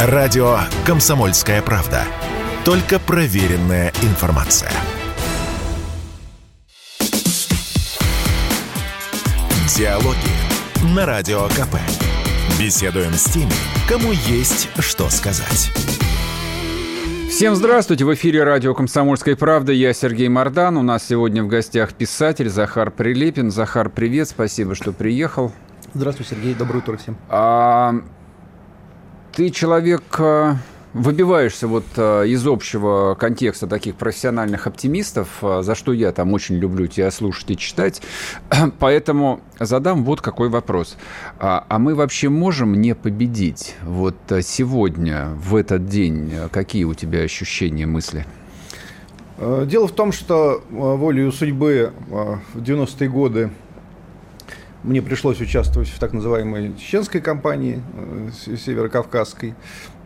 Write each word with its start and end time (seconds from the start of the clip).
Радио 0.00 0.58
«Комсомольская 0.86 1.60
правда». 1.60 2.04
Только 2.64 3.00
проверенная 3.00 3.92
информация. 4.02 4.70
Диалоги 9.76 10.94
на 10.94 11.04
Радио 11.04 11.48
КП. 11.48 11.78
Беседуем 12.60 13.12
с 13.12 13.24
теми, 13.24 13.50
кому 13.88 14.12
есть 14.12 14.68
что 14.78 15.10
сказать. 15.10 15.72
Всем 17.28 17.56
здравствуйте! 17.56 18.04
В 18.04 18.14
эфире 18.14 18.44
радио 18.44 18.74
«Комсомольская 18.74 19.34
правда». 19.34 19.72
Я 19.72 19.92
Сергей 19.92 20.28
Мордан. 20.28 20.76
У 20.76 20.82
нас 20.82 21.08
сегодня 21.08 21.42
в 21.42 21.48
гостях 21.48 21.92
писатель 21.92 22.50
Захар 22.50 22.92
Прилепин. 22.92 23.50
Захар, 23.50 23.90
привет, 23.90 24.28
спасибо, 24.28 24.76
что 24.76 24.92
приехал. 24.92 25.52
Здравствуй, 25.92 26.24
Сергей, 26.24 26.54
доброе 26.54 26.78
утро 26.78 26.96
всем. 26.98 27.16
А, 27.28 27.94
ты 29.38 29.50
человек 29.50 30.02
а, 30.18 30.56
выбиваешься 30.92 31.68
вот 31.68 31.84
а, 31.96 32.24
из 32.24 32.44
общего 32.44 33.14
контекста 33.14 33.68
таких 33.68 33.94
профессиональных 33.94 34.66
оптимистов, 34.66 35.28
а, 35.42 35.62
за 35.62 35.76
что 35.76 35.92
я 35.92 36.10
там 36.10 36.32
очень 36.32 36.56
люблю 36.56 36.88
тебя 36.88 37.08
слушать 37.12 37.52
и 37.52 37.56
читать. 37.56 38.02
Поэтому 38.80 39.38
задам 39.60 40.02
вот 40.02 40.22
какой 40.22 40.48
вопрос. 40.48 40.96
А, 41.38 41.64
а 41.68 41.78
мы 41.78 41.94
вообще 41.94 42.28
можем 42.28 42.80
не 42.80 42.96
победить? 42.96 43.76
Вот 43.84 44.16
сегодня, 44.42 45.28
в 45.36 45.54
этот 45.54 45.86
день, 45.86 46.32
какие 46.50 46.82
у 46.82 46.94
тебя 46.94 47.20
ощущения, 47.20 47.86
мысли? 47.86 48.26
Дело 49.38 49.86
в 49.86 49.92
том, 49.92 50.10
что 50.10 50.64
волею 50.68 51.30
судьбы 51.30 51.92
в 52.08 52.60
90-е 52.60 53.08
годы 53.08 53.50
мне 54.82 55.02
пришлось 55.02 55.40
участвовать 55.40 55.88
в 55.88 55.98
так 55.98 56.12
называемой 56.12 56.74
чеченской 56.76 57.20
кампании 57.20 57.82
э, 57.94 58.56
северокавказской. 58.56 59.54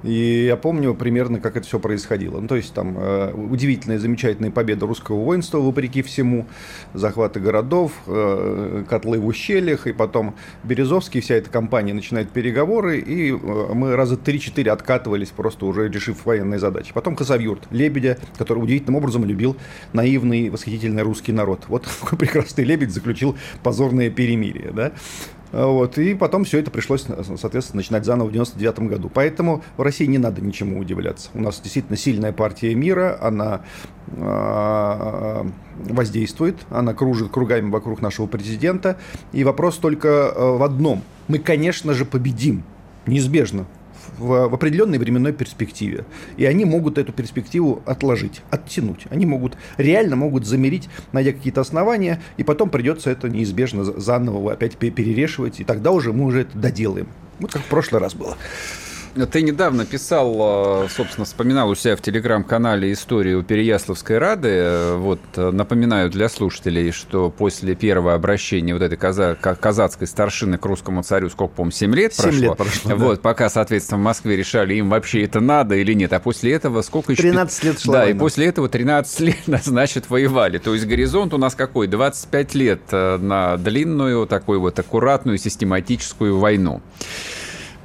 И 0.02 0.46
я 0.46 0.56
помню 0.56 0.94
примерно, 0.94 1.40
как 1.40 1.56
это 1.56 1.66
все 1.66 1.78
происходило. 1.78 2.40
Ну, 2.40 2.48
то 2.48 2.56
есть 2.56 2.74
там 2.74 2.96
э, 2.98 3.32
удивительная, 3.32 3.98
замечательная 3.98 4.50
победа 4.50 4.86
русского 4.86 5.16
воинства, 5.16 5.58
вопреки 5.58 6.02
всему, 6.02 6.46
захваты 6.92 7.40
городов, 7.40 7.92
э, 8.06 8.84
котлы 8.88 9.20
в 9.20 9.26
ущельях, 9.26 9.86
и 9.86 9.92
потом 9.92 10.34
Березовский, 10.64 11.20
вся 11.20 11.36
эта 11.36 11.50
компания 11.50 11.94
начинает 11.94 12.30
переговоры, 12.30 12.98
и 12.98 13.32
э, 13.32 13.34
мы 13.74 13.94
раза 13.94 14.16
3-4 14.16 14.68
откатывались, 14.70 15.28
просто 15.28 15.66
уже 15.66 15.88
решив 15.88 16.24
военные 16.26 16.58
задачи. 16.58 16.92
Потом 16.92 17.14
Косовьюрт, 17.14 17.68
Лебедя, 17.70 18.18
который 18.38 18.58
удивительным 18.58 18.96
образом 18.96 19.24
любил 19.24 19.56
наивный, 19.92 20.50
восхитительный 20.50 21.02
русский 21.02 21.32
народ. 21.32 21.64
Вот 21.68 21.86
прекрасный 22.18 22.64
Лебедь 22.64 22.90
заключил 22.90 23.36
позорное 23.62 24.10
перемирие, 24.10 24.72
да. 24.72 24.92
Вот, 25.52 25.98
и 25.98 26.14
потом 26.14 26.44
все 26.44 26.58
это 26.58 26.70
пришлось, 26.70 27.04
соответственно, 27.36 27.78
начинать 27.78 28.04
заново 28.06 28.28
в 28.28 28.32
99 28.32 28.78
году. 28.80 29.10
Поэтому 29.12 29.62
в 29.76 29.82
России 29.82 30.06
не 30.06 30.18
надо 30.18 30.40
ничему 30.40 30.78
удивляться. 30.78 31.28
У 31.34 31.40
нас 31.40 31.60
действительно 31.60 31.96
сильная 31.96 32.32
партия 32.32 32.74
мира, 32.74 33.18
она 33.20 33.60
э, 34.08 35.44
воздействует, 35.90 36.56
она 36.70 36.94
кружит 36.94 37.30
кругами 37.30 37.70
вокруг 37.70 38.00
нашего 38.00 38.26
президента. 38.26 38.96
И 39.32 39.44
вопрос 39.44 39.76
только 39.76 40.08
э, 40.08 40.56
в 40.56 40.62
одном. 40.62 41.02
Мы, 41.28 41.38
конечно 41.38 41.92
же, 41.92 42.06
победим. 42.06 42.64
Неизбежно 43.06 43.66
в, 44.18 44.48
в 44.48 44.54
определенной 44.54 44.98
временной 44.98 45.32
перспективе. 45.32 46.04
И 46.36 46.44
они 46.44 46.64
могут 46.64 46.98
эту 46.98 47.12
перспективу 47.12 47.82
отложить, 47.86 48.42
оттянуть. 48.50 49.06
Они 49.10 49.26
могут, 49.26 49.56
реально 49.76 50.16
могут 50.16 50.46
замерить, 50.46 50.88
найдя 51.12 51.32
какие-то 51.32 51.60
основания, 51.60 52.20
и 52.36 52.44
потом 52.44 52.70
придется 52.70 53.10
это 53.10 53.28
неизбежно 53.28 53.84
заново 53.84 54.52
опять 54.52 54.76
перерешивать, 54.76 55.60
и 55.60 55.64
тогда 55.64 55.90
уже 55.90 56.12
мы 56.12 56.24
уже 56.24 56.42
это 56.42 56.56
доделаем. 56.58 57.08
Вот 57.38 57.52
как 57.52 57.62
в 57.62 57.66
прошлый 57.68 58.00
раз 58.00 58.14
было. 58.14 58.36
Ты 59.30 59.42
недавно 59.42 59.84
писал, 59.84 60.84
э, 60.84 60.88
собственно, 60.88 61.26
вспоминал 61.26 61.68
у 61.68 61.74
себя 61.74 61.96
в 61.96 62.00
телеграм-канале 62.00 62.90
историю 62.92 63.42
Переяславской 63.42 64.16
Рады. 64.16 64.94
Вот 64.96 65.20
э, 65.36 65.50
напоминаю 65.50 66.08
для 66.08 66.30
слушателей, 66.30 66.92
что 66.92 67.28
после 67.28 67.74
первого 67.74 68.14
обращения 68.14 68.72
вот 68.72 68.80
этой 68.82 68.96
каза- 68.96 69.34
казацкой 69.34 70.06
старшины 70.06 70.56
к 70.56 70.64
русскому 70.64 71.02
царю, 71.02 71.28
сколько, 71.28 71.56
по-моему, 71.56 71.72
7 71.72 71.94
лет 71.94 72.14
7 72.14 72.22
прошло? 72.24 72.40
лет 72.40 72.56
прошло, 72.56 72.94
Вот, 72.96 73.14
да. 73.16 73.20
пока, 73.20 73.50
соответственно, 73.50 73.98
в 73.98 74.02
Москве 74.04 74.34
решали, 74.34 74.74
им 74.76 74.88
вообще 74.88 75.24
это 75.24 75.40
надо 75.40 75.74
или 75.74 75.92
нет. 75.92 76.14
А 76.14 76.18
после 76.18 76.52
этого 76.54 76.80
сколько 76.80 77.12
еще? 77.12 77.20
13 77.20 77.64
лет 77.64 77.80
шла 77.80 77.92
Да, 77.92 78.00
война. 78.04 78.16
и 78.16 78.18
после 78.18 78.46
этого 78.46 78.70
13 78.70 79.20
лет, 79.20 79.36
значит, 79.64 80.08
воевали. 80.08 80.56
То 80.56 80.72
есть 80.72 80.86
горизонт 80.86 81.34
у 81.34 81.38
нас 81.38 81.54
какой? 81.54 81.86
25 81.86 82.54
лет 82.54 82.80
э, 82.92 83.18
на 83.18 83.58
длинную, 83.58 84.26
такую 84.26 84.60
вот 84.60 84.78
аккуратную, 84.78 85.36
систематическую 85.36 86.38
войну. 86.38 86.80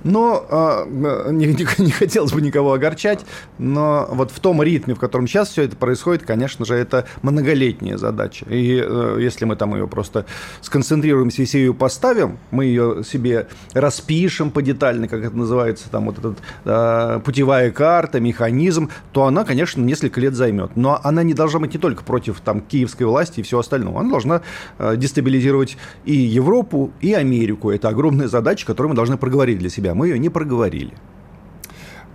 Но 0.08 0.46
э, 0.50 1.32
не, 1.32 1.48
не, 1.48 1.68
не 1.84 1.92
хотелось 1.92 2.32
бы 2.32 2.42
никого 2.42 2.74
огорчать, 2.74 3.26
но 3.58 4.08
вот 4.10 4.32
в 4.32 4.40
том 4.40 4.64
ритме, 4.64 4.96
в 4.96 5.00
котором 5.00 5.28
сейчас 5.28 5.50
все 5.50 5.64
это 5.64 5.76
происходит, 5.76 6.24
конечно 6.24 6.66
же, 6.66 6.76
это 6.76 7.06
многолетняя 7.22 7.98
задача. 7.98 8.46
И 8.50 8.82
э, 8.84 9.18
если 9.20 9.44
мы 9.44 9.58
там 9.58 9.76
ее 9.76 9.88
просто 9.88 10.26
сконцентрируемся 10.62 11.42
и 11.42 11.46
все 11.46 11.60
ее 11.60 11.74
поставим, 11.74 12.40
мы 12.52 12.66
ее 12.66 13.04
себе 13.04 13.48
распишем 13.74 14.52
по 14.52 14.62
детально, 14.62 15.10
как 15.10 15.26
это 15.26 15.36
называется, 15.36 15.90
там 15.90 16.06
вот 16.06 16.20
этот 16.20 16.38
э, 16.64 17.20
путевая 17.26 17.72
карта, 17.72 18.22
механизм, 18.22 18.90
то 19.12 19.26
она, 19.26 19.44
конечно, 19.44 19.82
несколько 19.82 20.22
лет 20.22 20.36
займет. 20.36 20.78
Но 20.78 21.02
она 21.04 21.24
не 21.24 21.34
должна 21.34 21.60
быть 21.60 21.74
не 21.74 21.80
только 21.80 22.06
против 22.06 22.40
там 22.40 22.62
киевской 22.62 23.04
власти 23.04 23.42
и 23.42 23.44
всего 23.44 23.60
остального. 23.60 24.00
Она 24.00 24.10
должна 24.10 24.42
э, 24.80 24.96
дестабилизировать 24.96 25.78
и 26.06 26.16
Европу, 26.16 26.92
и 27.02 27.14
Америку. 27.14 27.72
Это 27.72 27.90
огромная 27.90 28.30
задача, 28.30 28.66
которую 28.66 28.92
мы 28.92 28.96
должны 28.96 29.18
проговорить 29.18 29.60
для 29.60 29.70
себя. 29.70 29.96
Мы 29.98 30.10
ее 30.10 30.20
не 30.20 30.30
проговорили. 30.30 30.94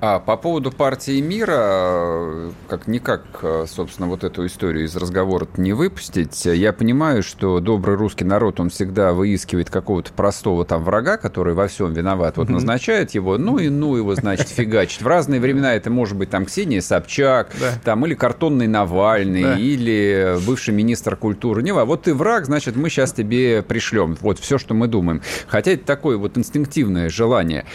А 0.05 0.19
по 0.19 0.37
поводу 0.37 0.73
партии 0.73 1.21
мира, 1.21 2.51
как-никак, 2.67 3.23
собственно, 3.69 4.09
вот 4.09 4.25
эту 4.25 4.45
историю 4.47 4.85
из 4.85 4.97
разговора 4.97 5.47
не 5.57 5.75
выпустить, 5.75 6.45
я 6.45 6.73
понимаю, 6.73 7.23
что 7.23 7.61
добрый 7.61 7.95
русский 7.95 8.25
народ, 8.25 8.59
он 8.59 8.69
всегда 8.71 9.13
выискивает 9.13 9.71
какого-то 9.71 10.13
простого 10.13 10.65
там 10.65 10.83
врага, 10.83 11.19
который 11.19 11.55
во 11.55 11.69
всем 11.69 11.93
виноват, 11.93 12.37
вот 12.37 12.49
назначает 12.49 13.13
его, 13.13 13.39
ну 13.39 13.59
и 13.59 13.69
ну 13.69 13.95
его, 13.95 14.17
значит, 14.17 14.49
фигачить. 14.49 15.03
В 15.03 15.07
разные 15.07 15.41
времена 15.41 15.73
это 15.73 15.89
может 15.89 16.17
быть 16.17 16.31
там 16.31 16.47
Ксения 16.47 16.81
Собчак, 16.81 17.53
да. 17.61 17.75
там 17.85 18.05
или 18.05 18.15
картонный 18.15 18.67
Навальный, 18.67 19.45
да. 19.45 19.55
или 19.57 20.37
бывший 20.45 20.75
министр 20.75 21.15
культуры. 21.15 21.63
Не, 21.63 21.73
вот 21.73 22.03
ты 22.03 22.13
враг, 22.13 22.47
значит, 22.47 22.75
мы 22.75 22.91
сейчас 22.91 23.13
тебе 23.13 23.63
пришлем. 23.63 24.19
Вот 24.21 24.41
все, 24.41 24.59
что 24.59 24.75
мы 24.75 24.89
думаем. 24.89 25.23
Хотя 25.47 25.71
это 25.71 25.85
такое 25.85 26.17
вот 26.17 26.37
инстинктивное 26.37 27.09
желание. 27.09 27.67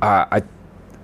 А, 0.00 0.26
а 0.28 0.42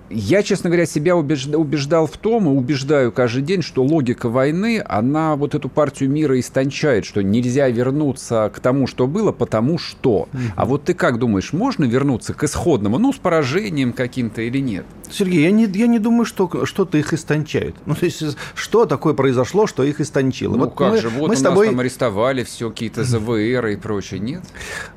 я, 0.09 0.43
честно 0.43 0.69
говоря, 0.69 0.85
себя 0.85 1.15
убеждал 1.15 2.07
в 2.07 2.17
том, 2.17 2.47
и 2.47 2.49
убеждаю 2.49 3.11
каждый 3.11 3.41
день, 3.41 3.61
что 3.61 3.83
логика 3.83 4.29
войны, 4.29 4.83
она 4.85 5.35
вот 5.35 5.55
эту 5.55 5.69
партию 5.69 6.09
мира 6.09 6.39
истончает, 6.39 7.05
что 7.05 7.23
нельзя 7.23 7.69
вернуться 7.69 8.51
к 8.53 8.59
тому, 8.59 8.87
что 8.87 9.07
было, 9.07 9.31
потому 9.31 9.77
что. 9.77 10.27
А 10.55 10.65
вот 10.65 10.83
ты 10.83 10.93
как 10.93 11.19
думаешь, 11.19 11.53
можно 11.53 11.85
вернуться 11.85 12.33
к 12.33 12.43
исходному, 12.43 12.97
ну, 12.97 13.13
с 13.13 13.17
поражением 13.17 13.93
каким-то 13.93 14.41
или 14.41 14.59
нет? 14.59 14.85
Сергей, 15.09 15.43
я 15.43 15.51
не, 15.51 15.65
я 15.65 15.87
не 15.87 15.99
думаю, 15.99 16.25
что 16.25 16.65
что-то 16.65 16.97
их 16.97 17.13
истончает. 17.13 17.75
Ну, 17.85 17.95
то 17.95 18.05
есть, 18.05 18.23
что 18.53 18.85
такое 18.85 19.13
произошло, 19.13 19.67
что 19.67 19.83
их 19.83 20.01
истончило? 20.01 20.53
Ну, 20.55 20.65
вот 20.65 20.75
как 20.75 20.93
мы, 20.93 20.97
же, 20.97 21.09
вот 21.09 21.29
мы 21.29 21.35
с 21.35 21.41
тобой... 21.41 21.67
там 21.67 21.79
арестовали 21.79 22.43
все, 22.43 22.69
какие-то 22.69 23.03
ЗВР 23.05 23.67
и 23.67 23.75
прочее, 23.75 24.19
нет? 24.19 24.43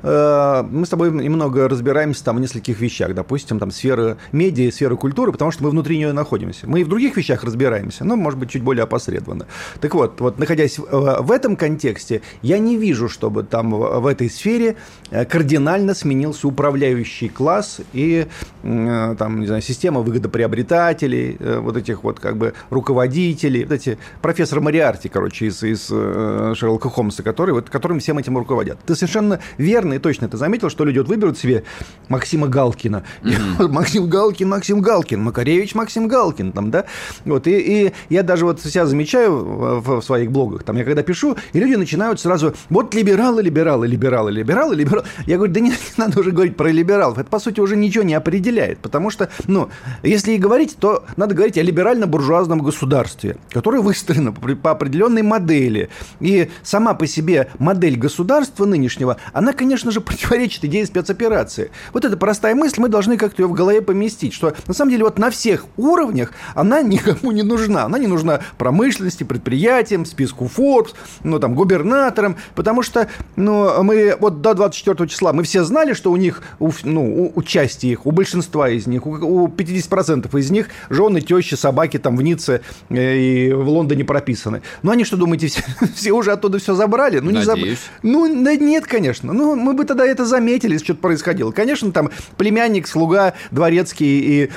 Э, 0.03 0.63
мы 0.63 0.85
с 0.85 0.89
тобой 0.89 1.11
немного 1.11 1.67
разбираемся 1.67 2.23
там 2.23 2.37
в 2.37 2.41
нескольких 2.41 2.79
вещах. 2.79 3.13
Допустим, 3.13 3.59
там 3.59 3.71
сфера 3.71 4.17
медиа, 4.31 4.71
сфера 4.71 4.95
культуры, 4.99 5.31
потому 5.31 5.51
что 5.51 5.63
мы 5.63 5.71
внутри 5.71 5.97
нее 5.97 6.13
находимся. 6.13 6.67
Мы 6.67 6.81
и 6.81 6.83
в 6.83 6.87
других 6.87 7.17
вещах 7.17 7.43
разбираемся, 7.43 8.05
но, 8.05 8.15
может 8.15 8.39
быть, 8.39 8.49
чуть 8.51 8.61
более 8.61 8.83
опосредованно. 8.83 9.47
Так 9.81 9.95
вот, 9.95 10.21
вот 10.21 10.39
находясь 10.39 10.77
в, 10.77 11.21
в 11.21 11.31
этом 11.31 11.55
контексте, 11.55 12.21
я 12.41 12.59
не 12.59 12.77
вижу, 12.77 13.09
чтобы 13.09 13.43
там 13.43 13.71
в, 13.71 14.05
этой 14.05 14.29
сфере 14.29 14.75
э, 15.11 15.25
кардинально 15.25 15.93
сменился 15.93 16.47
управляющий 16.47 17.29
класс 17.29 17.79
и 17.93 18.27
э, 18.63 19.15
там, 19.17 19.39
не 19.39 19.47
знаю, 19.47 19.61
система 19.61 20.01
выгодоприобретателей, 20.01 21.37
э, 21.39 21.59
вот 21.59 21.77
этих 21.77 22.03
вот 22.03 22.19
как 22.19 22.37
бы 22.37 22.53
руководителей, 22.69 23.63
вот 23.63 23.73
эти 23.73 23.97
профессор 24.21 24.61
Мариарти, 24.61 25.09
короче, 25.09 25.47
из, 25.47 25.63
из 25.63 25.87
Шерлока 25.87 26.89
Холмса, 26.89 27.23
который, 27.23 27.51
вот, 27.51 27.69
которым 27.69 27.99
всем 27.99 28.17
этим 28.17 28.37
руководят. 28.37 28.77
Ты 28.85 28.95
совершенно 28.95 29.39
верно 29.57 29.93
и 29.93 29.99
точно 29.99 30.25
это 30.25 30.37
заметил, 30.37 30.69
что 30.69 30.85
люди 30.85 30.99
вот 30.99 31.07
выберут 31.07 31.37
себе 31.37 31.63
Максима 32.09 32.47
Галкина. 32.47 33.03
Mm-hmm. 33.23 33.67
Максим 33.71 34.09
Галкин, 34.09 34.49
Максим 34.49 34.81
Галкин, 34.81 34.88
Макаревич 35.21 35.75
Максим 35.75 36.07
Галкин, 36.07 36.51
там, 36.51 36.71
да, 36.71 36.85
вот, 37.25 37.47
и, 37.47 37.85
и 37.85 37.93
я 38.09 38.23
даже 38.23 38.45
вот 38.45 38.61
себя 38.61 38.85
замечаю 38.85 39.33
в, 39.43 39.99
в 39.99 40.01
своих 40.01 40.31
блогах, 40.31 40.63
там, 40.63 40.77
я 40.77 40.83
когда 40.83 41.03
пишу, 41.03 41.37
и 41.53 41.59
люди 41.59 41.75
начинают 41.75 42.19
сразу, 42.19 42.55
вот 42.69 42.93
либералы, 42.93 43.41
либералы, 43.41 43.87
либералы, 43.87 44.31
либералы, 44.31 44.75
либералы, 44.75 45.05
я 45.25 45.37
говорю, 45.37 45.53
да 45.53 45.59
не, 45.59 45.69
не 45.69 45.75
надо 45.97 46.19
уже 46.19 46.31
говорить 46.31 46.57
про 46.57 46.69
либералов, 46.71 47.17
это, 47.17 47.29
по 47.29 47.39
сути, 47.39 47.59
уже 47.59 47.75
ничего 47.75 48.03
не 48.03 48.13
определяет, 48.13 48.79
потому 48.79 49.09
что, 49.09 49.29
ну, 49.47 49.69
если 50.03 50.33
и 50.33 50.37
говорить, 50.37 50.77
то 50.79 51.03
надо 51.17 51.35
говорить 51.35 51.57
о 51.57 51.61
либерально-буржуазном 51.61 52.61
государстве, 52.61 53.37
которое 53.51 53.81
выстроено 53.81 54.31
по 54.31 54.71
определенной 54.71 55.21
модели. 55.21 55.89
И 56.19 56.49
сама 56.63 56.93
по 56.93 57.07
себе 57.07 57.49
модель 57.59 57.97
государства 57.97 58.65
нынешнего, 58.65 59.17
она, 59.33 59.53
конечно 59.53 59.91
же, 59.91 60.01
противоречит 60.01 60.63
идее 60.65 60.85
спецоперации. 60.85 61.71
Вот 61.93 62.05
эта 62.05 62.17
простая 62.17 62.55
мысль, 62.55 62.81
мы 62.81 62.89
должны 62.89 63.17
как-то 63.17 63.43
ее 63.43 63.47
в 63.47 63.53
голове 63.53 63.81
поместить, 63.81 64.33
что 64.33 64.53
на 64.67 64.73
самом 64.79 64.91
деле 64.91 65.03
вот 65.03 65.19
на 65.19 65.29
всех 65.29 65.65
уровнях 65.77 66.31
она 66.55 66.81
никому 66.95 67.31
не 67.31 67.43
нужна. 67.43 67.83
Она 67.83 67.99
не 67.99 68.07
нужна 68.07 68.41
промышленности, 68.57 69.23
предприятиям, 69.23 70.05
списку 70.05 70.49
Forbes, 70.53 70.95
ну 71.23 71.39
там 71.39 71.55
губернаторам, 71.55 72.37
потому 72.55 72.81
что 72.81 73.07
ну, 73.35 73.83
мы 73.83 74.15
вот 74.19 74.41
до 74.41 74.53
24 74.53 75.09
числа 75.09 75.33
мы 75.33 75.43
все 75.43 75.63
знали, 75.63 75.93
что 75.93 76.11
у 76.11 76.17
них, 76.17 76.41
у, 76.59 76.71
ну, 76.83 77.25
у, 77.25 77.31
у 77.35 77.43
части 77.43 77.87
их, 77.87 78.05
у 78.05 78.11
большинства 78.11 78.69
из 78.69 78.87
них, 78.87 79.05
у, 79.05 79.11
у 79.11 79.47
50% 79.47 80.39
из 80.39 80.51
них 80.51 80.69
жены, 80.89 81.21
тещи, 81.21 81.55
собаки 81.55 81.99
там 81.99 82.15
в 82.15 82.21
Ницце 82.21 82.61
э, 82.89 83.17
и 83.17 83.53
в 83.53 83.67
Лондоне 83.67 84.03
прописаны. 84.05 84.61
Ну, 84.81 84.91
они 84.91 85.03
что, 85.03 85.17
думаете, 85.17 85.47
все, 85.47 85.63
все 85.95 86.11
уже 86.11 86.31
оттуда 86.31 86.59
все 86.59 86.75
забрали? 86.75 87.19
Ну, 87.19 87.31
не 87.31 87.43
заб... 87.43 87.59
Ну, 88.03 88.43
да 88.43 88.55
нет, 88.55 88.85
конечно. 88.85 89.33
Ну, 89.33 89.55
мы 89.55 89.73
бы 89.73 89.85
тогда 89.85 90.05
это 90.05 90.25
заметили, 90.25 90.73
если 90.73 90.85
что-то 90.85 91.01
происходило. 91.01 91.51
Конечно, 91.51 91.91
там 91.91 92.09
племянник, 92.37 92.87
слуга, 92.87 93.33
дворецкий 93.51 94.19
и 94.19 94.49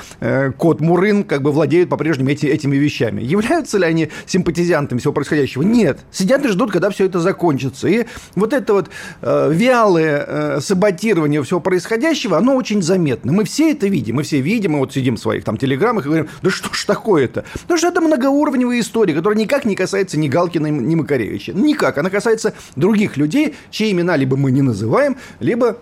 кот 0.57 0.81
Мурын 0.81 1.23
как 1.23 1.41
бы 1.41 1.51
владеют 1.51 1.89
по-прежнему 1.89 2.29
эти, 2.29 2.45
этими 2.45 2.75
вещами. 2.75 3.21
Являются 3.21 3.77
ли 3.77 3.85
они 3.85 4.09
симпатизантами 4.25 4.99
всего 4.99 5.13
происходящего? 5.13 5.61
Нет. 5.63 5.99
Сидят 6.11 6.45
и 6.45 6.49
ждут, 6.49 6.71
когда 6.71 6.89
все 6.89 7.05
это 7.05 7.19
закончится. 7.19 7.87
И 7.87 8.05
вот 8.35 8.53
это 8.53 8.73
вот 8.73 8.89
э, 9.21 9.51
вялое 9.53 10.25
э, 10.27 10.59
саботирование 10.61 11.41
всего 11.43 11.59
происходящего, 11.59 12.37
оно 12.37 12.55
очень 12.55 12.81
заметно. 12.81 13.31
Мы 13.31 13.43
все 13.45 13.71
это 13.71 13.87
видим. 13.87 14.15
Мы 14.15 14.23
все 14.23 14.39
видим, 14.39 14.73
мы 14.73 14.79
вот 14.79 14.93
сидим 14.93 15.15
в 15.15 15.19
своих 15.19 15.43
там 15.43 15.57
телеграммах 15.57 16.05
и 16.05 16.07
говорим, 16.07 16.29
да 16.41 16.49
что 16.49 16.73
ж 16.73 16.85
такое-то? 16.85 17.45
Потому 17.53 17.77
что 17.77 17.87
это 17.87 18.01
многоуровневая 18.01 18.79
история, 18.79 19.13
которая 19.13 19.37
никак 19.39 19.65
не 19.65 19.75
касается 19.75 20.17
ни 20.17 20.27
Галкина, 20.27 20.67
ни 20.67 20.95
Макаревича. 20.95 21.53
Никак. 21.53 21.97
Она 21.97 22.09
касается 22.09 22.53
других 22.75 23.17
людей, 23.17 23.55
чьи 23.71 23.91
имена 23.91 24.15
либо 24.15 24.37
мы 24.37 24.51
не 24.51 24.61
называем, 24.61 25.17
либо 25.39 25.77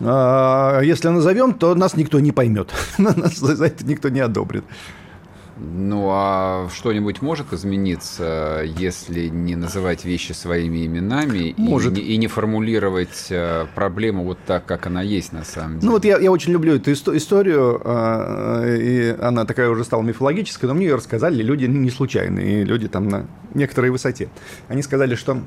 если 0.00 1.08
назовем, 1.08 1.54
то 1.54 1.74
нас 1.74 1.96
никто 1.96 2.20
не 2.20 2.32
поймет. 2.32 2.70
Нас 2.98 3.36
за 3.36 3.66
это 3.66 3.86
никто 3.86 4.08
не 4.08 4.20
одобрит. 4.20 4.64
Ну, 5.62 6.08
а 6.10 6.68
что-нибудь 6.74 7.20
может 7.20 7.52
измениться, 7.52 8.62
если 8.64 9.28
не 9.28 9.56
называть 9.56 10.06
вещи 10.06 10.32
своими 10.32 10.86
именами 10.86 11.54
может. 11.58 11.98
И, 11.98 12.00
и 12.00 12.16
не 12.16 12.28
формулировать 12.28 13.26
э, 13.28 13.66
проблему 13.74 14.24
вот 14.24 14.38
так, 14.46 14.64
как 14.64 14.86
она 14.86 15.02
есть 15.02 15.32
на 15.32 15.44
самом 15.44 15.80
деле? 15.80 15.86
Ну, 15.86 15.92
вот 15.92 16.04
я, 16.06 16.18
я 16.18 16.32
очень 16.32 16.52
люблю 16.52 16.76
эту 16.76 16.92
историю, 16.92 17.80
а, 17.84 18.74
и 18.74 19.14
она 19.20 19.44
такая 19.44 19.68
уже 19.68 19.84
стала 19.84 20.00
мифологической, 20.02 20.66
но 20.66 20.74
мне 20.74 20.86
ее 20.86 20.94
рассказали 20.94 21.42
люди 21.42 21.66
не 21.66 21.90
случайные, 21.90 22.64
люди 22.64 22.88
там 22.88 23.08
на 23.08 23.26
некоторой 23.52 23.90
высоте. 23.90 24.30
Они 24.68 24.80
сказали, 24.80 25.14
что 25.14 25.42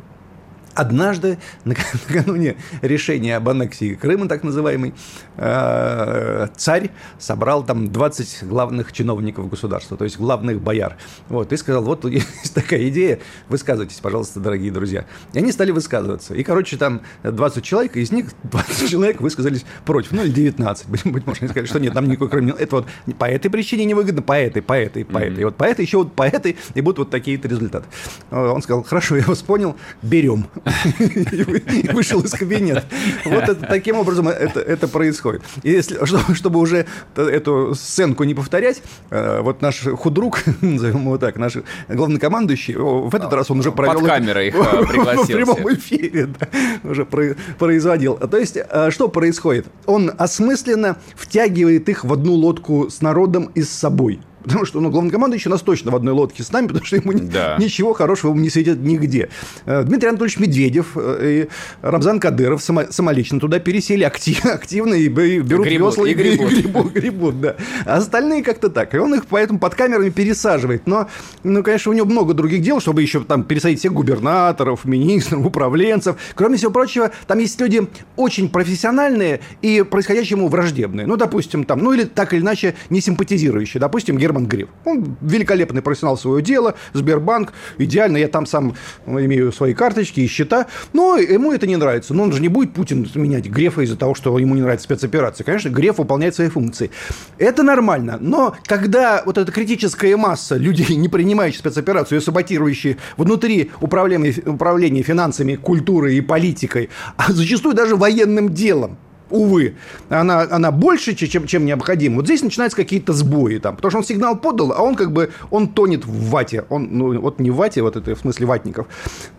Однажды, 0.75 1.37
накануне 1.65 2.55
решения 2.81 3.37
об 3.37 3.49
аннексии 3.49 3.93
Крыма, 3.93 4.27
так 4.27 4.43
называемый, 4.43 4.93
э, 5.37 6.47
царь 6.55 6.91
собрал 7.19 7.63
там 7.63 7.91
20 7.91 8.47
главных 8.47 8.91
чиновников 8.91 9.49
государства, 9.49 9.97
то 9.97 10.03
есть 10.03 10.17
главных 10.17 10.61
бояр. 10.61 10.97
Вот, 11.29 11.51
и 11.53 11.57
сказал, 11.57 11.83
вот 11.83 12.05
есть 12.09 12.53
такая 12.53 12.87
идея, 12.89 13.19
высказывайтесь, 13.49 13.99
пожалуйста, 13.99 14.39
дорогие 14.39 14.71
друзья. 14.71 15.05
И 15.33 15.37
они 15.37 15.51
стали 15.51 15.71
высказываться. 15.71 16.33
И, 16.33 16.43
короче, 16.43 16.77
там 16.77 17.01
20 17.23 17.63
человек, 17.63 17.95
из 17.97 18.11
них 18.11 18.27
20 18.43 18.89
человек 18.89 19.21
высказались 19.21 19.65
против, 19.85 20.11
ну 20.11 20.23
или 20.23 20.31
19, 20.31 20.87
быть 20.87 21.05
может, 21.05 21.41
они 21.41 21.49
сказали, 21.49 21.67
что 21.67 21.79
нет, 21.79 21.93
нам 21.93 22.07
никакой 22.07 22.29
Крым, 22.29 22.49
это 22.49 22.77
вот 22.77 22.87
по 23.19 23.25
этой 23.25 23.49
причине 23.49 23.85
невыгодно, 23.85 24.21
по 24.21 24.33
этой, 24.33 24.61
по 24.61 24.73
этой, 24.73 25.05
по 25.05 25.19
этой, 25.19 25.41
и 25.41 25.45
вот 25.45 25.55
по 25.55 25.65
этой, 25.65 25.85
еще 25.85 25.97
вот 25.97 26.13
по 26.13 26.23
этой, 26.23 26.57
и 26.73 26.81
будут 26.81 26.99
вот 26.99 27.09
такие-то 27.11 27.47
результаты. 27.47 27.85
Он 28.31 28.61
сказал, 28.61 28.83
хорошо, 28.83 29.17
я 29.17 29.23
вас 29.23 29.41
понял, 29.41 29.75
берем 30.01 30.47
и 30.99 31.89
вышел 31.91 32.21
из 32.21 32.31
кабинета. 32.31 32.83
Вот 33.25 33.43
это, 33.43 33.55
таким 33.55 33.97
образом 33.97 34.27
это, 34.27 34.59
это 34.59 34.87
происходит. 34.87 35.41
И 35.63 35.71
если, 35.71 35.99
чтобы 36.33 36.59
уже 36.59 36.85
эту 37.15 37.75
сценку 37.75 38.23
не 38.23 38.33
повторять, 38.33 38.81
э, 39.09 39.41
вот 39.41 39.61
наш 39.61 39.81
худрук, 39.81 40.43
назовем 40.61 41.01
его 41.01 41.17
так, 41.17 41.35
наш 41.37 41.57
главнокомандующий, 41.89 42.75
в 42.75 43.13
этот 43.13 43.33
раз 43.33 43.51
он 43.51 43.59
уже 43.59 43.71
провел... 43.71 43.99
Под 43.99 44.07
камерой 44.07 44.47
их 44.47 44.55
э, 44.55 44.85
пригласил. 44.85 45.23
В 45.23 45.27
прямом 45.27 45.73
эфире 45.73 46.27
да, 46.27 46.47
уже 46.89 47.05
производил. 47.05 48.15
То 48.15 48.37
есть, 48.37 48.57
э, 48.57 48.91
что 48.91 49.09
происходит? 49.09 49.67
Он 49.85 50.11
осмысленно 50.17 50.97
втягивает 51.15 51.89
их 51.89 52.03
в 52.03 52.13
одну 52.13 52.33
лодку 52.33 52.89
с 52.89 53.01
народом 53.01 53.51
и 53.55 53.63
с 53.63 53.69
собой. 53.69 54.21
Потому 54.43 54.65
что, 54.65 54.79
ну, 54.81 54.89
главнокомандующий 54.89 55.49
у 55.49 55.51
нас 55.51 55.61
точно 55.61 55.91
в 55.91 55.95
одной 55.95 56.13
лодке 56.13 56.43
с 56.43 56.51
нами, 56.51 56.67
потому 56.73 56.85
что 56.85 56.95
ему 56.97 57.13
да. 57.13 57.57
ничего 57.59 57.93
хорошего 57.93 58.31
ему 58.31 58.41
не 58.41 58.49
светит 58.49 58.79
нигде. 58.79 59.29
Э, 59.65 59.83
Дмитрий 59.83 60.09
Анатольевич 60.09 60.39
Медведев 60.39 60.91
э, 60.95 61.47
и 61.47 61.49
Рамзан 61.81 62.19
Кадыров 62.19 62.61
само, 62.61 62.83
самолично 62.89 63.39
туда 63.39 63.59
пересели 63.59 64.03
актив, 64.03 64.45
активно 64.45 64.95
и 64.95 65.07
берут 65.07 65.65
гребут, 65.65 65.93
весла 65.93 66.07
и, 66.07 66.11
и 66.11 66.13
гребут. 66.13 66.51
гребут, 66.53 66.93
гребут, 66.93 67.41
да. 67.41 67.55
А 67.85 67.97
остальные 67.97 68.43
как-то 68.43 68.69
так. 68.69 68.93
И 68.93 68.97
он 68.97 69.13
их 69.15 69.25
поэтому 69.27 69.59
под 69.59 69.75
камерами 69.75 70.09
пересаживает. 70.09 70.87
Но, 70.87 71.07
ну, 71.43 71.63
конечно, 71.63 71.91
у 71.91 71.93
него 71.93 72.05
много 72.05 72.33
других 72.33 72.61
дел, 72.61 72.79
чтобы 72.79 73.01
еще 73.01 73.23
там 73.23 73.43
пересадить 73.43 73.79
всех 73.79 73.93
губернаторов, 73.93 74.85
министров, 74.85 75.45
управленцев. 75.45 76.15
Кроме 76.35 76.57
всего 76.57 76.71
прочего, 76.71 77.11
там 77.27 77.39
есть 77.39 77.59
люди 77.59 77.87
очень 78.15 78.49
профессиональные 78.49 79.41
и 79.61 79.83
происходящему 79.83 80.47
враждебные. 80.47 81.07
Ну, 81.07 81.17
допустим, 81.17 81.63
там, 81.63 81.79
ну, 81.79 81.93
или 81.93 82.03
так 82.03 82.33
или 82.33 82.41
иначе 82.41 82.75
не 82.89 83.01
симпатизирующие. 83.01 83.79
Допустим, 83.79 84.17
Герман 84.17 84.32
Герман 84.33 84.47
Греф. 84.47 84.69
Он 84.85 85.15
великолепный 85.21 85.81
профессионал 85.81 86.17
своего 86.17 86.39
дела, 86.39 86.75
Сбербанк, 86.93 87.53
идеально, 87.77 88.17
я 88.17 88.27
там 88.27 88.45
сам 88.45 88.75
имею 89.05 89.51
свои 89.51 89.73
карточки 89.73 90.21
и 90.21 90.27
счета, 90.27 90.67
но 90.91 91.17
ему 91.17 91.53
это 91.53 91.67
не 91.67 91.75
нравится. 91.75 92.13
Но 92.13 92.23
он 92.23 92.31
же 92.31 92.41
не 92.41 92.47
будет 92.47 92.73
Путин 92.73 93.07
менять 93.15 93.45
Грефа 93.45 93.81
из-за 93.81 93.95
того, 93.95 94.15
что 94.15 94.37
ему 94.39 94.55
не 94.55 94.61
нравится 94.61 94.85
спецоперация. 94.85 95.45
Конечно, 95.45 95.69
Греф 95.69 95.99
выполняет 95.99 96.35
свои 96.35 96.49
функции. 96.49 96.89
Это 97.37 97.63
нормально, 97.63 98.17
но 98.19 98.55
когда 98.65 99.23
вот 99.25 99.37
эта 99.37 99.51
критическая 99.51 100.17
масса 100.17 100.55
людей, 100.55 100.95
не 100.95 101.09
принимающих 101.09 101.59
спецоперацию 101.59 102.19
и 102.19 102.23
саботирующие 102.23 102.97
внутри 103.17 103.71
управления, 103.81 104.33
управления 104.45 105.03
финансами, 105.03 105.55
культурой 105.55 106.17
и 106.17 106.21
политикой, 106.21 106.89
а 107.17 107.31
зачастую 107.31 107.75
даже 107.75 107.95
военным 107.95 108.53
делом, 108.53 108.97
увы, 109.33 109.75
она, 110.09 110.41
она 110.49 110.71
больше, 110.71 111.15
чем, 111.15 111.47
чем 111.47 111.65
необходимо. 111.65 112.17
Вот 112.17 112.25
здесь 112.25 112.43
начинаются 112.43 112.77
какие-то 112.77 113.13
сбои 113.13 113.57
там, 113.57 113.75
потому 113.75 113.89
что 113.89 113.97
он 113.97 114.03
сигнал 114.05 114.37
подал, 114.37 114.71
а 114.71 114.81
он 114.81 114.95
как 114.95 115.11
бы, 115.11 115.31
он 115.49 115.67
тонет 115.69 116.05
в 116.05 116.29
вате. 116.29 116.65
Он, 116.69 116.87
ну, 116.91 117.19
вот 117.19 117.39
не 117.39 117.49
в 117.49 117.55
вате, 117.55 117.81
вот 117.81 117.95
это 117.95 118.15
в 118.15 118.19
смысле 118.19 118.45
ватников, 118.45 118.87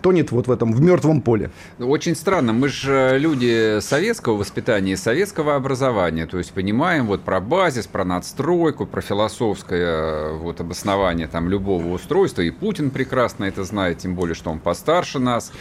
тонет 0.02 0.32
вот 0.32 0.48
в 0.48 0.50
этом, 0.50 0.72
в 0.72 0.80
мертвом 0.80 1.22
поле. 1.22 1.50
Ну, 1.78 1.88
очень 1.88 2.16
странно, 2.16 2.52
мы 2.52 2.68
же 2.68 3.16
люди 3.18 3.78
советского 3.80 4.36
воспитания, 4.36 4.96
советского 4.96 5.54
образования, 5.54 6.26
то 6.26 6.38
есть 6.38 6.52
понимаем 6.52 7.06
вот 7.06 7.22
про 7.22 7.40
базис, 7.40 7.86
про 7.86 8.04
надстройку, 8.04 8.86
про 8.86 9.00
философское 9.00 10.32
вот 10.32 10.60
обоснование 10.60 11.28
там 11.28 11.48
любого 11.48 11.86
устройства, 11.94 12.42
и 12.42 12.50
Путин 12.50 12.90
прекрасно 12.90 13.44
это 13.44 13.62
знает, 13.62 13.98
тем 13.98 14.16
более, 14.16 14.34
что 14.34 14.50
он 14.50 14.58
постарше 14.58 15.20
нас. 15.20 15.52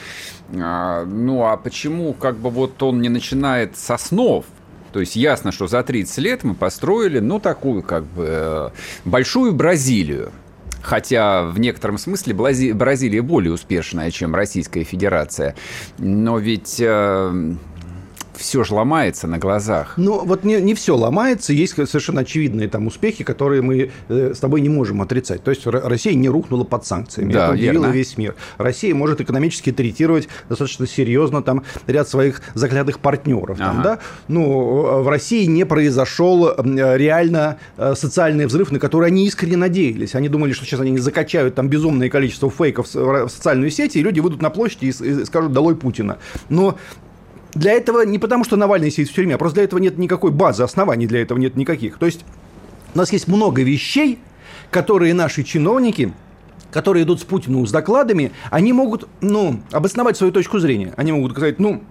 А, 0.56 1.06
ну, 1.06 1.44
а 1.46 1.56
почему 1.58 2.14
как 2.14 2.38
бы 2.38 2.50
вот 2.50 2.82
он 2.82 3.02
не 3.02 3.10
начинает 3.10 3.78
с 3.78 3.92
основ 3.92 4.23
основ. 4.24 4.46
То 4.92 5.00
есть 5.00 5.16
ясно, 5.16 5.52
что 5.52 5.68
за 5.68 5.82
30 5.82 6.18
лет 6.20 6.44
мы 6.44 6.54
построили, 6.54 7.20
ну, 7.20 7.40
такую 7.40 7.82
как 7.82 8.04
бы 8.04 8.26
э, 8.28 8.70
большую 9.06 9.54
Бразилию. 9.54 10.32
Хотя 10.84 11.44
в 11.44 11.60
некотором 11.60 11.98
смысле 11.98 12.34
Бразилия 12.34 13.22
более 13.22 13.54
успешная, 13.54 14.12
чем 14.12 14.36
Российская 14.36 14.84
Федерация. 14.84 15.56
Но 15.98 16.38
ведь 16.38 16.76
э, 16.80 17.56
все 18.36 18.64
же 18.64 18.74
ломается 18.74 19.28
на 19.28 19.38
глазах. 19.38 19.94
Ну, 19.98 20.24
вот 20.26 20.44
не, 20.44 20.62
не 20.62 20.74
все 20.74 20.96
ломается. 20.96 21.54
Есть 21.54 21.74
совершенно 21.74 22.22
очевидные 22.22 22.68
там 22.68 22.88
успехи, 22.88 23.24
которые 23.24 23.62
мы 23.62 23.92
э, 24.10 24.34
с 24.36 24.40
тобой 24.40 24.62
не 24.62 24.70
можем 24.70 25.02
отрицать. 25.02 25.44
То 25.44 25.52
есть 25.52 25.66
Россия 25.66 26.14
не 26.14 26.30
рухнула 26.30 26.64
под 26.64 26.86
санкциями. 26.86 27.34
Да, 27.34 27.46
Это 27.46 27.54
удивило 27.54 27.84
верно. 27.84 27.94
весь 27.94 28.18
мир. 28.18 28.36
Россия 28.58 28.94
может 28.96 29.22
экономически 29.22 29.72
третировать 29.72 30.28
достаточно 30.50 30.88
серьезно 30.88 31.42
там 31.42 31.64
ряд 31.88 32.08
своих 32.08 32.42
заклятых 32.54 33.00
партнеров. 33.00 33.58
Там, 33.58 33.80
ага. 33.80 33.84
да? 33.84 34.00
Ну, 34.28 35.04
в 35.04 35.08
России 35.08 35.46
не 35.46 35.66
произошел 35.66 36.54
реально 36.58 37.58
э, 37.78 37.94
социальный 37.96 38.46
взрыв, 38.46 38.72
на 38.72 38.80
который 38.80 39.08
они 39.08 39.26
искренне 39.26 39.58
надеялись. 39.58 40.16
Они 40.16 40.30
думали, 40.30 40.54
что 40.54 40.66
сейчас 40.66 40.80
они 40.80 40.98
закачают 40.98 41.56
там 41.56 41.68
безумное 41.70 42.10
количество 42.10 42.50
фейков 42.50 42.94
в 42.94 43.30
социальную 43.30 43.72
сеть, 43.72 43.96
и 43.96 44.02
люди 44.02 44.20
выйдут 44.20 44.42
на 44.42 44.50
площади 44.50 44.86
и 44.86 45.26
скажут 45.26 45.52
«долой 45.52 45.76
Путина». 45.76 46.18
Но 46.50 46.78
для 47.56 47.74
этого 47.74 48.04
не 48.04 48.20
потому, 48.20 48.44
что 48.44 48.56
Навальный 48.56 48.92
сидит 48.92 49.10
в 49.10 49.14
тюрьме, 49.14 49.36
а 49.36 49.38
просто 49.38 49.56
для 49.56 49.64
этого 49.66 49.80
нет 49.80 49.98
никакой 49.98 50.32
базы, 50.32 50.64
оснований 50.64 51.08
для 51.08 51.22
этого 51.22 51.38
нет 51.38 51.56
никаких. 51.56 51.98
То 51.98 52.06
есть 52.06 52.26
у 52.94 52.98
нас 52.98 53.12
есть 53.12 53.28
много 53.28 53.62
вещей, 53.62 54.20
которые 54.72 55.14
наши 55.14 55.44
чиновники 55.44 56.14
которые 56.72 57.04
идут 57.04 57.22
с 57.22 57.24
Путиным 57.24 57.68
с 57.68 57.72
докладами, 57.72 58.32
они 58.50 58.74
могут, 58.74 59.08
ну, 59.22 59.60
обосновать 59.72 60.18
свою 60.18 60.34
точку 60.34 60.58
зрения. 60.58 60.92
Они 60.98 61.12
могут 61.12 61.34
сказать, 61.34 61.60
ну, 61.60 61.84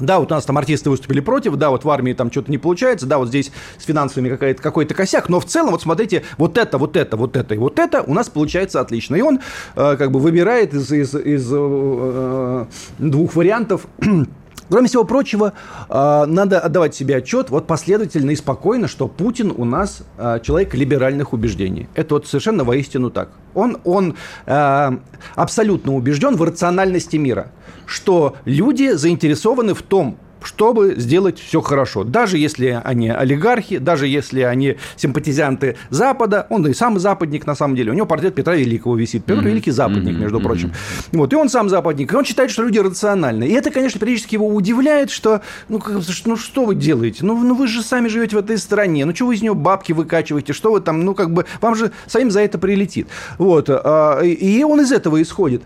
да, 0.00 0.18
вот 0.18 0.32
у 0.32 0.34
нас 0.34 0.44
там 0.44 0.56
артисты 0.56 0.90
выступили 0.90 1.20
против, 1.20 1.56
да, 1.56 1.70
вот 1.70 1.84
в 1.84 1.90
армии 1.90 2.14
там 2.14 2.30
что-то 2.30 2.50
не 2.50 2.58
получается, 2.58 3.06
да, 3.06 3.18
вот 3.18 3.28
здесь 3.28 3.52
с 3.78 3.84
финансовыми 3.84 4.30
какая-то, 4.30 4.62
какой-то 4.62 4.94
косяк, 4.94 5.28
но 5.28 5.40
в 5.40 5.44
целом, 5.44 5.72
вот 5.72 5.82
смотрите, 5.82 6.24
вот 6.38 6.56
это, 6.56 6.78
вот 6.78 6.96
это, 6.96 7.18
вот 7.18 7.36
это 7.36 7.54
и 7.54 7.58
вот 7.58 7.78
это 7.78 8.02
у 8.02 8.14
нас 8.14 8.30
получается 8.30 8.80
отлично. 8.80 9.16
И 9.16 9.20
он 9.20 9.40
э, 9.76 9.96
как 9.96 10.10
бы 10.10 10.18
выбирает 10.18 10.72
из, 10.72 10.90
из, 10.90 11.14
из 11.14 11.50
э, 11.52 12.66
двух 12.98 13.34
вариантов 13.34 13.86
Кроме 14.70 14.86
всего 14.86 15.04
прочего, 15.04 15.52
э, 15.88 16.24
надо 16.26 16.60
отдавать 16.60 16.94
себе 16.94 17.16
отчет 17.16 17.50
вот 17.50 17.66
последовательно 17.66 18.30
и 18.30 18.36
спокойно, 18.36 18.86
что 18.86 19.08
Путин 19.08 19.52
у 19.54 19.64
нас 19.64 20.02
э, 20.16 20.38
человек 20.42 20.74
либеральных 20.74 21.32
убеждений. 21.32 21.88
Это 21.94 22.14
вот 22.14 22.28
совершенно 22.28 22.62
воистину 22.62 23.10
так. 23.10 23.30
Он, 23.54 23.78
он 23.82 24.14
э, 24.46 24.90
абсолютно 25.34 25.94
убежден 25.96 26.36
в 26.36 26.42
рациональности 26.44 27.16
мира, 27.16 27.48
что 27.84 28.36
люди 28.44 28.92
заинтересованы 28.92 29.74
в 29.74 29.82
том, 29.82 30.16
чтобы 30.42 30.94
сделать 30.96 31.38
все 31.38 31.60
хорошо. 31.60 32.04
Даже 32.04 32.38
если 32.38 32.80
они 32.82 33.10
олигархи, 33.10 33.78
даже 33.78 34.06
если 34.06 34.42
они 34.42 34.76
симпатизанты 34.96 35.76
Запада, 35.90 36.46
он 36.50 36.66
и 36.66 36.74
сам 36.74 36.98
западник 36.98 37.46
на 37.46 37.54
самом 37.54 37.76
деле. 37.76 37.92
У 37.92 37.94
него 37.94 38.06
портрет 38.06 38.34
Петра 38.34 38.54
Великого 38.54 38.96
висит. 38.96 39.24
Петр 39.24 39.42
mm-hmm. 39.42 39.48
Великий 39.48 39.70
западник, 39.70 40.18
между 40.18 40.38
mm-hmm. 40.38 40.42
прочим. 40.42 40.72
Вот, 41.12 41.32
и 41.32 41.36
он 41.36 41.48
сам 41.48 41.68
западник. 41.68 42.12
И 42.12 42.16
он 42.16 42.24
считает, 42.24 42.50
что 42.50 42.62
люди 42.62 42.78
рациональны. 42.78 43.44
И 43.44 43.52
это, 43.52 43.70
конечно, 43.70 44.00
периодически 44.00 44.34
его 44.34 44.48
удивляет, 44.48 45.10
что, 45.10 45.40
ну, 45.68 45.78
как, 45.78 45.96
ну 46.24 46.36
что 46.36 46.64
вы 46.64 46.74
делаете? 46.74 47.24
Ну, 47.24 47.36
ну, 47.42 47.54
вы 47.54 47.66
же 47.66 47.82
сами 47.82 48.08
живете 48.08 48.36
в 48.36 48.38
этой 48.38 48.58
стране. 48.58 49.04
Ну, 49.04 49.14
что 49.14 49.26
вы 49.26 49.34
из 49.34 49.42
нее 49.42 49.54
бабки 49.54 49.92
выкачиваете? 49.92 50.52
Что 50.52 50.72
вы 50.72 50.80
там, 50.80 51.04
ну, 51.04 51.14
как 51.14 51.32
бы, 51.32 51.46
вам 51.60 51.74
же 51.74 51.92
самим 52.06 52.30
за 52.30 52.40
это 52.40 52.58
прилетит. 52.58 53.08
Вот. 53.38 53.68
А, 53.68 54.20
и 54.20 54.62
он 54.62 54.80
из 54.80 54.92
этого 54.92 55.20
исходит. 55.20 55.62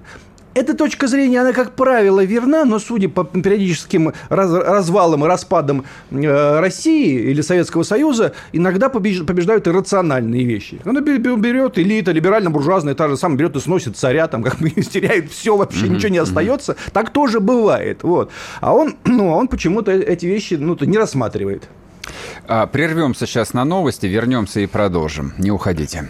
Эта 0.54 0.74
точка 0.74 1.08
зрения, 1.08 1.40
она, 1.40 1.52
как 1.52 1.72
правило, 1.72 2.24
верна, 2.24 2.64
но 2.64 2.78
судя 2.78 3.08
по 3.08 3.24
периодическим 3.24 4.12
раз, 4.28 4.52
развалам 4.52 5.24
и 5.24 5.28
распадам 5.28 5.84
э, 6.10 6.60
России 6.60 7.30
или 7.30 7.40
Советского 7.40 7.82
Союза, 7.82 8.34
иногда 8.52 8.88
побеждают 8.88 9.66
иррациональные 9.66 10.44
вещи. 10.44 10.80
Она 10.84 11.00
берет 11.00 11.78
элита, 11.78 12.12
либерально-буржуазная, 12.12 12.94
та 12.94 13.08
же 13.08 13.16
самая, 13.16 13.36
берет 13.38 13.56
и 13.56 13.60
сносит 13.60 13.96
царя, 13.96 14.28
там, 14.28 14.44
как 14.44 14.58
бы 14.58 14.70
теряет 14.70 15.32
все, 15.32 15.56
вообще 15.56 15.88
ничего 15.88 16.10
не 16.10 16.18
остается. 16.18 16.76
Так 16.92 17.10
тоже 17.10 17.40
бывает. 17.40 18.04
Вот. 18.04 18.30
А 18.60 18.74
он, 18.74 18.94
ну, 19.04 19.30
он 19.32 19.48
почему-то 19.48 19.90
эти 19.90 20.26
вещи 20.26 20.54
ну, 20.54 20.76
не 20.80 20.96
рассматривает. 20.96 21.68
А, 22.46 22.66
прервемся 22.66 23.26
сейчас 23.26 23.54
на 23.54 23.64
новости, 23.64 24.06
вернемся 24.06 24.60
и 24.60 24.66
продолжим. 24.66 25.32
Не 25.38 25.50
уходите. 25.50 26.08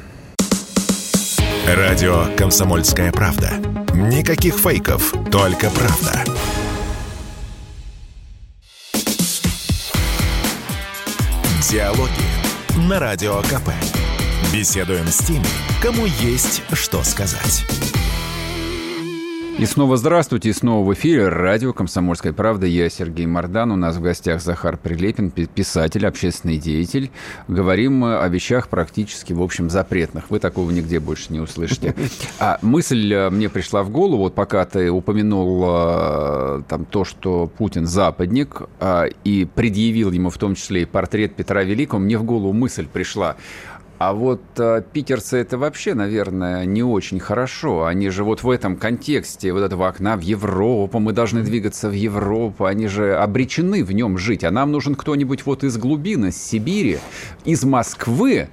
Радио 1.66 2.26
«Комсомольская 2.36 3.10
правда». 3.10 3.83
Никаких 3.94 4.56
фейков, 4.58 5.14
только 5.30 5.70
правда. 5.70 6.24
Диалоги 11.70 12.10
на 12.88 12.98
Радио 12.98 13.40
КП. 13.42 13.70
Беседуем 14.52 15.06
с 15.06 15.18
теми, 15.18 15.46
кому 15.80 16.06
есть 16.06 16.62
что 16.72 17.04
сказать. 17.04 17.64
И 19.56 19.66
снова 19.66 19.96
здравствуйте, 19.96 20.50
и 20.50 20.52
снова 20.52 20.84
в 20.84 20.92
эфире 20.94 21.28
радио 21.28 21.72
«Комсомольская 21.72 22.32
правда». 22.32 22.66
Я 22.66 22.90
Сергей 22.90 23.26
Мордан, 23.26 23.70
у 23.70 23.76
нас 23.76 23.96
в 23.96 24.02
гостях 24.02 24.42
Захар 24.42 24.76
Прилепин, 24.76 25.30
писатель, 25.30 26.04
общественный 26.06 26.58
деятель. 26.58 27.12
Говорим 27.46 27.94
мы 27.94 28.18
о 28.18 28.26
вещах 28.26 28.68
практически, 28.68 29.32
в 29.32 29.40
общем, 29.40 29.70
запретных. 29.70 30.28
Вы 30.30 30.40
такого 30.40 30.72
нигде 30.72 30.98
больше 30.98 31.32
не 31.32 31.38
услышите. 31.38 31.94
А 32.40 32.58
мысль 32.62 33.14
э, 33.14 33.30
мне 33.30 33.48
пришла 33.48 33.84
в 33.84 33.90
голову, 33.90 34.24
вот 34.24 34.34
пока 34.34 34.64
ты 34.64 34.90
упомянул 34.90 35.64
э, 35.66 36.62
там 36.68 36.84
то, 36.84 37.04
что 37.04 37.46
Путин 37.46 37.86
западник, 37.86 38.62
а, 38.80 39.04
и 39.22 39.44
предъявил 39.44 40.10
ему 40.10 40.30
в 40.30 40.38
том 40.38 40.56
числе 40.56 40.82
и 40.82 40.84
портрет 40.84 41.36
Петра 41.36 41.62
Великого, 41.62 42.00
мне 42.00 42.18
в 42.18 42.24
голову 42.24 42.52
мысль 42.52 42.86
пришла– 42.86 43.36
а 43.98 44.12
вот 44.12 44.42
э, 44.58 44.82
питерцы 44.92 45.38
это 45.38 45.56
вообще, 45.56 45.94
наверное, 45.94 46.64
не 46.64 46.82
очень 46.82 47.20
хорошо. 47.20 47.84
Они 47.84 48.08
же 48.10 48.24
вот 48.24 48.42
в 48.42 48.50
этом 48.50 48.76
контексте 48.76 49.52
вот 49.52 49.62
этого 49.62 49.88
окна 49.88 50.16
в 50.16 50.20
Европу, 50.20 50.98
мы 50.98 51.12
должны 51.12 51.42
двигаться 51.42 51.88
в 51.88 51.92
Европу, 51.92 52.64
они 52.64 52.88
же 52.88 53.16
обречены 53.16 53.84
в 53.84 53.92
нем 53.92 54.18
жить. 54.18 54.44
А 54.44 54.50
нам 54.50 54.72
нужен 54.72 54.94
кто-нибудь 54.94 55.46
вот 55.46 55.64
из 55.64 55.76
глубины, 55.78 56.26
из 56.26 56.42
Сибири, 56.42 56.98
из 57.44 57.64
Москвы, 57.64 58.48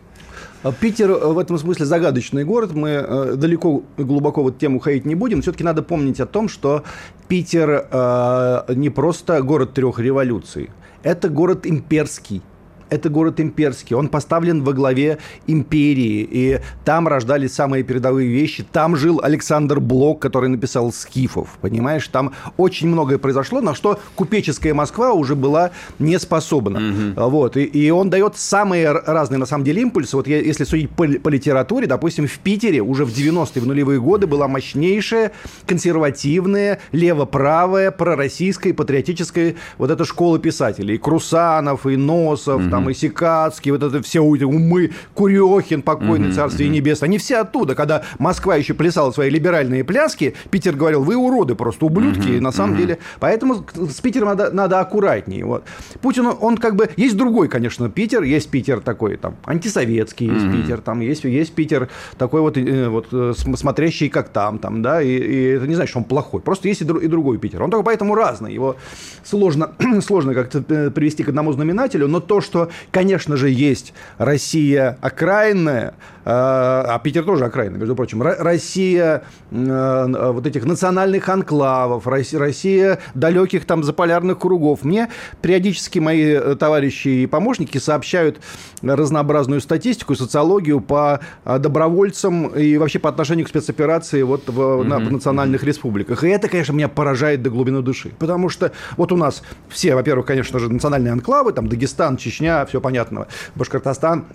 Питер 0.80 1.10
э, 1.10 1.28
в 1.28 1.40
этом 1.40 1.58
смысле 1.58 1.86
загадочный 1.86 2.44
город. 2.44 2.74
Мы 2.74 2.90
э, 2.90 3.36
далеко 3.36 3.84
глубоко 3.98 4.44
в 4.44 4.50
эту 4.50 4.60
тему 4.60 4.80
ходить 4.80 5.06
не 5.06 5.16
будем. 5.16 5.42
Все-таки 5.42 5.64
надо 5.64 5.82
помнить 5.82 6.20
о 6.20 6.28
том, 6.28 6.50
что 6.50 6.84
Питер 7.28 7.88
э, 7.92 8.74
не 8.76 8.90
просто 8.90 9.42
город 9.42 9.74
трех 9.74 10.00
революций. 10.00 10.70
Это 11.04 11.30
город 11.30 11.66
имперский 11.66 12.44
это 12.92 13.10
город 13.10 13.40
имперский, 13.40 13.96
он 13.96 14.10
поставлен 14.10 14.64
во 14.64 14.74
главе 14.74 15.18
империи, 15.48 16.28
и 16.30 16.60
там 16.84 17.08
рождались 17.08 17.54
самые 17.54 17.84
передовые 17.84 18.30
вещи. 18.30 18.66
Там 18.70 18.98
жил 18.98 19.22
Александр 19.24 19.80
Блок, 19.80 20.22
который 20.22 20.50
написал 20.50 20.92
«Скифов», 20.92 21.58
понимаешь? 21.62 22.08
Там 22.10 22.34
очень 22.58 22.90
многое 22.90 23.18
произошло, 23.18 23.62
на 23.62 23.74
что 23.74 24.00
купеческая 24.16 24.74
Москва 24.74 25.14
уже 25.14 25.36
была 25.36 25.72
не 26.00 26.20
способна. 26.20 26.80
Угу. 26.80 27.30
Вот, 27.30 27.58
и, 27.58 27.64
и 27.64 27.90
он 27.92 28.10
дает 28.10 28.36
самые 28.36 28.92
разные, 28.92 29.38
на 29.38 29.46
самом 29.46 29.64
деле, 29.64 29.82
импульсы. 29.84 30.18
Вот 30.18 30.28
я, 30.28 30.40
если 30.40 30.66
судить 30.66 30.90
по, 30.90 31.08
по 31.08 31.30
литературе, 31.30 31.88
допустим, 31.88 32.28
в 32.28 32.40
Питере 32.40 32.82
уже 32.82 33.06
в 33.06 33.10
90-е, 33.10 33.62
в 33.62 33.66
нулевые 33.66 34.02
годы 34.02 34.28
была 34.28 34.50
мощнейшая, 34.50 35.32
консервативная, 35.66 36.80
лево-правая, 36.92 37.92
пророссийская, 37.92 38.74
патриотическая 38.74 39.56
вот 39.78 39.92
эта 39.92 40.04
школа 40.04 40.40
писателей. 40.40 40.96
И 40.96 40.98
Крусанов, 40.98 41.86
и 41.86 41.96
Носов, 41.96 42.62
угу. 42.62 42.70
там 42.70 42.81
там 42.82 42.92
Исикацкий, 42.92 43.72
вот 43.72 43.84
это 43.84 44.02
все 44.02 44.22
умы, 44.22 44.92
Курехин, 45.14 45.82
покойный 45.82 46.32
царствие 46.32 46.70
небес, 46.70 47.04
они 47.04 47.18
все 47.18 47.38
оттуда. 47.38 47.76
Когда 47.76 48.04
Москва 48.20 48.56
еще 48.56 48.74
плясала 48.74 49.12
свои 49.12 49.30
либеральные 49.30 49.84
пляски, 49.84 50.36
Питер 50.50 50.76
говорил, 50.76 51.04
вы 51.04 51.16
уроды 51.16 51.56
просто, 51.56 51.86
ублюдки, 51.86 52.40
на 52.40 52.52
самом 52.52 52.78
деле. 52.78 52.98
Поэтому 53.20 53.66
с 53.76 54.02
Питером 54.02 54.30
надо, 54.30 54.52
надо 54.52 54.80
аккуратнее. 54.80 55.46
Вот. 55.46 55.64
Путин, 56.02 56.28
он 56.40 56.58
как 56.58 56.76
бы... 56.76 56.90
Есть 56.98 57.18
другой, 57.18 57.48
конечно, 57.48 57.90
Питер, 57.90 58.24
есть 58.24 58.50
Питер 58.50 58.80
такой, 58.80 59.18
там, 59.18 59.36
антисоветский, 59.46 60.28
есть 60.28 60.46
mm-hmm. 60.46 60.62
Питер, 60.62 60.82
там, 60.82 61.00
есть, 61.02 61.24
есть 61.24 61.54
Питер 61.54 61.90
такой 62.18 62.42
вот, 62.42 62.58
э, 62.58 62.88
вот 62.88 63.08
э, 63.12 63.34
смотрящий 63.36 64.10
как 64.10 64.30
там, 64.30 64.60
там, 64.60 64.82
да, 64.82 65.02
и, 65.02 65.10
и 65.10 65.44
это 65.52 65.68
не 65.68 65.76
значит, 65.76 65.90
что 65.92 66.00
он 66.00 66.06
плохой. 66.06 66.42
Просто 66.42 66.68
есть 66.68 66.82
и, 66.82 66.86
друг, 66.86 67.04
и 67.04 67.08
другой 67.08 67.38
Питер. 67.38 67.62
Он 67.64 67.70
только 67.70 67.86
поэтому 67.86 68.16
разный. 68.16 68.54
Его 68.54 68.76
сложно, 69.24 69.72
сложно 70.02 70.34
как-то 70.34 70.64
э, 70.68 70.90
привести 70.90 71.24
к 71.24 71.30
одному 71.30 71.52
знаменателю, 71.54 72.08
но 72.08 72.20
то, 72.20 72.42
что 72.42 72.71
конечно 72.92 73.38
же, 73.38 73.50
есть 73.50 73.94
Россия 74.18 74.98
окраинная, 75.02 75.94
а, 76.24 76.86
а 76.88 77.00
Питер 77.00 77.24
тоже 77.24 77.46
окраина, 77.46 77.78
между 77.78 77.96
прочим. 77.96 78.22
Россия 78.22 79.24
э, 79.50 80.32
вот 80.32 80.46
этих 80.46 80.66
национальных 80.66 81.28
анклавов, 81.30 82.08
Россия 82.08 83.00
далеких 83.14 83.66
там 83.66 83.84
заполярных 83.84 84.40
кругов. 84.40 84.84
Мне 84.84 85.10
периодически 85.42 86.00
мои 86.00 86.34
э, 86.34 86.56
товарищи 86.56 87.08
и 87.08 87.26
помощники 87.26 87.78
сообщают 87.78 88.40
разнообразную 88.82 89.62
статистику, 89.62 90.16
социологию 90.16 90.80
по 90.80 91.20
э, 91.46 91.60
добровольцам 91.60 92.48
и 92.48 92.78
вообще 92.78 93.00
по 93.00 93.10
отношению 93.10 93.46
к 93.46 93.50
спецоперации 93.50 94.22
вот 94.22 94.48
в, 94.48 94.60
mm-hmm. 94.60 94.84
на, 94.84 95.00
в 95.00 95.12
национальных 95.12 95.64
республиках. 95.64 96.24
И 96.24 96.28
это, 96.28 96.48
конечно, 96.48 96.74
меня 96.74 96.88
поражает 96.88 97.42
до 97.42 97.50
глубины 97.50 97.82
души. 97.82 98.12
Потому 98.20 98.50
что 98.50 98.72
вот 98.98 99.12
у 99.12 99.18
нас 99.18 99.44
все, 99.70 99.96
во-первых, 99.96 100.26
конечно 100.26 100.60
же, 100.60 100.72
национальные 100.72 101.14
анклавы, 101.14 101.54
там 101.54 101.68
Дагестан, 101.68 102.18
Чечня, 102.18 102.66
все 102.66 102.80
понятно, 102.80 103.28
Башкортостан, 103.56 104.26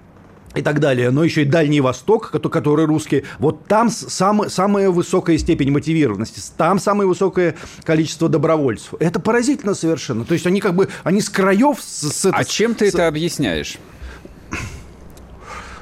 и 0.57 0.63
так 0.63 0.81
далее, 0.81 1.11
но 1.11 1.23
еще 1.23 1.43
и 1.43 1.45
Дальний 1.45 1.81
Восток, 1.81 2.31
который 2.31 2.87
русский, 2.87 3.25
вот 3.39 3.67
там 3.67 3.91
сам, 3.91 4.49
самая 4.49 4.91
высокая 4.91 5.39
степень 5.39 5.71
мотивированности, 5.71 6.41
там 6.57 6.79
самое 6.79 7.09
высокое 7.09 7.57
количество 7.85 8.29
добровольцев. 8.29 8.95
Это 8.99 9.21
поразительно 9.21 9.75
совершенно. 9.75 10.25
То 10.25 10.35
есть 10.35 10.47
они 10.47 10.61
как 10.61 10.75
бы, 10.75 10.89
они 11.05 11.21
с 11.21 11.29
краев... 11.29 11.79
С, 11.81 12.11
с, 12.11 12.31
а 12.33 12.45
чем 12.45 12.75
ты 12.75 12.91
с... 12.91 12.95
это 12.95 13.07
объясняешь? 13.07 13.79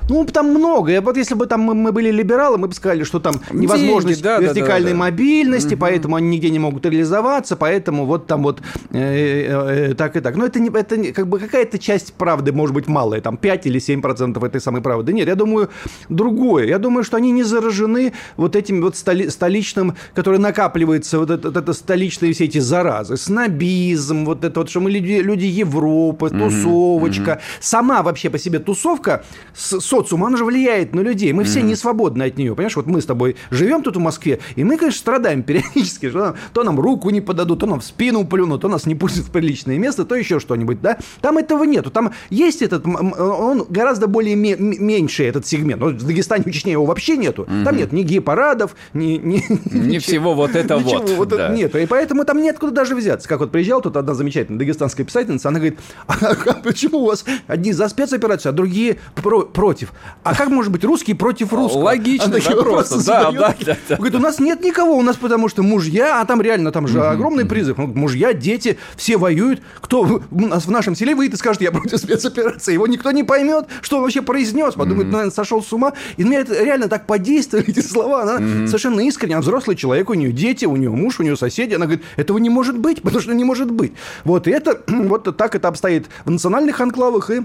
Ну, 0.08 0.24
там 0.26 0.50
много. 0.50 0.92
И 0.92 0.98
вот 0.98 1.16
если 1.16 1.34
бы 1.34 1.46
там 1.46 1.60
мы, 1.62 1.74
мы 1.74 1.92
были 1.92 2.10
либералы, 2.10 2.58
мы 2.58 2.68
бы 2.68 2.74
сказали, 2.74 3.04
что 3.04 3.20
там 3.20 3.34
невозможность 3.52 4.22
Деньги, 4.22 4.36
да, 4.36 4.38
вертикальной 4.38 4.92
да, 4.92 4.98
да, 4.98 5.04
да. 5.04 5.10
мобильности, 5.10 5.74
угу. 5.74 5.80
поэтому 5.80 6.16
они 6.16 6.28
нигде 6.28 6.50
не 6.50 6.58
могут 6.58 6.84
реализоваться, 6.84 7.56
поэтому 7.56 8.04
вот 8.04 8.26
там 8.26 8.42
вот 8.42 8.60
э, 8.92 8.98
э, 8.98 9.90
э, 9.90 9.94
так 9.94 10.16
и 10.16 10.20
так. 10.20 10.36
Но 10.36 10.44
это, 10.44 10.60
не, 10.60 10.68
это 10.68 10.96
не, 10.96 11.12
как 11.12 11.28
бы 11.28 11.38
какая-то 11.38 11.78
часть 11.78 12.14
правды 12.14 12.52
может 12.52 12.74
быть 12.74 12.86
малая, 12.86 13.20
там 13.20 13.36
5 13.36 13.66
или 13.66 13.78
7 13.78 14.02
процентов 14.02 14.44
этой 14.44 14.60
самой 14.60 14.82
правды. 14.82 15.12
Нет, 15.12 15.28
я 15.28 15.34
думаю, 15.34 15.70
другое. 16.08 16.66
Я 16.66 16.78
думаю, 16.78 17.04
что 17.04 17.16
они 17.16 17.30
не 17.30 17.42
заражены 17.42 18.12
вот 18.36 18.56
этим 18.56 18.82
вот 18.82 18.96
столи, 18.96 19.28
столичным, 19.30 19.94
который 20.14 20.38
накапливается, 20.38 21.18
вот 21.18 21.30
это, 21.30 21.48
вот 21.48 21.56
это 21.56 21.72
столичные 21.72 22.32
все 22.32 22.44
эти 22.44 22.58
заразы, 22.58 23.16
снобизм, 23.16 24.24
вот 24.24 24.44
это 24.44 24.60
вот, 24.60 24.70
что 24.70 24.80
мы 24.80 24.90
люди, 24.90 25.20
люди 25.22 25.46
Европы, 25.46 26.28
тусовочка. 26.28 27.32
Угу. 27.32 27.40
Сама 27.60 28.02
вообще 28.02 28.28
по 28.28 28.38
себе 28.38 28.58
тусовка 28.58 29.24
с 29.54 29.80
социум, 29.94 30.24
она 30.24 30.36
же 30.36 30.44
влияет 30.44 30.94
на 30.94 31.00
людей. 31.00 31.32
Мы 31.32 31.44
все 31.44 31.62
не 31.62 31.76
свободны 31.76 32.24
от 32.24 32.36
нее. 32.36 32.54
Понимаешь, 32.54 32.76
вот 32.76 32.86
мы 32.86 33.00
с 33.00 33.06
тобой 33.06 33.36
живем 33.50 33.82
тут 33.82 33.96
в 33.96 34.00
Москве, 34.00 34.40
и 34.56 34.64
мы, 34.64 34.76
конечно, 34.76 34.98
страдаем 34.98 35.42
периодически, 35.42 36.10
что 36.10 36.18
нам, 36.18 36.34
то 36.52 36.64
нам 36.64 36.80
руку 36.80 37.10
не 37.10 37.20
подадут, 37.20 37.60
то 37.60 37.66
нам 37.66 37.80
в 37.80 37.84
спину 37.84 38.26
плюнут, 38.26 38.62
то 38.62 38.68
нас 38.68 38.86
не 38.86 38.94
пустят 38.94 39.26
в 39.26 39.30
приличное 39.30 39.78
место, 39.78 40.04
то 40.04 40.16
еще 40.16 40.40
что-нибудь, 40.40 40.80
да? 40.80 40.98
Там 41.20 41.38
этого 41.38 41.64
нету. 41.64 41.90
Там 41.90 42.12
есть 42.30 42.62
этот, 42.62 42.86
он 42.86 43.66
гораздо 43.68 44.08
более 44.08 44.34
меньше 44.34 45.24
этот 45.24 45.46
сегмент. 45.46 45.80
Но 45.80 45.88
в 45.88 46.06
Дагестане, 46.06 46.44
в 46.44 46.50
Чечне 46.50 46.72
его 46.72 46.86
вообще 46.86 47.16
нету. 47.16 47.42
Угу. 47.42 47.64
Там 47.64 47.76
нет 47.76 47.92
ни 47.92 48.02
гей-парадов, 48.02 48.74
ни... 48.94 49.16
ни 49.16 49.44
не 49.72 49.98
всего 49.98 50.34
вот 50.34 50.56
это 50.56 50.78
вот. 50.78 51.10
вот 51.10 51.28
да. 51.28 51.48
Нет, 51.48 51.74
и 51.76 51.86
поэтому 51.86 52.24
там 52.24 52.42
нет 52.42 52.58
куда 52.58 52.72
даже 52.72 52.96
взяться. 52.96 53.28
Как 53.28 53.40
вот 53.40 53.52
приезжал 53.52 53.80
тут 53.80 53.96
одна 53.96 54.14
замечательная 54.14 54.58
дагестанская 54.58 55.06
писательница, 55.06 55.48
она 55.48 55.58
говорит, 55.58 55.78
а, 56.06 56.14
а 56.20 56.54
почему 56.54 56.98
у 56.98 57.06
вас 57.06 57.24
одни 57.46 57.72
за 57.72 57.88
спецоперацию, 57.88 58.50
а 58.50 58.52
другие 58.52 58.98
про 59.14 59.42
против? 59.42 59.83
А 60.22 60.34
как 60.34 60.48
может 60.48 60.72
быть 60.72 60.84
русский 60.84 61.14
против 61.14 61.52
русского? 61.52 61.84
Логично, 61.84 62.38
вопрос. 62.38 62.90
Да, 63.04 63.30
да, 63.30 63.54
да, 63.60 63.76
да. 63.88 63.96
Говорит, 63.96 64.14
у 64.14 64.20
нас 64.20 64.38
нет 64.38 64.62
никого, 64.62 64.96
у 64.96 65.02
нас 65.02 65.16
потому 65.16 65.48
что 65.48 65.62
мужья, 65.62 66.20
а 66.20 66.24
там 66.24 66.40
реально 66.40 66.72
там 66.72 66.86
же 66.88 67.04
огромный 67.04 67.44
призыв. 67.44 67.78
Мужья, 67.78 68.32
дети, 68.32 68.78
все 68.96 69.16
воюют. 69.16 69.62
Кто 69.80 70.02
в 70.02 70.70
нашем 70.70 70.94
селе 70.94 71.14
выйдет 71.14 71.34
и 71.34 71.38
скажет, 71.38 71.62
я 71.62 71.70
против 71.72 71.98
спецоперации? 71.98 72.72
Его 72.72 72.86
никто 72.86 73.10
не 73.10 73.22
поймет, 73.24 73.66
что 73.80 73.96
он 73.96 74.02
вообще 74.02 74.22
произнес. 74.22 74.74
Подумает, 74.74 75.10
наверное, 75.10 75.30
сошел 75.30 75.62
с 75.62 75.72
ума. 75.72 75.92
И 76.16 76.24
меня 76.24 76.40
это 76.40 76.62
реально 76.62 76.88
так 76.88 77.06
подействовали, 77.06 77.66
эти 77.68 77.80
слова. 77.80 78.22
Она 78.22 78.66
совершенно 78.66 79.00
искренне, 79.00 79.34
она 79.34 79.42
взрослый 79.42 79.76
человек, 79.76 80.10
у 80.10 80.14
нее 80.14 80.32
дети, 80.32 80.64
у 80.64 80.76
нее 80.76 80.90
муж, 80.90 81.20
у 81.20 81.22
нее 81.22 81.36
соседи. 81.36 81.74
Она 81.74 81.86
говорит, 81.86 82.04
этого 82.16 82.38
не 82.38 82.50
может 82.50 82.78
быть, 82.78 83.02
потому 83.02 83.20
что 83.20 83.34
не 83.34 83.44
может 83.44 83.70
быть. 83.70 83.92
Вот, 84.24 84.46
и 84.46 84.50
это, 84.50 84.80
вот 84.86 85.36
так 85.36 85.54
это 85.54 85.68
обстоит 85.68 86.06
в 86.24 86.30
национальных 86.30 86.80
анклавах 86.80 87.30
и 87.30 87.42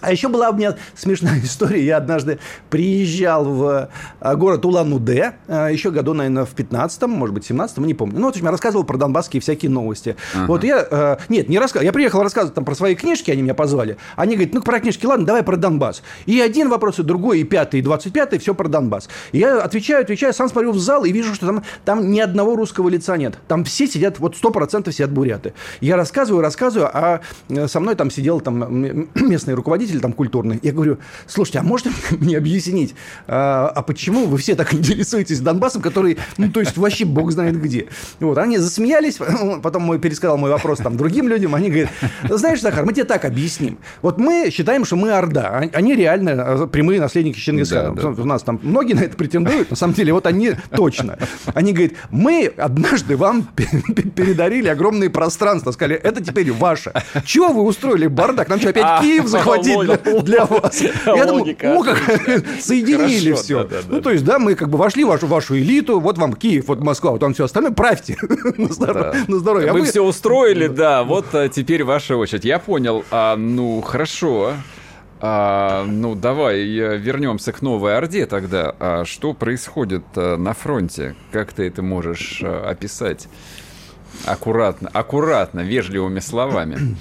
а 0.00 0.12
еще 0.12 0.28
была 0.28 0.50
у 0.50 0.54
меня 0.54 0.76
смешная 0.94 1.40
история. 1.42 1.84
Я 1.84 1.96
однажды 1.96 2.38
приезжал 2.70 3.44
в 3.44 3.88
э, 4.20 4.36
город 4.36 4.64
Улан-Удэ, 4.64 5.34
э, 5.46 5.68
еще 5.72 5.90
году, 5.90 6.14
наверное, 6.14 6.44
в 6.44 6.54
15-м, 6.54 7.10
может 7.10 7.34
быть, 7.34 7.50
17-м, 7.50 7.84
не 7.84 7.94
помню. 7.94 8.18
Ну, 8.18 8.26
вот 8.26 8.36
я 8.36 8.50
рассказывал 8.50 8.84
про 8.84 8.96
донбасские 8.96 9.40
всякие 9.40 9.70
новости. 9.70 10.16
Ага. 10.34 10.46
Вот 10.46 10.64
я... 10.64 10.86
Э, 10.90 11.16
нет, 11.28 11.48
не 11.48 11.58
рассказывал. 11.58 11.84
Я 11.84 11.92
приехал 11.92 12.22
рассказывать 12.22 12.54
там 12.54 12.64
про 12.64 12.74
свои 12.74 12.94
книжки, 12.94 13.30
они 13.30 13.42
меня 13.42 13.54
позвали. 13.54 13.96
Они 14.16 14.34
говорят, 14.34 14.54
ну, 14.54 14.62
про 14.62 14.80
книжки, 14.80 15.06
ладно, 15.06 15.26
давай 15.26 15.42
про 15.42 15.56
Донбасс. 15.56 16.02
И 16.26 16.40
один 16.40 16.68
вопрос, 16.68 16.98
и 16.98 17.02
другой, 17.02 17.40
и 17.40 17.44
пятый, 17.44 17.80
и 17.80 17.82
двадцать 17.82 18.12
пятый, 18.12 18.38
все 18.38 18.54
про 18.54 18.68
Донбасс. 18.68 19.08
И 19.32 19.38
я 19.38 19.60
отвечаю, 19.62 20.02
отвечаю, 20.02 20.32
сам 20.32 20.48
смотрю 20.48 20.72
в 20.72 20.78
зал 20.78 21.04
и 21.04 21.12
вижу, 21.12 21.34
что 21.34 21.46
там, 21.46 21.62
там 21.84 22.10
ни 22.10 22.20
одного 22.20 22.56
русского 22.56 22.88
лица 22.88 23.16
нет. 23.16 23.38
Там 23.48 23.64
все 23.64 23.86
сидят, 23.86 24.18
вот 24.18 24.36
сто 24.36 24.50
процентов 24.50 24.94
сидят 24.94 25.10
буряты. 25.10 25.54
Я 25.80 25.96
рассказываю, 25.96 26.42
рассказываю, 26.42 26.90
а 26.92 27.20
со 27.66 27.80
мной 27.80 27.94
там 27.94 28.10
сидел 28.10 28.40
там 28.40 29.08
местный 29.14 29.54
руководитель, 29.54 29.87
там 29.96 30.12
культурный. 30.12 30.58
Я 30.62 30.72
говорю, 30.72 30.98
слушайте, 31.26 31.60
а 31.60 31.62
можете 31.62 31.90
мне 32.10 32.36
объяснить, 32.36 32.94
а, 33.26 33.72
а 33.74 33.82
почему 33.82 34.26
вы 34.26 34.38
все 34.38 34.54
так 34.54 34.72
интересуетесь 34.74 35.40
Донбассом, 35.40 35.82
который, 35.82 36.18
ну, 36.36 36.50
то 36.50 36.60
есть 36.60 36.76
вообще 36.76 37.04
бог 37.04 37.32
знает 37.32 37.60
где. 37.60 37.86
Вот, 38.20 38.38
они 38.38 38.58
засмеялись, 38.58 39.18
потом 39.62 39.82
мой 39.82 39.98
пересказал 39.98 40.36
мой 40.36 40.50
вопрос 40.50 40.78
там 40.78 40.96
другим 40.96 41.28
людям, 41.28 41.54
они 41.54 41.68
говорят, 41.70 41.90
знаешь, 42.28 42.60
Захар, 42.60 42.84
мы 42.84 42.92
тебе 42.92 43.04
так 43.04 43.24
объясним. 43.24 43.78
Вот 44.02 44.18
мы 44.18 44.50
считаем, 44.50 44.84
что 44.84 44.96
мы 44.96 45.12
Орда, 45.12 45.48
а 45.48 45.70
они 45.72 45.94
реально 45.94 46.32
а, 46.36 46.66
прямые 46.66 47.00
наследники 47.00 47.38
Чингисхана. 47.38 47.94
Да, 47.94 48.02
да. 48.02 48.22
У 48.22 48.24
нас 48.24 48.42
там 48.42 48.60
многие 48.62 48.94
на 48.94 49.00
это 49.00 49.16
претендуют, 49.16 49.70
на 49.70 49.76
самом 49.76 49.94
деле, 49.94 50.12
вот 50.12 50.26
они 50.26 50.52
точно. 50.70 51.18
Они 51.54 51.72
говорят, 51.72 51.92
мы 52.10 52.52
однажды 52.56 53.16
вам 53.16 53.48
передарили 54.14 54.68
огромные 54.68 55.10
пространства, 55.10 55.72
сказали, 55.72 55.96
это 55.96 56.22
теперь 56.22 56.52
ваше. 56.52 56.92
Чего 57.24 57.48
вы 57.48 57.62
устроили 57.62 58.06
бардак? 58.06 58.48
Нам 58.48 58.58
что, 58.58 58.70
опять 58.70 59.02
Киев 59.02 59.26
захватить 59.26 59.77
для, 59.84 59.96
для 60.22 60.46
вас? 60.46 60.80
Я 61.06 61.24
думаю, 61.26 61.56
о, 61.62 61.82
как 61.82 61.98
соединили 62.60 63.32
все. 63.32 63.68
Ну, 63.88 64.00
то 64.00 64.10
есть, 64.10 64.24
да, 64.24 64.38
мы 64.38 64.54
как 64.54 64.68
бы 64.68 64.78
вошли 64.78 65.04
в 65.04 65.08
вашу, 65.08 65.26
вашу 65.26 65.58
элиту, 65.58 66.00
вот 66.00 66.18
вам 66.18 66.34
Киев, 66.34 66.68
вот 66.68 66.80
Москва, 66.80 67.12
вот 67.12 67.20
там 67.20 67.34
все 67.34 67.44
остальное, 67.44 67.72
правьте 67.72 68.16
на 68.56 68.72
здоровье. 68.72 69.72
Вы 69.72 69.84
все 69.84 70.02
устроили, 70.02 70.68
да, 70.68 71.04
вот 71.04 71.26
а, 71.34 71.48
теперь 71.48 71.84
ваша 71.84 72.16
очередь. 72.16 72.44
Я 72.44 72.58
понял. 72.58 73.04
А, 73.10 73.36
ну, 73.36 73.80
хорошо. 73.80 74.54
А, 75.20 75.84
ну, 75.84 76.14
давай 76.14 76.62
вернемся 76.64 77.52
к 77.52 77.62
Новой 77.62 77.96
Орде 77.96 78.26
тогда. 78.26 78.74
А 78.78 79.04
что 79.04 79.34
происходит 79.34 80.04
а, 80.14 80.36
на 80.36 80.52
фронте? 80.52 81.16
Как 81.32 81.52
ты 81.52 81.66
это 81.66 81.82
можешь 81.82 82.40
а, 82.44 82.70
описать? 82.70 83.28
Аккуратно, 84.24 84.90
аккуратно, 84.92 85.60
вежливыми 85.60 86.20
словами. 86.20 86.96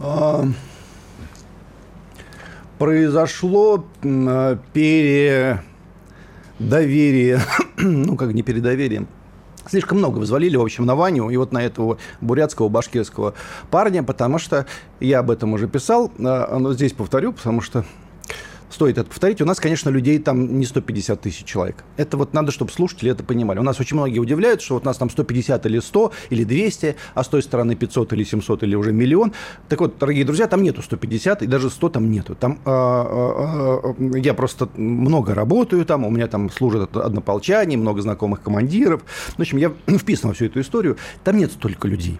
А, 0.00 0.44
произошло 2.78 3.84
передоверие, 4.02 5.60
ну, 7.76 8.16
как 8.16 8.32
не 8.32 8.42
передоверие, 8.42 9.06
слишком 9.66 9.98
много 9.98 10.18
взвалили, 10.18 10.56
в 10.56 10.62
общем, 10.62 10.86
на 10.86 10.94
Ваню 10.94 11.30
и 11.30 11.36
вот 11.36 11.52
на 11.52 11.64
этого 11.64 11.98
бурятского, 12.20 12.68
башкирского 12.68 13.34
парня, 13.70 14.04
потому 14.04 14.38
что 14.38 14.66
я 15.00 15.18
об 15.18 15.30
этом 15.32 15.52
уже 15.52 15.66
писал, 15.66 16.12
а, 16.18 16.58
но 16.58 16.72
здесь 16.72 16.92
повторю, 16.92 17.32
потому 17.32 17.60
что 17.60 17.84
стоит 18.70 18.98
это 18.98 19.08
повторить. 19.08 19.40
У 19.40 19.44
нас, 19.44 19.60
конечно, 19.60 19.90
людей 19.90 20.18
там 20.18 20.58
не 20.58 20.66
150 20.66 21.20
тысяч 21.20 21.44
человек. 21.44 21.84
Это 21.96 22.16
вот 22.16 22.34
надо, 22.34 22.52
чтобы 22.52 22.70
слушатели 22.70 23.10
это 23.10 23.24
понимали. 23.24 23.58
У 23.58 23.62
нас 23.62 23.80
очень 23.80 23.96
многие 23.96 24.18
удивляются, 24.18 24.66
что 24.66 24.74
вот 24.74 24.84
нас 24.84 24.96
там 24.96 25.10
150 25.10 25.66
или 25.66 25.78
100 25.78 26.12
или 26.30 26.44
200, 26.44 26.96
а 27.14 27.24
с 27.24 27.28
той 27.28 27.42
стороны 27.42 27.74
500 27.74 28.12
или 28.12 28.24
700 28.24 28.62
или 28.62 28.74
уже 28.74 28.92
миллион. 28.92 29.32
Так 29.68 29.80
вот, 29.80 29.98
дорогие 29.98 30.24
друзья, 30.24 30.46
там 30.46 30.62
нету 30.62 30.82
150 30.82 31.42
и 31.42 31.46
даже 31.46 31.70
100 31.70 31.88
там 31.88 32.10
нету. 32.10 32.34
Там 32.34 32.58
э, 32.64 32.70
э, 32.70 33.94
э, 33.98 34.18
я 34.20 34.34
просто 34.34 34.68
много 34.76 35.34
работаю 35.34 35.84
там, 35.84 36.04
у 36.04 36.10
меня 36.10 36.26
там 36.26 36.50
служат 36.50 36.96
однополчане, 36.96 37.76
много 37.76 38.02
знакомых 38.02 38.42
командиров. 38.42 39.02
В 39.36 39.40
общем, 39.40 39.58
я 39.58 39.72
вписан 39.98 40.30
во 40.30 40.34
всю 40.34 40.46
эту 40.46 40.60
историю. 40.60 40.96
Там 41.24 41.36
нет 41.36 41.52
столько 41.52 41.88
людей. 41.88 42.18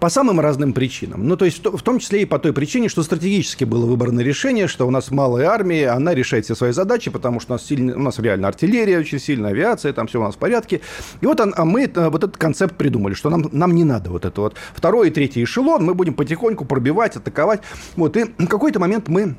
По 0.00 0.08
самым 0.08 0.40
разным 0.40 0.72
причинам. 0.72 1.26
Ну, 1.26 1.36
то 1.36 1.44
есть 1.44 1.64
в 1.64 1.82
том 1.82 1.98
числе 1.98 2.22
и 2.22 2.24
по 2.24 2.38
той 2.38 2.52
причине, 2.52 2.88
что 2.88 3.02
стратегически 3.02 3.64
было 3.64 3.84
выбрано 3.86 4.20
решение, 4.20 4.66
что 4.68 4.86
у 4.86 4.90
нас 4.90 5.10
малая 5.10 5.48
армия, 5.48 5.87
она 5.88 6.14
решает 6.14 6.44
все 6.44 6.54
свои 6.54 6.72
задачи, 6.72 7.10
потому 7.10 7.40
что 7.40 7.52
у 7.52 7.54
нас, 7.54 7.66
сильно, 7.66 7.96
у 7.96 8.00
нас 8.00 8.18
реально 8.18 8.48
артиллерия 8.48 8.98
очень 8.98 9.18
сильная, 9.18 9.50
авиация, 9.50 9.92
там 9.92 10.06
все 10.06 10.20
у 10.20 10.24
нас 10.24 10.34
в 10.34 10.38
порядке. 10.38 10.80
И 11.20 11.26
вот 11.26 11.40
а 11.40 11.64
мы 11.64 11.90
вот 11.94 12.24
этот 12.24 12.36
концепт 12.36 12.76
придумали, 12.76 13.14
что 13.14 13.30
нам, 13.30 13.48
нам 13.52 13.74
не 13.74 13.84
надо 13.84 14.10
вот 14.10 14.24
это 14.24 14.40
вот 14.40 14.56
второй 14.74 15.08
и 15.08 15.10
третий 15.10 15.44
эшелон, 15.44 15.84
мы 15.84 15.94
будем 15.94 16.14
потихоньку 16.14 16.64
пробивать, 16.64 17.16
атаковать. 17.16 17.60
Вот, 17.96 18.16
и 18.16 18.24
в 18.24 18.46
какой-то 18.46 18.80
момент 18.80 19.08
мы 19.08 19.36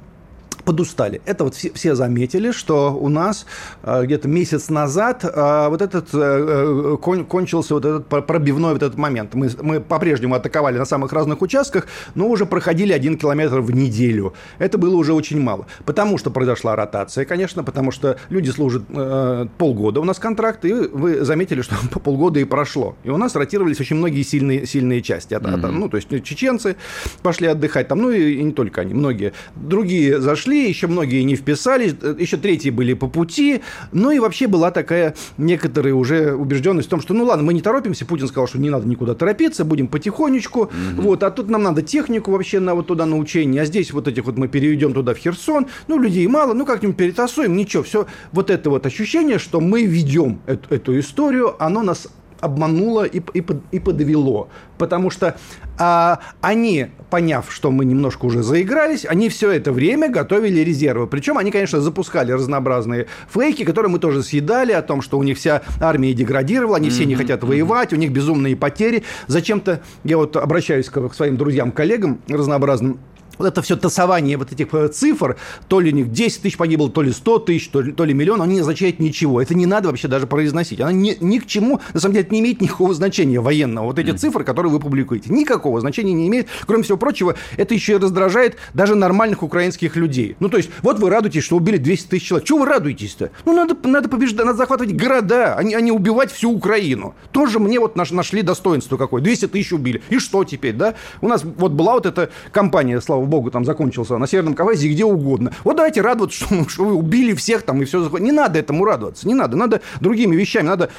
подустали. 0.64 1.22
Это 1.26 1.44
вот 1.44 1.56
все, 1.56 1.72
все 1.74 1.96
заметили, 1.96 2.52
что 2.52 2.94
у 2.94 3.10
нас 3.10 3.46
э, 3.84 4.04
где-то 4.06 4.28
месяц 4.28 4.70
назад 4.70 5.24
э, 5.24 5.68
вот 5.70 5.82
этот 5.82 6.10
э, 6.14 6.98
кон, 7.02 7.26
кончился 7.26 7.74
вот 7.74 7.86
этот 7.86 8.08
пробивной 8.26 8.74
вот 8.74 8.84
этот 8.84 8.98
момент. 8.98 9.34
Мы, 9.34 9.50
мы 9.62 9.80
по-прежнему 9.80 10.36
атаковали 10.36 10.78
на 10.78 10.86
самых 10.86 11.14
разных 11.14 11.42
участках, 11.42 11.88
но 12.16 12.28
уже 12.28 12.46
проходили 12.46 12.94
один 12.94 13.18
километр 13.18 13.60
в 13.60 13.72
неделю. 13.72 14.34
Это 14.58 14.78
было 14.78 14.96
уже 14.96 15.14
очень 15.14 15.42
мало. 15.42 15.68
Потому 15.86 16.18
что 16.18 16.32
произошла 16.32 16.76
ротация, 16.76 17.26
конечно, 17.26 17.64
потому 17.64 17.92
что 17.92 18.18
люди 18.30 18.50
служат 18.50 18.84
э, 18.90 19.48
полгода 19.58 20.02
у 20.02 20.04
нас 20.04 20.20
контракт, 20.20 20.66
и 20.66 20.74
вы 20.74 21.24
заметили, 21.24 21.62
что 21.62 21.76
по 21.92 22.00
полгода 22.00 22.40
и 22.40 22.44
прошло. 22.44 22.96
И 23.04 23.10
у 23.10 23.18
нас 23.18 23.36
ротировались 23.36 23.80
очень 23.80 23.96
многие 23.96 24.24
сильные, 24.24 24.66
сильные 24.66 25.02
части. 25.02 25.34
От, 25.34 25.44
mm-hmm. 25.44 25.66
от, 25.66 25.72
ну, 25.72 25.90
то 25.90 25.98
есть 25.98 26.10
чеченцы 26.24 26.76
пошли 27.22 27.48
отдыхать 27.48 27.88
там, 27.88 28.00
ну 28.00 28.12
и, 28.12 28.34
и 28.34 28.44
не 28.44 28.52
только 28.52 28.82
они, 28.82 28.94
многие. 28.94 29.34
Другие 29.56 30.20
зашли, 30.20 30.49
еще 30.56 30.88
многие 30.88 31.24
не 31.24 31.36
вписались, 31.36 31.96
еще 32.18 32.38
третьи 32.38 32.70
были 32.70 32.94
по 32.94 33.08
пути. 33.08 33.62
Ну 33.92 34.12
и 34.12 34.20
вообще 34.20 34.48
была 34.48 34.72
такая 34.72 35.16
некоторая 35.38 35.94
уже 35.94 36.34
убежденность 36.34 36.88
в 36.88 36.92
том, 36.92 37.02
что 37.02 37.14
ну 37.14 37.26
ладно, 37.26 37.44
мы 37.44 37.54
не 37.54 37.62
торопимся. 37.62 38.06
Путин 38.06 38.28
сказал, 38.28 38.48
что 38.48 38.60
не 38.60 38.70
надо 38.70 38.88
никуда 38.88 39.14
торопиться, 39.16 39.66
будем 39.66 39.88
потихонечку. 39.88 40.62
Угу. 40.62 41.02
Вот, 41.02 41.24
а 41.24 41.32
тут 41.32 41.50
нам 41.50 41.64
надо 41.64 41.82
технику 41.82 42.32
вообще 42.32 42.60
на 42.60 42.76
вот 42.76 42.88
туда 42.88 43.06
на 43.06 43.18
учение, 43.18 43.62
а 43.62 43.66
здесь 43.66 43.92
вот 43.92 44.08
этих 44.08 44.26
вот 44.26 44.38
мы 44.38 44.48
переведем 44.48 44.94
туда 44.94 45.14
в 45.14 45.18
Херсон. 45.18 45.68
Ну, 45.88 46.00
людей 46.00 46.28
мало, 46.28 46.54
ну 46.54 46.66
как-нибудь 46.66 46.98
перетасуем, 46.98 47.56
ничего. 47.56 47.84
Все 47.84 48.08
вот 48.32 48.50
это 48.50 48.70
вот 48.70 48.86
ощущение, 48.86 49.40
что 49.40 49.60
мы 49.60 49.84
ведем 49.84 50.42
эту, 50.46 50.74
эту 50.74 51.00
историю, 51.00 51.56
оно 51.64 51.84
нас 51.84 52.08
обмануло 52.42 53.04
и, 53.04 53.22
и, 53.34 53.44
и 53.72 53.80
подвело. 53.80 54.50
Потому 54.78 55.10
что 55.10 55.38
а, 55.80 56.20
они, 56.42 56.88
поняв, 57.10 57.46
что 57.50 57.72
мы 57.72 57.86
немножко 57.86 58.26
уже 58.26 58.44
заигрались, 58.44 59.06
они 59.06 59.30
все 59.30 59.52
это 59.52 59.72
время 59.72 60.10
готовили 60.10 60.60
резервы. 60.60 61.08
Причем 61.08 61.38
они, 61.38 61.52
конечно, 61.52 61.80
запускали 61.80 62.32
разнообразные 62.34 63.08
фейки, 63.34 63.64
которые 63.64 63.90
мы 63.90 64.00
тоже 64.00 64.22
съедали, 64.22 64.74
о 64.74 64.82
том, 64.82 65.02
что 65.02 65.18
у 65.18 65.24
них 65.24 65.38
вся 65.38 65.62
армия 65.80 66.14
деградировала, 66.14 66.78
они 66.78 66.90
mm-hmm. 66.90 66.92
все 66.92 67.06
не 67.06 67.16
хотят 67.16 67.44
воевать, 67.44 67.94
у 67.94 67.96
них 67.96 68.12
безумные 68.12 68.56
потери. 68.56 69.04
Зачем-то, 69.28 69.82
я 70.04 70.18
вот 70.18 70.36
обращаюсь 70.36 70.90
к 70.90 71.14
своим 71.14 71.38
друзьям, 71.38 71.72
коллегам 71.72 72.20
разнообразным, 72.28 73.00
вот 73.40 73.48
это 73.48 73.62
все 73.62 73.76
тасование 73.76 74.38
вот 74.38 74.52
этих 74.52 74.68
э, 74.74 74.90
цифр, 74.90 75.38
то 75.68 75.80
ли 75.80 75.92
у 75.92 75.96
них 75.96 76.12
10 76.12 76.42
тысяч 76.42 76.58
погибло, 76.58 76.90
то 76.90 77.02
ли 77.02 77.12
100 77.12 77.40
тысяч, 77.40 77.70
то 77.70 77.82
ли, 77.82 77.92
то 77.92 78.06
ли 78.06 78.14
миллион, 78.14 78.42
оно 78.42 78.52
не 78.52 78.60
означает 78.60 79.00
ничего. 79.00 79.42
Это 79.42 79.56
не 79.56 79.66
надо 79.66 79.88
вообще 79.88 80.08
даже 80.08 80.28
произносить. 80.28 80.82
Оно 80.82 80.92
ни, 80.92 81.18
ни 81.20 81.40
к 81.40 81.48
чему, 81.48 81.80
на 81.94 82.00
самом 82.00 82.14
деле, 82.14 82.26
это 82.26 82.34
не 82.34 82.42
имеет 82.42 82.62
никакого 82.62 82.94
значения 82.94 83.40
военного. 83.40 83.86
Вот 83.86 83.98
эти 83.98 84.10
mm. 84.10 84.18
цифры, 84.18 84.44
которые 84.44 84.72
вы 84.72 84.80
публикуете, 84.80 85.32
никакого 85.32 85.80
значения 85.80 86.14
не 86.14 86.28
имеет. 86.28 86.48
Кроме 86.68 86.84
всего 86.84 86.98
прочего, 86.98 87.36
это 87.56 87.74
еще 87.74 87.94
и 87.94 87.98
раздражает 87.98 88.58
даже 88.74 88.96
нормальных 88.96 89.42
украинских 89.42 89.96
людей. 89.96 90.36
Ну, 90.40 90.50
то 90.50 90.58
есть, 90.58 90.70
вот 90.82 91.00
вы 91.00 91.10
радуетесь, 91.10 91.44
что 91.44 91.56
убили 91.56 91.78
200 91.78 92.10
тысяч 92.10 92.28
человек. 92.28 92.48
Чего 92.48 92.60
вы 92.60 92.66
радуетесь-то? 92.66 93.32
Ну, 93.46 93.56
надо, 93.56 93.76
надо 93.88 94.10
побеждать, 94.10 94.46
надо 94.46 94.58
захватывать 94.58 94.94
города, 94.94 95.56
а 95.56 95.64
не, 95.64 95.76
а 95.76 95.82
не 95.82 95.92
убивать 95.92 96.32
всю 96.32 96.52
Украину. 96.52 97.16
Тоже 97.32 97.60
мне 97.60 97.80
вот 97.80 97.96
наш, 97.96 98.12
нашли 98.12 98.42
достоинство 98.42 98.98
какое. 98.98 99.22
200 99.22 99.48
тысяч 99.48 99.72
убили. 99.72 100.02
И 100.10 100.20
что 100.20 100.44
теперь, 100.44 100.74
да? 100.74 100.96
У 101.22 101.30
нас 101.30 101.44
вот 101.44 101.72
была 101.72 101.94
вот 101.94 102.06
эта 102.06 102.30
кампания, 102.52 103.00
слава 103.00 103.29
богу, 103.30 103.52
там 103.52 103.66
закончился 103.66 104.18
на 104.18 104.28
Северном 104.28 104.54
Кавказе 104.54 104.90
где 104.90 105.06
угодно. 105.06 105.54
Вот 105.64 105.78
давайте 105.78 106.02
радоваться, 106.02 106.46
что, 106.46 106.48
что 106.70 106.86
вы 106.86 106.94
убили 106.94 107.34
всех 107.34 107.62
там 107.62 107.82
и 107.82 107.86
все. 107.86 108.08
Не 108.20 108.32
надо 108.32 108.60
этому 108.60 108.84
радоваться, 108.86 109.28
не 109.28 109.34
надо. 109.34 109.56
Надо 109.56 109.82
другими 110.02 110.36
вещами. 110.36 110.68
Надо 110.68 110.90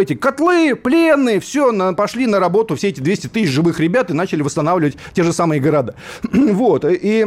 эти 0.00 0.14
котлы, 0.14 0.74
пленные, 0.74 1.40
все, 1.40 1.72
на, 1.72 1.94
пошли 1.94 2.26
на 2.26 2.40
работу 2.40 2.76
все 2.76 2.88
эти 2.88 3.00
200 3.00 3.28
тысяч 3.28 3.50
живых 3.50 3.80
ребят 3.80 4.10
и 4.10 4.14
начали 4.14 4.42
восстанавливать 4.42 4.96
те 5.12 5.22
же 5.22 5.32
самые 5.32 5.60
города. 5.60 5.94
вот. 6.32 6.84
И 6.84 7.26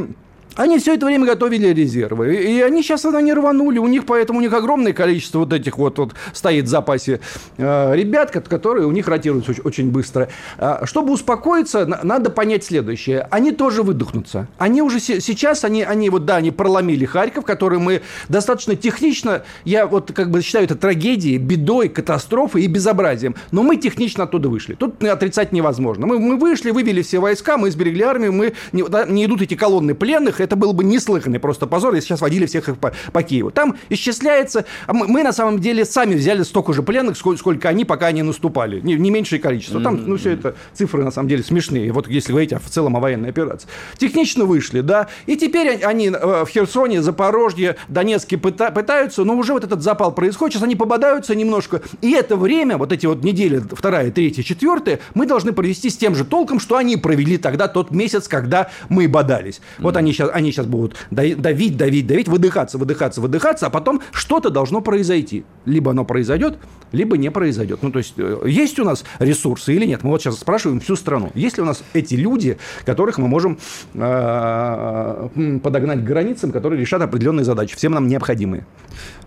они 0.60 0.78
все 0.78 0.95
это 0.95 1.06
время 1.06 1.26
готовили 1.26 1.69
резервы. 1.69 2.36
И 2.36 2.62
они 2.62 2.84
сейчас 2.84 3.06
они 3.06 3.34
рванули. 3.34 3.80
У 3.80 3.88
них 3.88 4.06
поэтому 4.06 4.39
у 4.39 4.41
них 4.41 4.52
огромное 4.52 4.91
количество 4.91 5.39
вот 5.39 5.54
этих 5.54 5.78
вот, 5.78 5.98
вот 5.98 6.13
стоит 6.34 6.65
в 6.65 6.67
запасе 6.67 7.22
э, 7.58 7.95
ребят, 7.95 8.32
которые 8.32 8.86
у 8.86 8.91
них 8.91 9.08
ротируются 9.08 9.52
очень, 9.52 9.63
очень 9.63 9.89
быстро. 9.89 10.28
А, 10.58 10.86
чтобы 10.86 11.13
успокоиться, 11.13 11.86
надо 11.86 12.30
понять 12.30 12.65
следующее. 12.65 13.26
Они 13.32 13.52
тоже 13.52 13.84
выдохнутся. 13.84 14.48
Они 14.58 14.82
уже 14.82 15.00
сейчас, 15.00 15.63
они, 15.63 15.84
они 15.84 16.10
вот, 16.10 16.26
да, 16.26 16.36
они 16.36 16.52
проломили 16.52 17.06
Харьков, 17.06 17.45
который 17.45 17.80
мы 17.80 18.02
достаточно 18.28 18.76
технично, 18.76 19.43
я 19.63 19.88
вот 19.88 20.12
как 20.12 20.30
бы 20.30 20.41
считаю 20.41 20.65
это 20.65 20.76
трагедией, 20.76 21.38
бедой, 21.38 21.88
катастрофой 21.88 22.63
и 22.63 22.67
безобразием. 22.67 23.36
Но 23.52 23.63
мы 23.63 23.78
технично 23.78 24.26
оттуда 24.26 24.50
вышли. 24.50 24.74
Тут 24.74 25.02
отрицать 25.06 25.54
невозможно. 25.54 26.06
Мы, 26.06 26.19
мы 26.19 26.36
вышли, 26.36 26.72
вывели 26.72 27.02
все 27.02 27.19
войска, 27.19 27.58
мы 27.58 27.72
сберегли 27.72 28.02
армию, 28.02 28.34
мы, 28.34 28.54
не, 28.74 28.84
не 29.10 29.24
идут 29.24 29.41
эти 29.41 29.56
колонны 29.56 29.95
пленных, 29.95 30.41
это 30.50 30.56
был 30.56 30.74
бы 30.74 30.84
неслыханный 30.84 31.40
просто 31.40 31.68
позор, 31.68 31.94
если 31.94 32.08
сейчас 32.08 32.22
водили 32.22 32.48
всех 32.48 32.70
их 32.70 32.80
по, 32.80 32.92
по 33.14 33.22
Киеву. 33.22 33.52
Там 33.52 33.78
исчисляется... 33.90 34.66
А 34.88 34.94
мы, 34.94 35.08
мы, 35.08 35.22
на 35.22 35.32
самом 35.32 35.60
деле, 35.60 35.86
сами 35.86 36.16
взяли 36.16 36.42
столько 36.42 36.74
же 36.74 36.82
пленных, 36.82 37.18
сколько, 37.18 37.38
сколько 37.38 37.70
они, 37.70 37.86
пока 37.86 38.08
они 38.08 38.24
наступали. 38.24 38.82
Не, 38.82 38.96
не 38.96 39.12
меньшее 39.12 39.40
количество. 39.40 39.80
Там, 39.80 40.04
ну, 40.08 40.18
все 40.18 40.32
это 40.32 40.56
цифры, 40.74 41.04
на 41.04 41.12
самом 41.12 41.30
деле, 41.30 41.44
смешные. 41.44 41.92
Вот 41.92 42.08
если 42.08 42.32
говорить 42.32 42.52
в 42.52 42.70
целом 42.70 42.98
о 42.98 43.00
военной 43.00 43.30
операции. 43.30 43.68
Технично 43.98 44.46
вышли, 44.46 44.82
да. 44.82 45.08
И 45.28 45.36
теперь 45.36 45.84
они 45.84 46.08
э, 46.08 46.46
в 46.46 46.50
Херсоне, 46.50 47.04
Запорожье, 47.04 47.76
Донецке 47.88 48.40
пыта, 48.40 48.72
пытаются, 48.72 49.24
но 49.24 49.36
уже 49.36 49.54
вот 49.54 49.64
этот 49.64 49.84
запал 49.84 50.12
происходит. 50.12 50.56
Сейчас 50.56 50.64
они 50.64 50.76
пободаются 50.76 51.36
немножко. 51.36 51.82
И 52.02 52.12
это 52.14 52.36
время, 52.36 52.78
вот 52.78 52.92
эти 52.92 53.06
вот 53.06 53.24
недели, 53.24 53.62
вторая, 53.72 54.10
третья, 54.10 54.42
четвертая, 54.42 55.00
мы 55.14 55.28
должны 55.28 55.54
провести 55.54 55.92
с 55.92 55.98
тем 55.98 56.16
же 56.16 56.26
толком, 56.26 56.60
что 56.60 56.76
они 56.76 56.98
провели 56.98 57.38
тогда 57.38 57.68
тот 57.68 57.92
месяц, 57.92 58.28
когда 58.28 58.72
мы 58.90 59.08
бодались. 59.08 59.62
Вот 59.78 59.96
они 59.96 60.12
сейчас, 60.12 60.29
они 60.34 60.52
сейчас 60.52 60.65
будут 60.65 60.96
давить, 61.12 61.78
давить, 61.78 62.08
давить, 62.08 62.28
выдыхаться, 62.28 62.78
выдыхаться, 62.78 63.22
выдыхаться, 63.22 63.68
а 63.68 63.70
потом 63.70 64.02
что-то 64.12 64.50
должно 64.50 64.82
произойти. 64.82 65.46
Либо 65.65 65.92
оно 65.92 66.06
произойдет, 66.06 66.58
либо 66.92 67.18
не 67.18 67.32
произойдет. 67.32 67.84
Ну, 67.84 67.92
то 67.92 68.00
есть, 68.00 68.13
э, 68.18 68.42
есть 68.46 68.80
у 68.80 68.84
нас 68.84 69.04
ресурсы 69.20 69.74
или 69.74 69.86
нет? 69.86 70.04
Мы 70.04 70.12
вот 70.12 70.22
сейчас 70.22 70.39
спрашиваем 70.39 70.80
всю 70.80 70.96
страну. 70.96 71.32
Есть 71.36 71.58
ли 71.58 71.63
у 71.63 71.65
нас 71.65 71.84
эти 71.94 72.15
люди, 72.15 72.58
которых 72.86 73.18
мы 73.18 73.28
можем 73.28 73.60
э, 73.94 75.60
подогнать 75.63 76.00
к 76.00 76.04
границам, 76.04 76.52
которые 76.52 76.80
решат 76.80 77.02
определенные 77.02 77.44
задачи, 77.44 77.76
всем 77.76 77.94
нам 77.94 78.08
необходимые? 78.08 78.65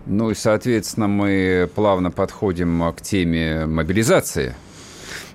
Ну 0.05 0.31
и, 0.31 0.35
соответственно, 0.35 1.07
мы 1.07 1.69
плавно 1.73 2.11
подходим 2.11 2.93
к 2.93 3.01
теме 3.01 3.65
мобилизации 3.65 4.55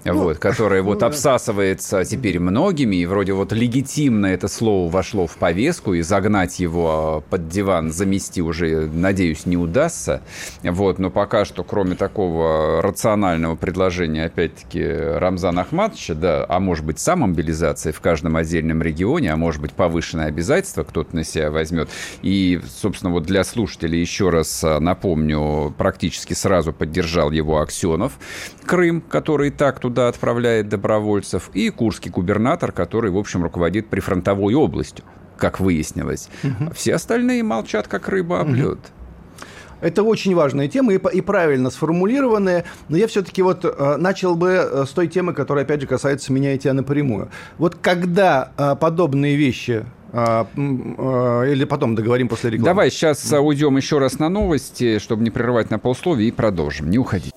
ну, 0.05 0.15
вот, 0.25 0.39
которая 0.39 0.83
вот 0.83 1.01
ну, 1.01 1.07
обсасывается 1.07 2.05
теперь 2.05 2.39
многими, 2.39 2.97
и 2.97 3.07
вроде 3.07 3.33
вот 3.33 3.53
легитимно 3.53 4.27
это 4.27 4.49
слово 4.49 4.91
вошло 4.91 5.27
в 5.27 5.37
повестку, 5.37 5.95
и 5.95 6.03
загнать 6.03 6.59
его 6.59 7.23
под 7.31 7.49
диван, 7.49 7.93
замести 7.93 8.41
уже, 8.43 8.87
надеюсь, 8.87 9.47
не 9.47 9.57
удастся. 9.57 10.23
Вот, 10.63 10.99
но 10.99 11.11
пока 11.11 11.45
что, 11.45 11.65
кроме 11.65 11.95
такого 11.95 12.81
рационального 12.83 13.57
предложения, 13.57 14.25
опять-таки, 14.27 14.85
Рамзана 14.85 15.63
Ахматовича, 15.63 16.15
да, 16.15 16.47
а 16.49 16.61
может 16.61 16.85
быть, 16.85 16.99
сама 16.99 17.27
мобилизация 17.27 17.93
в 17.93 18.01
каждом 18.01 18.37
отдельном 18.37 18.83
регионе, 18.83 19.33
а 19.33 19.37
может 19.37 19.61
быть, 19.61 19.73
повышенное 19.73 20.27
обязательство 20.27 20.85
кто-то 20.85 21.15
на 21.15 21.25
себя 21.25 21.51
возьмет. 21.51 21.89
И, 22.23 22.61
собственно, 22.81 23.13
вот 23.13 23.25
для 23.25 23.45
слушателей 23.45 24.01
еще 24.01 24.31
раз 24.31 24.65
напомню, 24.81 25.75
практически 25.77 26.35
сразу 26.35 26.73
поддержал 26.73 27.31
его 27.31 27.61
Аксенов, 27.61 28.19
Крым, 28.65 29.01
который 29.01 29.51
так 29.51 29.81
туда 29.81 29.98
туда 29.99 30.09
отправляет 30.09 30.69
добровольцев, 30.69 31.51
и 31.55 31.71
курский 31.71 32.11
губернатор, 32.11 32.71
который, 32.71 33.11
в 33.11 33.19
общем, 33.19 33.43
руководит 33.43 33.89
прифронтовой 33.89 34.55
областью, 34.55 35.05
как 35.37 35.59
выяснилось. 35.59 36.29
Угу. 36.45 36.73
Все 36.73 36.95
остальные 36.95 37.43
молчат, 37.43 37.89
как 37.89 38.09
рыба 38.09 38.41
об 38.41 38.51
лед. 38.51 38.79
Угу. 38.79 39.41
Это 39.81 40.05
очень 40.05 40.37
важная 40.37 40.69
тема 40.69 40.93
и, 40.93 41.01
и 41.17 41.21
правильно 41.21 41.71
сформулированная, 41.71 42.65
но 42.89 42.97
я 42.97 43.09
все-таки 43.09 43.43
вот 43.43 43.65
э, 43.65 43.97
начал 43.97 44.37
бы 44.37 44.51
э, 44.51 44.85
с 44.87 44.91
той 44.91 45.09
темы, 45.09 45.33
которая, 45.33 45.65
опять 45.65 45.81
же, 45.81 45.89
касается 45.89 46.33
меня 46.33 46.55
и 46.55 46.59
тебя 46.59 46.75
напрямую. 46.75 47.29
Вот 47.59 47.75
когда 47.75 48.53
э, 48.57 48.77
подобные 48.79 49.35
вещи 49.35 49.85
э, 50.13 50.45
э, 50.57 51.53
или 51.53 51.65
потом 51.65 51.97
договорим 51.97 52.29
после 52.29 52.51
рекламы. 52.51 52.67
Давай 52.67 52.91
сейчас 52.91 53.33
уйдем 53.33 53.77
еще 53.77 53.99
раз 53.99 54.21
на 54.21 54.29
новости, 54.29 55.01
чтобы 55.01 55.25
не 55.25 55.31
прерывать 55.31 55.71
на 55.71 55.81
полусловие, 55.81 56.29
и 56.29 56.33
продолжим. 56.33 56.89
Не 56.89 56.99
уходи. 56.99 57.33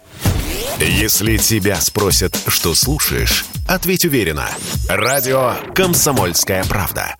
Если 0.80 1.38
тебя 1.38 1.80
спросят, 1.80 2.38
что 2.48 2.74
слушаешь, 2.74 3.46
ответь 3.68 4.06
уверенно. 4.06 4.50
Радио 4.88 5.56
«Комсомольская 5.76 6.64
правда». 6.64 7.16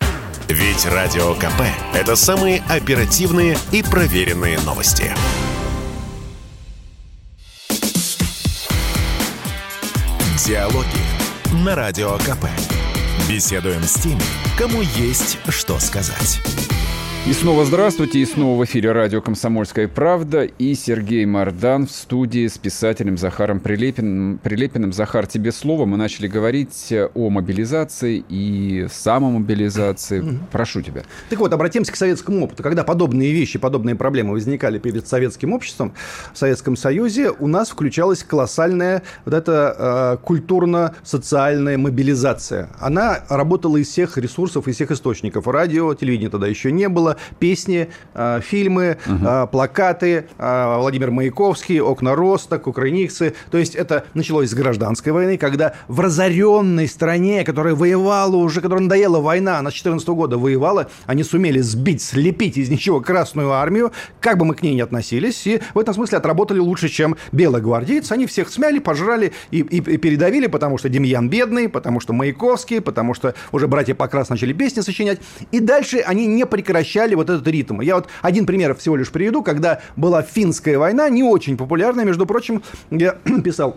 Ведь 0.48 0.84
Радио 0.86 1.34
КП– 1.34 1.62
это 1.94 2.16
самые 2.16 2.62
оперативные 2.68 3.56
и 3.70 3.82
проверенные 3.82 4.58
новости. 4.60 5.14
Диалоги 10.44 10.86
на 11.64 11.74
Радио 11.74 12.18
КП. 12.18 12.46
Беседуем 13.28 13.82
с 13.84 13.94
теми, 13.94 14.20
кому 14.58 14.82
есть 14.82 15.38
что 15.48 15.78
сказать. 15.78 16.40
И 17.24 17.32
снова 17.34 17.64
здравствуйте, 17.64 18.18
и 18.18 18.26
снова 18.26 18.58
в 18.58 18.64
эфире 18.64 18.90
радио 18.90 19.22
«Комсомольская 19.22 19.86
правда» 19.86 20.42
и 20.42 20.74
Сергей 20.74 21.24
Мардан 21.24 21.86
в 21.86 21.92
студии 21.92 22.48
с 22.48 22.58
писателем 22.58 23.16
Захаром 23.16 23.60
Прилепиным. 23.60 24.40
Прилепиным. 24.42 24.92
Захар, 24.92 25.28
тебе 25.28 25.52
слово. 25.52 25.86
Мы 25.86 25.96
начали 25.96 26.26
говорить 26.26 26.92
о 27.14 27.30
мобилизации 27.30 28.24
и 28.28 28.88
самомобилизации. 28.92 30.40
Прошу 30.50 30.82
тебя. 30.82 31.04
Так 31.30 31.38
вот, 31.38 31.52
обратимся 31.52 31.92
к 31.92 31.96
советскому 31.96 32.44
опыту. 32.44 32.64
Когда 32.64 32.82
подобные 32.82 33.30
вещи, 33.30 33.56
подобные 33.56 33.94
проблемы 33.94 34.32
возникали 34.32 34.80
перед 34.80 35.06
советским 35.06 35.52
обществом 35.52 35.94
в 36.34 36.38
Советском 36.38 36.76
Союзе, 36.76 37.30
у 37.30 37.46
нас 37.46 37.70
включалась 37.70 38.24
колоссальная 38.24 39.04
вот 39.24 39.34
эта 39.34 40.16
э, 40.18 40.24
культурно-социальная 40.24 41.78
мобилизация. 41.78 42.70
Она 42.80 43.20
работала 43.28 43.76
из 43.76 43.86
всех 43.90 44.18
ресурсов, 44.18 44.66
из 44.66 44.74
всех 44.74 44.90
источников. 44.90 45.46
Радио, 45.46 45.94
телевидения 45.94 46.28
тогда 46.28 46.48
еще 46.48 46.72
не 46.72 46.88
было 46.88 47.11
песни, 47.38 47.88
э, 48.14 48.40
фильмы, 48.42 48.98
угу. 49.06 49.48
плакаты, 49.48 50.26
э, 50.38 50.76
Владимир 50.78 51.10
Маяковский, 51.10 51.80
«Окна 51.80 52.14
роста», 52.14 52.58
«Кукрыниксы». 52.58 53.34
То 53.50 53.58
есть 53.58 53.74
это 53.74 54.04
началось 54.14 54.50
с 54.50 54.54
гражданской 54.54 55.12
войны, 55.12 55.38
когда 55.38 55.74
в 55.88 56.00
разоренной 56.00 56.88
стране, 56.88 57.44
которая 57.44 57.74
воевала 57.74 58.36
уже, 58.36 58.60
которая 58.60 58.84
надоела 58.84 59.20
война, 59.20 59.58
она 59.58 59.70
с 59.70 59.74
14 59.74 60.06
года 60.08 60.38
воевала, 60.38 60.88
они 61.06 61.24
сумели 61.24 61.60
сбить, 61.60 62.02
слепить 62.02 62.56
из 62.56 62.68
ничего 62.68 63.00
Красную 63.00 63.52
армию, 63.52 63.92
как 64.20 64.38
бы 64.38 64.44
мы 64.44 64.54
к 64.54 64.62
ней 64.62 64.74
ни 64.74 64.80
относились, 64.80 65.46
и 65.46 65.60
в 65.74 65.78
этом 65.78 65.94
смысле 65.94 66.18
отработали 66.18 66.58
лучше, 66.58 66.88
чем 66.88 67.16
белогвардейцы. 67.32 68.12
Они 68.12 68.26
всех 68.26 68.48
смяли, 68.48 68.78
пожрали 68.78 69.32
и, 69.50 69.58
и, 69.58 69.76
и 69.78 69.96
передавили, 69.96 70.46
потому 70.46 70.78
что 70.78 70.88
Демьян 70.88 71.28
бедный, 71.28 71.68
потому 71.68 72.00
что 72.00 72.12
Маяковский, 72.12 72.80
потому 72.80 73.14
что 73.14 73.34
уже 73.50 73.66
братья 73.66 73.94
Покрас 73.94 74.28
начали 74.28 74.52
песни 74.52 74.80
сочинять. 74.80 75.20
И 75.50 75.60
дальше 75.60 75.98
они 75.98 76.26
не 76.26 76.46
прекращали 76.46 77.01
ощущали 77.02 77.14
вот 77.14 77.30
этот 77.30 77.46
ритм. 77.48 77.80
Я 77.80 77.96
вот 77.96 78.08
один 78.22 78.46
пример 78.46 78.74
всего 78.74 78.96
лишь 78.96 79.10
приведу, 79.10 79.42
когда 79.42 79.80
была 79.96 80.22
финская 80.22 80.78
война, 80.78 81.08
не 81.08 81.22
очень 81.22 81.56
популярная, 81.56 82.04
между 82.04 82.26
прочим, 82.26 82.62
я 82.90 83.12
писал 83.44 83.76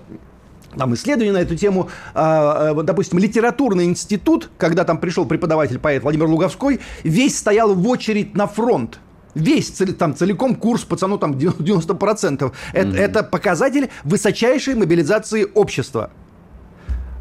там 0.77 0.93
исследования 0.93 1.31
на 1.31 1.41
эту 1.41 1.55
тему, 1.55 1.89
а, 2.13 2.71
а, 2.71 2.83
допустим, 2.83 3.19
литературный 3.19 3.85
институт, 3.85 4.49
когда 4.57 4.83
там 4.83 4.97
пришел 4.97 5.25
преподаватель-поэт 5.25 6.03
Владимир 6.03 6.27
Луговской, 6.27 6.79
весь 7.03 7.37
стоял 7.37 7.73
в 7.73 7.87
очередь 7.87 8.35
на 8.35 8.47
фронт 8.47 8.99
весь 9.35 9.69
там 9.99 10.15
целиком 10.15 10.55
курс 10.55 10.85
пацану 10.85 11.17
там 11.17 11.33
90%. 11.33 12.53
Это, 12.73 12.87
mm-hmm. 12.87 12.97
это 12.97 13.23
показатель 13.23 13.89
высочайшей 14.05 14.75
мобилизации 14.75 15.45
общества. 15.53 16.09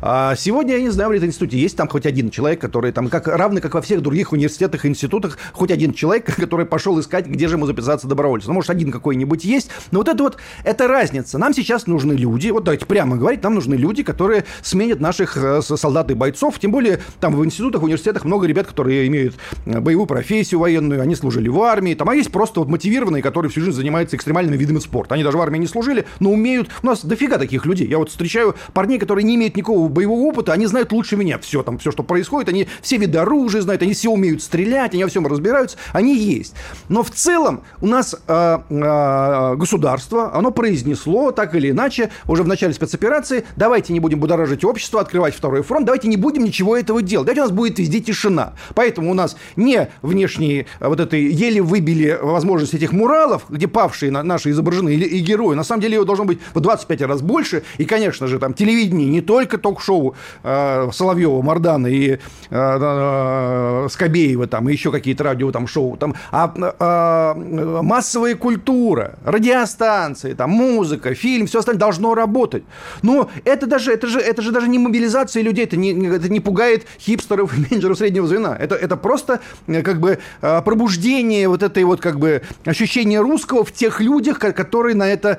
А 0.06 0.36
сегодня, 0.36 0.74
я 0.74 0.82
не 0.82 0.90
знаю, 0.90 1.08
в 1.08 1.24
институте 1.24 1.56
есть 1.56 1.78
там 1.78 1.88
хоть 1.88 2.04
один 2.04 2.28
человек, 2.28 2.60
который 2.60 2.92
там, 2.92 3.08
как, 3.08 3.26
равный, 3.26 3.62
как 3.62 3.72
во 3.72 3.80
всех 3.80 4.02
других 4.02 4.32
университетах 4.32 4.84
и 4.84 4.88
институтах, 4.88 5.38
хоть 5.54 5.70
один 5.70 5.94
человек, 5.94 6.26
который 6.36 6.66
пошел 6.66 7.00
искать, 7.00 7.26
где 7.26 7.48
же 7.48 7.54
ему 7.54 7.64
записаться 7.64 8.06
добровольцем. 8.06 8.48
Ну, 8.48 8.56
может, 8.56 8.68
один 8.68 8.92
какой-нибудь 8.92 9.46
есть. 9.46 9.70
Но 9.92 10.00
вот 10.00 10.08
это 10.08 10.22
вот, 10.22 10.36
это 10.62 10.88
разница. 10.88 11.38
Нам 11.38 11.54
сейчас 11.54 11.86
нужны 11.86 12.12
люди, 12.12 12.50
вот 12.50 12.64
давайте 12.64 12.84
прямо 12.84 13.16
говорить, 13.16 13.42
нам 13.42 13.54
нужны 13.54 13.76
люди, 13.76 14.02
которые 14.02 14.44
сменят 14.60 15.00
наших 15.00 15.38
э, 15.38 15.62
солдат 15.62 16.10
и 16.10 16.14
бойцов. 16.14 16.58
Тем 16.58 16.70
более, 16.70 17.00
там 17.18 17.34
в 17.34 17.42
институтах, 17.42 17.82
университетах 17.82 18.26
много 18.26 18.46
ребят, 18.46 18.66
которые 18.66 19.06
имеют 19.06 19.36
э, 19.64 19.80
боевую 19.80 20.04
профессию 20.06 20.60
военную, 20.60 21.00
они 21.00 21.16
служили 21.16 21.48
в 21.48 21.62
армии. 21.62 21.94
Там, 21.94 22.10
а 22.10 22.14
есть 22.14 22.30
просто 22.30 22.60
вот 22.60 22.68
мотивированные, 22.68 23.22
которые 23.22 23.50
всю 23.50 23.62
жизнь 23.62 23.78
занимаются 23.78 24.16
экстремальными 24.16 24.58
видами 24.58 24.80
спорта. 24.80 25.14
Они 25.14 25.24
даже 25.24 25.38
в 25.38 25.40
армии 25.40 25.60
не 25.60 25.66
служили, 25.66 26.04
но 26.20 26.30
умеют. 26.30 26.68
У 26.82 26.86
нас 26.88 27.02
дофига 27.02 27.38
таких 27.38 27.64
людей. 27.64 27.88
Я 27.88 27.96
вот 27.96 28.10
встречаю 28.10 28.54
парней, 28.74 28.98
которые 28.98 29.24
не 29.24 29.36
имеют 29.36 29.56
никакого 29.56 29.93
боевого 29.94 30.20
опыта, 30.24 30.52
они 30.52 30.66
знают 30.66 30.92
лучше 30.92 31.16
меня 31.16 31.38
все 31.38 31.62
там, 31.62 31.78
все, 31.78 31.90
что 31.90 32.02
происходит. 32.02 32.48
Они 32.48 32.68
все 32.82 32.96
виды 32.98 33.18
оружия 33.18 33.62
знают, 33.62 33.82
они 33.82 33.94
все 33.94 34.10
умеют 34.10 34.42
стрелять, 34.42 34.92
они 34.92 35.04
во 35.04 35.10
всем 35.10 35.26
разбираются. 35.26 35.76
Они 35.92 36.16
есть. 36.16 36.54
Но 36.88 37.02
в 37.02 37.10
целом 37.10 37.62
у 37.80 37.86
нас 37.86 38.14
э, 38.26 38.58
э, 38.68 39.56
государство, 39.56 40.34
оно 40.34 40.50
произнесло 40.50 41.30
так 41.30 41.54
или 41.54 41.70
иначе 41.70 42.10
уже 42.26 42.42
в 42.42 42.48
начале 42.48 42.74
спецоперации, 42.74 43.44
давайте 43.56 43.92
не 43.92 44.00
будем 44.00 44.20
будоражить 44.20 44.64
общество, 44.64 45.00
открывать 45.00 45.34
второй 45.34 45.62
фронт, 45.62 45.86
давайте 45.86 46.08
не 46.08 46.16
будем 46.16 46.44
ничего 46.44 46.76
этого 46.76 47.02
делать. 47.02 47.26
Давайте 47.26 47.42
у 47.42 47.44
нас 47.44 47.52
будет 47.52 47.78
везде 47.78 48.00
тишина. 48.00 48.54
Поэтому 48.74 49.10
у 49.10 49.14
нас 49.14 49.36
не 49.56 49.88
внешние 50.02 50.66
э, 50.80 50.88
вот 50.88 51.00
этой 51.00 51.22
еле 51.22 51.62
выбили 51.62 52.18
возможность 52.20 52.74
этих 52.74 52.92
муралов, 52.92 53.44
где 53.48 53.68
павшие 53.68 54.10
наши 54.10 54.50
изображены 54.50 54.94
и, 54.94 55.00
и 55.00 55.20
герои. 55.20 55.54
На 55.54 55.64
самом 55.64 55.82
деле 55.82 55.94
его 55.94 56.04
должно 56.04 56.24
быть 56.24 56.40
в 56.52 56.60
25 56.60 57.02
раз 57.02 57.22
больше. 57.22 57.62
И, 57.78 57.84
конечно 57.84 58.26
же, 58.26 58.38
там 58.38 58.54
телевидение, 58.54 59.08
не 59.08 59.20
только 59.20 59.58
ток-шоу 59.84 60.14
э, 60.42 60.88
Соловьева, 60.92 61.42
Мардана 61.42 61.86
и 61.86 62.12
э, 62.12 62.18
э, 62.50 63.88
Скобеева, 63.90 64.46
там, 64.46 64.68
и 64.68 64.72
еще 64.72 64.90
какие-то 64.90 65.24
радио 65.24 65.52
там 65.52 65.66
шоу, 65.66 65.96
там, 65.96 66.14
а 66.32 66.52
э, 66.56 67.82
массовая 67.82 68.34
культура, 68.34 69.18
радиостанции, 69.24 70.34
там, 70.34 70.50
музыка, 70.50 71.14
фильм, 71.14 71.46
все 71.46 71.58
остальное 71.58 71.80
должно 71.80 72.14
работать. 72.14 72.64
Но 73.02 73.30
это 73.44 73.66
даже, 73.66 73.92
это 73.92 74.06
же, 74.06 74.20
это 74.20 74.42
же 74.42 74.52
даже 74.52 74.68
не 74.68 74.78
мобилизация 74.78 75.42
людей, 75.42 75.64
это 75.64 75.76
не, 75.76 75.92
это 76.08 76.28
не 76.28 76.40
пугает 76.40 76.86
хипстеров 76.98 77.56
менеджеров 77.56 77.98
среднего 77.98 78.26
звена. 78.26 78.56
Это, 78.58 78.74
это 78.74 78.96
просто 78.96 79.40
э, 79.66 79.82
как 79.82 80.00
бы 80.00 80.18
э, 80.40 80.62
пробуждение 80.62 81.48
вот 81.48 81.62
этой 81.62 81.84
вот 81.84 82.00
как 82.00 82.18
бы 82.18 82.42
ощущения 82.64 83.20
русского 83.20 83.64
в 83.64 83.72
тех 83.72 84.00
людях, 84.00 84.38
которые 84.38 84.94
на 84.94 85.08
это 85.08 85.38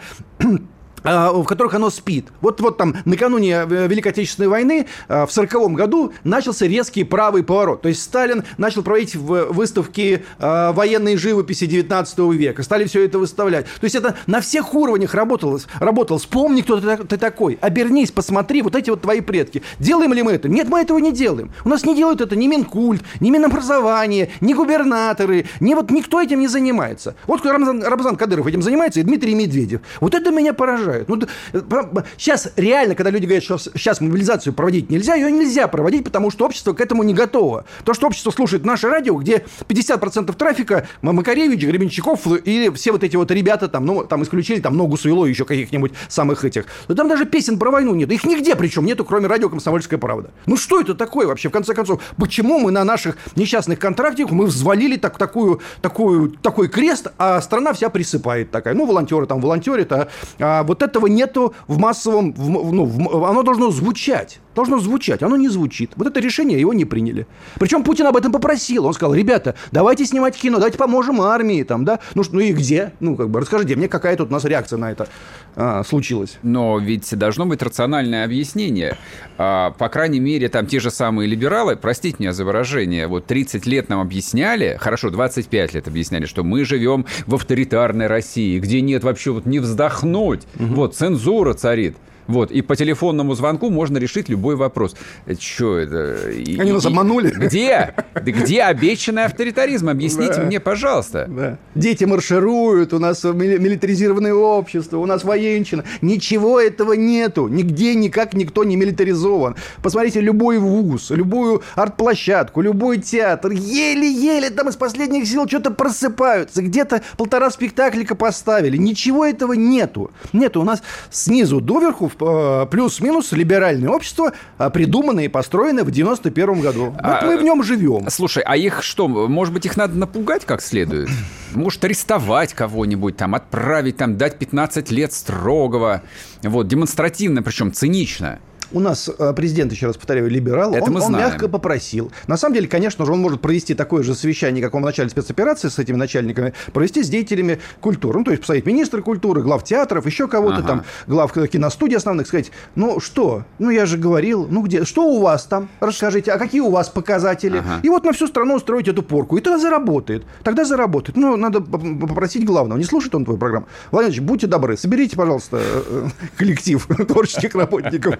в 1.05 1.43
которых 1.45 1.73
оно 1.73 1.89
спит. 1.89 2.27
Вот, 2.41 2.59
вот 2.61 2.77
там 2.77 2.95
накануне 3.05 3.65
э, 3.69 3.87
Великой 3.87 4.09
Отечественной 4.09 4.49
войны 4.49 4.87
а, 5.07 5.25
в 5.25 5.31
1940 5.31 5.73
году 5.73 6.13
начался 6.23 6.65
резкий 6.65 7.03
правый 7.03 7.43
поворот. 7.43 7.81
То 7.81 7.89
есть 7.89 8.01
Сталин 8.01 8.43
начал 8.57 8.83
проводить 8.83 9.15
выставки 9.15 10.23
а, 10.39 10.71
военной 10.73 11.17
живописи 11.17 11.65
19 11.65 12.17
века. 12.33 12.63
Стали 12.63 12.85
все 12.85 13.05
это 13.05 13.19
выставлять. 13.19 13.65
То 13.65 13.83
есть 13.83 13.95
это 13.95 14.15
на 14.27 14.41
всех 14.41 14.73
уровнях 14.73 15.13
работало. 15.13 15.59
работало. 15.79 16.19
Вспомни, 16.19 16.61
кто 16.61 16.79
ты 16.79 17.17
такой. 17.17 17.57
Обернись, 17.61 18.11
посмотри, 18.11 18.61
вот 18.61 18.75
эти 18.75 18.89
вот 18.89 19.01
твои 19.01 19.21
предки. 19.21 19.61
Делаем 19.79 20.13
ли 20.13 20.23
мы 20.23 20.33
это? 20.33 20.49
Нет, 20.49 20.69
мы 20.69 20.79
этого 20.79 20.97
не 20.97 21.11
делаем. 21.11 21.51
У 21.63 21.69
нас 21.69 21.85
не 21.85 21.95
делают 21.95 22.21
это 22.21 22.35
ни 22.35 22.47
Минкульт, 22.47 23.03
ни 23.19 23.29
Минобразование, 23.29 24.31
ни 24.41 24.53
губернаторы, 24.53 25.45
ни 25.59 25.73
вот 25.73 25.91
никто 25.91 26.21
этим 26.21 26.39
не 26.39 26.47
занимается. 26.47 27.15
Вот 27.27 27.45
Рамзан, 27.45 27.83
Рамзан 27.83 28.15
Кадыров 28.15 28.47
этим 28.47 28.61
занимается 28.61 28.99
и 28.99 29.03
Дмитрий 29.03 29.35
Медведев. 29.35 29.81
Вот 29.99 30.15
это 30.15 30.31
меня 30.31 30.53
поражает 30.53 30.94
угрожают. 30.95 31.09
Ну, 31.09 32.03
сейчас 32.17 32.51
реально, 32.55 32.95
когда 32.95 33.09
люди 33.09 33.25
говорят, 33.25 33.43
что 33.43 33.57
сейчас 33.57 34.01
мобилизацию 34.01 34.53
проводить 34.53 34.89
нельзя, 34.89 35.15
ее 35.15 35.31
нельзя 35.31 35.67
проводить, 35.67 36.03
потому 36.03 36.31
что 36.31 36.45
общество 36.45 36.73
к 36.73 36.81
этому 36.81 37.03
не 37.03 37.13
готово. 37.13 37.65
То, 37.83 37.93
что 37.93 38.07
общество 38.07 38.31
слушает 38.31 38.65
наше 38.65 38.89
радио, 38.89 39.15
где 39.15 39.45
50% 39.67 40.33
трафика 40.35 40.87
Макаревич, 41.01 41.61
Гребенщиков 41.61 42.27
и 42.27 42.69
все 42.75 42.91
вот 42.91 43.03
эти 43.03 43.15
вот 43.15 43.31
ребята 43.31 43.67
там, 43.67 43.85
ну, 43.85 44.03
там 44.03 44.23
исключили 44.23 44.59
там 44.59 44.77
ногу 44.77 44.97
свело 44.97 45.25
еще 45.25 45.45
каких-нибудь 45.45 45.93
самых 46.07 46.43
этих. 46.45 46.65
Но 46.87 46.95
там 46.95 47.07
даже 47.07 47.25
песен 47.25 47.59
про 47.59 47.71
войну 47.71 47.95
нет. 47.95 48.11
Их 48.11 48.23
нигде 48.25 48.55
причем 48.55 48.85
нету, 48.85 49.05
кроме 49.05 49.27
радио 49.27 49.49
«Комсомольская 49.49 49.99
правда». 49.99 50.31
Ну, 50.45 50.57
что 50.57 50.79
это 50.79 50.95
такое 50.95 51.27
вообще, 51.27 51.49
в 51.49 51.51
конце 51.51 51.73
концов? 51.73 52.01
Почему 52.17 52.59
мы 52.59 52.71
на 52.71 52.83
наших 52.83 53.17
несчастных 53.35 53.79
контрактах 53.79 54.05
мы 54.05 54.45
взвалили 54.45 54.97
так, 54.97 55.17
такую, 55.17 55.61
такую, 55.81 56.29
такой 56.29 56.67
крест, 56.67 57.07
а 57.17 57.41
страна 57.41 57.73
вся 57.73 57.89
присыпает 57.89 58.51
такая? 58.51 58.73
Ну, 58.73 58.85
волонтеры 58.85 59.25
там 59.25 59.41
волонтерят, 59.41 59.91
а, 59.91 60.07
а 60.39 60.63
вот 60.63 60.81
этого 60.85 61.07
нету 61.07 61.53
в 61.67 61.77
массовом, 61.77 62.33
в, 62.33 62.49
ну, 62.49 62.85
в, 62.85 63.25
оно 63.25 63.43
должно 63.43 63.71
звучать. 63.71 64.39
Должно 64.55 64.79
звучать, 64.79 65.21
оно 65.21 65.35
не 65.35 65.49
звучит. 65.49 65.91
Вот 65.95 66.07
это 66.07 66.19
решение 66.19 66.59
его 66.59 66.73
не 66.73 66.85
приняли. 66.85 67.27
Причем 67.59 67.83
Путин 67.83 68.07
об 68.07 68.15
этом 68.15 68.31
попросил. 68.31 68.85
Он 68.85 68.93
сказал, 68.93 69.13
ребята, 69.13 69.55
давайте 69.71 70.05
снимать 70.05 70.35
кино, 70.35 70.57
давайте 70.57 70.77
поможем 70.77 71.21
армии, 71.21 71.63
там, 71.63 71.85
да. 71.85 71.99
Ну, 72.13 72.23
ну 72.31 72.39
и 72.39 72.53
где? 72.53 72.93
Ну, 72.99 73.15
как 73.15 73.29
бы, 73.29 73.41
расскажите 73.41 73.75
мне, 73.75 73.87
какая 73.87 74.15
тут 74.15 74.29
у 74.29 74.31
нас 74.31 74.45
реакция 74.45 74.77
на 74.77 74.91
это 74.91 75.07
а, 75.55 75.83
случилась. 75.83 76.37
Но 76.41 76.79
ведь 76.79 77.15
должно 77.17 77.45
быть 77.45 77.61
рациональное 77.61 78.23
объяснение. 78.23 78.97
А, 79.37 79.71
по 79.71 79.89
крайней 79.89 80.19
мере, 80.19 80.47
там 80.49 80.67
те 80.67 80.79
же 80.79 80.89
самые 80.89 81.27
либералы, 81.27 81.75
простите 81.75 82.17
меня 82.19 82.31
за 82.31 82.45
выражение, 82.45 83.07
вот 83.07 83.25
30 83.25 83.65
лет 83.65 83.89
нам 83.89 83.99
объясняли, 83.99 84.77
хорошо, 84.79 85.09
25 85.09 85.73
лет 85.73 85.87
объясняли, 85.87 86.25
что 86.25 86.43
мы 86.43 86.63
живем 86.63 87.05
в 87.25 87.35
авторитарной 87.35 88.07
России, 88.07 88.59
где 88.59 88.81
нет 88.81 89.03
вообще 89.03 89.31
вот 89.31 89.45
не 89.45 89.59
вздохнуть. 89.59 90.43
Угу. 90.59 90.65
Вот, 90.75 90.95
цензура 90.95 91.53
царит. 91.53 91.97
Вот, 92.27 92.51
и 92.51 92.61
по 92.61 92.75
телефонному 92.75 93.35
звонку 93.35 93.69
можно 93.69 93.97
решить 93.97 94.29
любой 94.29 94.55
вопрос. 94.55 94.95
Что 95.39 95.77
это? 95.77 96.17
Они 96.27 96.71
нас 96.71 96.85
обманули. 96.85 97.29
Где? 97.29 97.93
Да 98.13 98.31
где 98.31 98.63
обещанный 98.63 99.25
авторитаризм? 99.25 99.89
Объясните 99.89 100.35
да. 100.35 100.43
мне, 100.43 100.59
пожалуйста. 100.59 101.27
Да. 101.29 101.57
Дети 101.75 102.05
маршируют, 102.05 102.93
у 102.93 102.99
нас 102.99 103.23
милитаризированное 103.23 104.33
общество, 104.33 104.97
у 104.97 105.05
нас 105.05 105.23
военщина. 105.23 105.83
Ничего 106.01 106.59
этого 106.59 106.93
нету. 106.93 107.47
Нигде 107.47 107.93
никак 107.95 108.33
никто 108.33 108.63
не 108.63 108.75
милитаризован. 108.75 109.55
Посмотрите 109.83 110.21
любой 110.21 110.57
вуз, 110.57 111.11
любую 111.11 111.61
арт-площадку, 111.75 112.61
любой 112.61 112.97
театр. 112.97 113.51
Еле-еле 113.51 114.49
там 114.49 114.69
из 114.69 114.75
последних 114.75 115.27
сил 115.27 115.47
что-то 115.47 115.71
просыпаются. 115.71 116.61
Где-то 116.63 117.03
полтора 117.17 117.51
спектаклика 117.51 118.15
поставили. 118.15 118.77
Ничего 118.77 119.25
этого 119.25 119.53
нету. 119.53 120.11
Нету. 120.33 120.61
У 120.61 120.63
нас 120.63 120.81
снизу 121.11 121.61
доверху 121.61 122.09
Э, 122.14 122.14
плюс-минус 122.17 123.31
либеральное 123.31 123.89
общество, 123.89 124.33
э, 124.57 124.69
придуманное 124.69 125.25
и 125.25 125.27
построенное 125.27 125.83
в 125.83 125.91
91 125.91 126.61
году. 126.61 126.85
Вот 126.91 126.99
а, 127.01 127.25
мы 127.25 127.37
в 127.37 127.43
нем 127.43 127.63
живем. 127.63 128.09
Слушай, 128.09 128.43
а 128.45 128.57
их 128.57 128.83
что, 128.83 129.07
может 129.07 129.53
быть, 129.53 129.65
их 129.65 129.77
надо 129.77 129.97
напугать 129.97 130.45
как 130.45 130.61
следует? 130.61 131.09
Может, 131.53 131.85
арестовать 131.85 132.53
кого-нибудь, 132.53 133.15
там, 133.15 133.33
отправить, 133.33 133.95
там, 133.95 134.17
дать 134.17 134.37
15 134.37 134.91
лет 134.91 135.13
строгого, 135.13 136.01
вот, 136.43 136.67
демонстративно, 136.67 137.43
причем 137.43 137.71
цинично 137.71 138.39
у 138.75 138.79
нас 138.81 139.09
э, 139.17 139.33
президент, 139.33 139.71
еще 139.71 139.87
раз 139.87 139.95
повторяю, 139.95 140.29
либерал, 140.29 140.73
Это 140.73 140.83
он, 140.83 140.93
мы 140.93 140.99
знаем. 140.99 141.15
он 141.15 141.21
мягко 141.21 141.47
попросил. 141.47 142.11
На 142.27 142.35
самом 142.35 142.55
деле, 142.55 142.67
конечно 142.67 143.05
же, 143.05 143.13
он 143.13 143.19
может 143.19 143.39
провести 143.39 143.73
такое 143.73 144.03
же 144.03 144.13
совещание, 144.13 144.61
как 144.61 144.75
он 144.75 144.81
в 144.81 144.85
начале 144.85 145.09
спецоперации 145.09 145.69
с 145.69 145.79
этими 145.79 145.95
начальниками, 145.95 146.53
провести 146.73 147.01
с 147.01 147.09
деятелями 147.09 147.59
культуры. 147.79 148.19
Ну, 148.19 148.25
то 148.25 148.31
есть 148.31 148.41
посадить 148.41 148.65
министра 148.65 149.01
культуры, 149.01 149.41
глав 149.41 149.63
театров, 149.63 150.05
еще 150.05 150.27
кого-то 150.27 150.57
ага. 150.57 150.67
там, 150.67 150.83
глав 151.07 151.31
киностудий 151.31 151.95
основных, 151.95 152.27
сказать, 152.27 152.51
ну 152.75 152.99
что, 152.99 153.45
ну 153.59 153.69
я 153.69 153.85
же 153.85 153.97
говорил, 153.97 154.45
ну 154.49 154.61
где, 154.61 154.83
что 154.83 155.05
у 155.05 155.21
вас 155.21 155.45
там, 155.45 155.69
расскажите, 155.79 156.33
а 156.33 156.37
какие 156.37 156.59
у 156.59 156.69
вас 156.69 156.89
показатели? 156.89 157.59
Ага. 157.59 157.79
И 157.81 157.87
вот 157.87 158.03
на 158.03 158.11
всю 158.11 158.27
страну 158.27 158.55
устроить 158.55 158.89
эту 158.89 159.03
порку. 159.03 159.37
И 159.37 159.41
тогда 159.41 159.57
заработает. 159.57 160.25
Тогда 160.43 160.65
заработает. 160.65 161.17
Ну, 161.17 161.37
надо 161.37 161.61
попросить 161.61 162.43
главного. 162.45 162.77
Не 162.77 162.83
слушает 162.83 163.15
он 163.15 163.23
твою 163.23 163.39
программу. 163.39 163.67
Владимир 163.91 164.21
будьте 164.21 164.47
добры, 164.47 164.75
соберите, 164.75 165.15
пожалуйста, 165.15 165.61
э, 165.61 165.81
э, 165.87 166.07
коллектив 166.35 166.85
творческих 167.07 167.55
работников. 167.55 168.15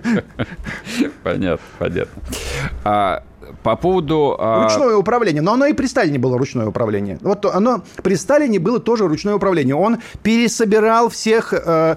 Понятно, 1.23 1.59
понятно. 1.79 2.21
По 3.63 3.75
поводу... 3.75 4.35
А... 4.39 4.63
Ручное 4.63 4.95
управление. 4.95 5.41
Но 5.41 5.53
оно 5.53 5.65
и 5.65 5.73
при 5.73 5.87
Сталине 5.87 6.19
было 6.19 6.37
ручное 6.37 6.67
управление. 6.67 7.17
Вот 7.21 7.45
оно 7.45 7.83
при 8.03 8.15
Сталине 8.15 8.59
было 8.59 8.79
тоже 8.79 9.07
ручное 9.07 9.35
управление. 9.35 9.75
Он 9.75 9.97
пересобирал 10.23 11.09
всех 11.09 11.53
э, 11.53 11.95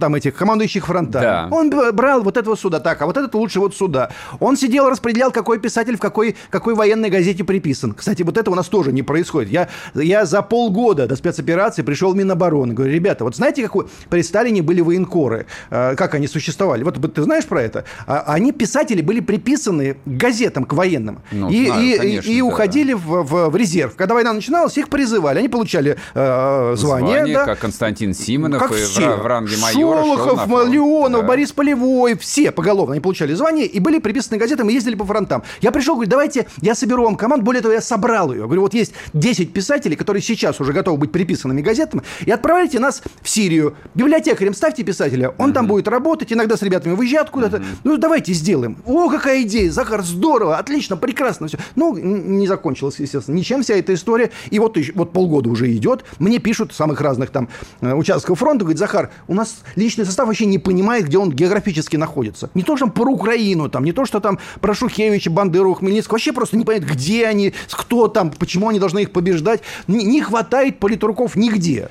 там 0.00 0.14
этих 0.14 0.34
командующих 0.34 0.86
фронтами. 0.86 1.22
Да. 1.22 1.48
Он 1.50 1.70
брал 1.70 2.22
вот 2.22 2.36
этого 2.36 2.54
суда 2.54 2.80
так, 2.80 3.00
а 3.02 3.06
вот 3.06 3.16
этот 3.16 3.34
лучше 3.34 3.60
вот 3.60 3.74
сюда. 3.74 4.10
Он 4.40 4.56
сидел, 4.56 4.88
распределял, 4.88 5.30
какой 5.30 5.58
писатель 5.58 5.96
в 5.96 6.00
какой, 6.00 6.36
какой 6.50 6.74
военной 6.74 7.10
газете 7.10 7.44
приписан. 7.44 7.92
Кстати, 7.92 8.22
вот 8.22 8.36
это 8.36 8.50
у 8.50 8.54
нас 8.54 8.68
тоже 8.68 8.92
не 8.92 9.02
происходит. 9.02 9.50
Я, 9.50 9.68
я 9.94 10.24
за 10.24 10.42
полгода 10.42 11.06
до 11.06 11.16
спецоперации 11.16 11.82
пришел 11.82 12.12
в 12.12 12.16
Минобороны. 12.16 12.74
Говорю, 12.74 12.92
ребята, 12.92 13.24
вот 13.24 13.36
знаете, 13.36 13.62
какой 13.62 13.86
при 14.08 14.22
Сталине 14.22 14.62
были 14.62 14.80
военкоры? 14.80 15.46
Э, 15.70 15.94
как 15.96 16.14
они 16.14 16.26
существовали? 16.26 16.82
Вот 16.82 17.14
ты 17.14 17.22
знаешь 17.22 17.46
про 17.46 17.62
это? 17.62 17.84
А, 18.06 18.24
они, 18.26 18.52
писатели, 18.52 19.02
были 19.02 19.20
приписаны 19.20 19.94
к 19.94 19.98
газетам, 20.06 20.64
к 20.68 20.74
военным. 20.74 21.20
Ну, 21.30 21.50
и, 21.50 21.66
знаю, 21.66 21.82
и, 21.82 21.98
конечно, 21.98 22.30
и, 22.30 22.34
и 22.34 22.38
да. 22.38 22.44
уходили 22.44 22.92
в, 22.92 23.00
в, 23.00 23.48
в 23.50 23.56
резерв. 23.56 23.96
Когда 23.96 24.14
война 24.14 24.32
начиналась, 24.32 24.76
их 24.78 24.88
призывали. 24.88 25.38
Они 25.38 25.48
получали 25.48 25.98
э, 26.14 26.74
звание. 26.76 27.18
звание 27.18 27.34
да? 27.34 27.44
Как 27.44 27.58
Константин 27.58 28.14
Симонов 28.14 28.62
как 28.62 28.72
и 28.72 28.76
все. 28.76 29.16
в, 29.16 29.26
ранге 29.26 29.56
майора. 29.56 30.02
Шолохов, 30.02 30.68
Леонов, 30.68 31.22
да. 31.22 31.26
Борис 31.26 31.52
Полевой. 31.52 32.16
Все 32.18 32.52
поголовно 32.52 32.92
они 32.92 33.00
получали 33.00 33.34
звание 33.34 33.66
и 33.66 33.80
были 33.80 33.98
приписаны 33.98 34.38
газетам 34.38 34.68
и 34.68 34.74
ездили 34.74 34.94
по 34.94 35.04
фронтам. 35.04 35.42
Я 35.60 35.72
пришел, 35.72 35.94
говорю, 35.94 36.10
давайте 36.10 36.46
я 36.60 36.74
соберу 36.74 37.04
вам 37.04 37.16
команду. 37.16 37.44
Более 37.44 37.62
того, 37.62 37.74
я 37.74 37.80
собрал 37.80 38.32
ее. 38.32 38.44
Говорю, 38.44 38.62
вот 38.62 38.74
есть 38.74 38.92
10 39.14 39.52
писателей, 39.52 39.96
которые 39.96 40.22
сейчас 40.22 40.60
уже 40.60 40.72
готовы 40.72 40.98
быть 40.98 41.12
приписанными 41.12 41.62
газетам, 41.62 42.02
и 42.24 42.30
отправляйте 42.30 42.78
нас 42.78 43.02
в 43.22 43.28
Сирию. 43.28 43.76
Библиотекарем 43.94 44.54
ставьте 44.54 44.82
писателя, 44.82 45.30
он 45.38 45.50
mm-hmm. 45.50 45.54
там 45.54 45.66
будет 45.66 45.88
работать, 45.88 46.32
иногда 46.32 46.56
с 46.56 46.62
ребятами 46.62 46.94
выезжает 46.94 47.30
куда-то. 47.30 47.58
Mm-hmm. 47.58 47.78
Ну, 47.84 47.96
давайте 47.96 48.32
сделаем. 48.32 48.76
О, 48.86 49.08
какая 49.08 49.42
идея, 49.42 49.70
Захар, 49.70 50.02
здорово, 50.02 50.57
отлично, 50.58 50.96
прекрасно 50.96 51.48
все. 51.48 51.58
Ну, 51.76 51.96
не 51.96 52.46
закончилось, 52.46 52.96
естественно, 52.98 53.36
ничем 53.36 53.62
вся 53.62 53.74
эта 53.74 53.94
история. 53.94 54.30
И 54.50 54.58
вот, 54.58 54.76
вот 54.94 55.12
полгода 55.12 55.48
уже 55.50 55.72
идет. 55.72 56.04
Мне 56.18 56.38
пишут 56.38 56.72
самых 56.72 57.00
разных 57.00 57.30
там 57.30 57.48
э, 57.80 57.94
участков 57.94 58.38
фронта, 58.38 58.64
говорит, 58.64 58.78
Захар, 58.78 59.10
у 59.26 59.34
нас 59.34 59.62
личный 59.76 60.04
состав 60.04 60.26
вообще 60.26 60.46
не 60.46 60.58
понимает, 60.58 61.06
где 61.06 61.18
он 61.18 61.30
географически 61.30 61.96
находится. 61.96 62.50
Не 62.54 62.62
то, 62.62 62.76
что 62.76 62.86
там 62.86 62.94
про 62.94 63.10
Украину, 63.10 63.68
там, 63.68 63.84
не 63.84 63.92
то, 63.92 64.04
что 64.04 64.20
там 64.20 64.38
про 64.60 64.74
Шухевича, 64.74 65.30
Бандеру, 65.30 65.74
Хмельницкого, 65.74 66.14
вообще 66.14 66.32
просто 66.32 66.56
не 66.56 66.64
понять, 66.64 66.84
где 66.84 67.26
они, 67.26 67.54
кто 67.70 68.08
там, 68.08 68.30
почему 68.30 68.68
они 68.68 68.78
должны 68.78 69.00
их 69.00 69.12
побеждать. 69.12 69.62
Не, 69.86 70.04
не 70.04 70.20
хватает 70.20 70.78
политруков 70.78 71.36
нигде. 71.36 71.90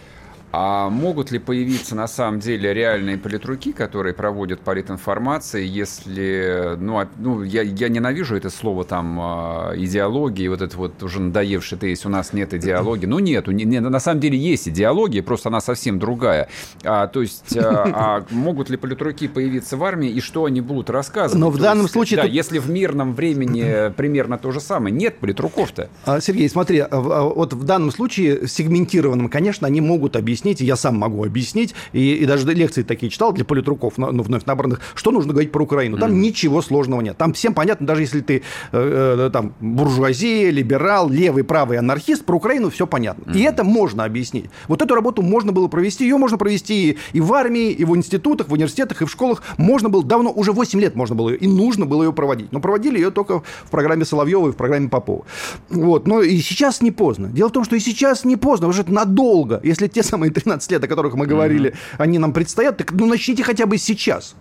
А 0.53 0.89
могут 0.89 1.31
ли 1.31 1.39
появиться 1.39 1.93
на 1.93 2.07
самом 2.07 2.39
деле 2.39 2.73
реальные 2.73 3.17
политруки, 3.17 3.73
которые 3.73 4.13
проводят 4.13 4.61
политинформации, 4.61 5.65
если, 5.65 6.77
ну, 6.79 7.05
ну 7.17 7.43
я, 7.43 7.63
я 7.63 7.89
ненавижу 7.89 8.37
это 8.37 8.49
слово 8.49 8.85
там 8.85 9.19
а, 9.19 9.73
идеологии, 9.75 10.47
вот 10.47 10.61
это 10.61 10.77
вот 10.77 11.03
уже 11.03 11.19
надоевший 11.19 11.77
есть, 11.81 12.05
у 12.05 12.09
нас 12.09 12.31
нет 12.31 12.53
идеологии. 12.53 13.05
Ну, 13.05 13.19
нету, 13.19 13.51
не, 13.51 13.65
не, 13.65 13.81
на 13.81 13.99
самом 13.99 14.21
деле 14.21 14.37
есть 14.37 14.69
идеология, 14.69 15.21
просто 15.21 15.49
она 15.49 15.59
совсем 15.59 15.99
другая. 15.99 16.47
А, 16.83 17.07
то 17.07 17.21
есть, 17.21 17.55
а, 17.57 17.91
а 17.93 18.25
могут 18.29 18.69
ли 18.69 18.77
политруки 18.77 19.27
появиться 19.27 19.75
в 19.75 19.83
армии, 19.83 20.09
и 20.09 20.21
что 20.21 20.45
они 20.45 20.61
будут 20.61 20.89
рассказывать? 20.89 21.39
Но 21.39 21.49
в 21.49 21.57
данном 21.57 21.83
есть, 21.83 21.93
случае... 21.93 22.17
Да, 22.17 22.23
тут... 22.23 22.31
если 22.31 22.59
в 22.59 22.69
мирном 22.69 23.15
времени 23.15 23.91
примерно 23.97 24.37
то 24.37 24.51
же 24.51 24.61
самое, 24.61 24.95
нет 24.95 25.19
политруков-то. 25.19 25.89
А, 26.05 26.21
Сергей, 26.21 26.49
смотри, 26.49 26.85
вот 26.89 27.51
в 27.51 27.63
данном 27.65 27.91
случае 27.91 28.47
сегментированным, 28.47 29.27
конечно, 29.27 29.67
они 29.67 29.81
могут 29.81 30.15
объяснить 30.15 30.36
объяснить, 30.37 30.61
я 30.61 30.75
сам 30.75 30.97
могу 30.97 31.23
объяснить, 31.25 31.73
и, 31.93 32.15
и 32.15 32.25
даже 32.25 32.47
лекции 32.47 32.83
такие 32.83 33.09
читал 33.09 33.33
для 33.33 33.45
политруков, 33.45 33.97
ну, 33.97 34.21
вновь 34.21 34.45
набранных, 34.45 34.79
что 34.95 35.11
нужно 35.11 35.33
говорить 35.33 35.51
про 35.51 35.63
Украину. 35.63 35.97
Там 35.97 36.11
mm-hmm. 36.11 36.15
ничего 36.15 36.61
сложного 36.61 37.01
нет. 37.01 37.17
Там 37.17 37.33
всем 37.33 37.53
понятно, 37.53 37.87
даже 37.87 38.01
если 38.01 38.21
ты 38.21 38.43
э, 38.71 39.25
э, 39.27 39.29
там 39.31 39.53
буржуазия, 39.59 40.51
либерал, 40.51 41.09
левый, 41.09 41.43
правый 41.43 41.77
анархист, 41.77 42.25
про 42.25 42.35
Украину 42.35 42.69
все 42.69 42.85
понятно. 42.85 43.31
Mm-hmm. 43.31 43.37
И 43.37 43.41
это 43.41 43.63
можно 43.63 44.03
объяснить. 44.03 44.45
Вот 44.67 44.81
эту 44.81 44.95
работу 44.95 45.21
можно 45.21 45.51
было 45.51 45.67
провести, 45.67 46.03
ее 46.03 46.17
можно 46.17 46.37
провести 46.37 46.91
и, 46.91 46.97
и 47.13 47.21
в 47.21 47.33
армии, 47.33 47.71
и 47.71 47.85
в 47.85 47.95
институтах, 47.95 48.49
в 48.49 48.53
университетах, 48.53 49.01
и 49.01 49.05
в 49.05 49.11
школах. 49.11 49.41
Можно 49.57 49.89
было 49.89 50.03
давно, 50.03 50.31
уже 50.31 50.51
8 50.51 50.79
лет 50.79 50.95
можно 50.95 51.15
было, 51.15 51.29
и 51.29 51.47
нужно 51.47 51.85
было 51.85 52.03
ее 52.03 52.13
проводить. 52.13 52.51
Но 52.51 52.59
проводили 52.59 52.97
ее 52.97 53.11
только 53.11 53.41
в 53.65 53.71
программе 53.71 54.05
Соловьева 54.05 54.49
и 54.49 54.51
в 54.51 54.55
программе 54.55 54.89
Попова. 54.89 55.25
Вот. 55.69 56.07
Но 56.07 56.21
и 56.21 56.37
сейчас 56.39 56.81
не 56.81 56.91
поздно. 56.91 57.27
Дело 57.27 57.49
в 57.49 57.51
том, 57.51 57.63
что 57.63 57.75
и 57.75 57.79
сейчас 57.79 58.25
не 58.25 58.35
поздно, 58.35 58.67
уже 58.67 58.83
надолго. 58.87 59.59
Если 59.63 59.87
те 59.87 60.03
самые 60.03 60.26
самые 60.27 60.33
13 60.33 60.71
лет, 60.71 60.83
о 60.83 60.87
которых 60.87 61.15
мы 61.15 61.25
говорили, 61.25 61.71
mm-hmm. 61.71 61.95
они 61.97 62.19
нам 62.19 62.33
предстоят, 62.33 62.77
так 62.77 62.91
ну 62.91 63.05
начните 63.05 63.43
хотя 63.43 63.65
бы 63.65 63.77
сейчас. 63.77 64.35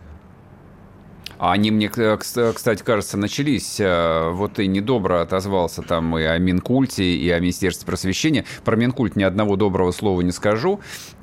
А 1.38 1.52
они 1.52 1.70
мне, 1.70 1.90
кстати, 1.90 2.82
кажется, 2.82 3.18
начались. 3.18 3.76
Э, 3.78 4.30
вот 4.30 4.54
ты 4.54 4.66
недобро 4.66 5.20
отозвался 5.20 5.82
там 5.82 6.16
и 6.16 6.22
о 6.22 6.38
Минкульте, 6.38 7.04
и 7.04 7.28
о 7.28 7.40
Министерстве 7.40 7.84
просвещения. 7.84 8.46
Про 8.64 8.76
Минкульт 8.76 9.16
ни 9.16 9.22
одного 9.22 9.56
доброго 9.56 9.92
слова 9.92 10.22
не 10.22 10.32
скажу. 10.32 10.80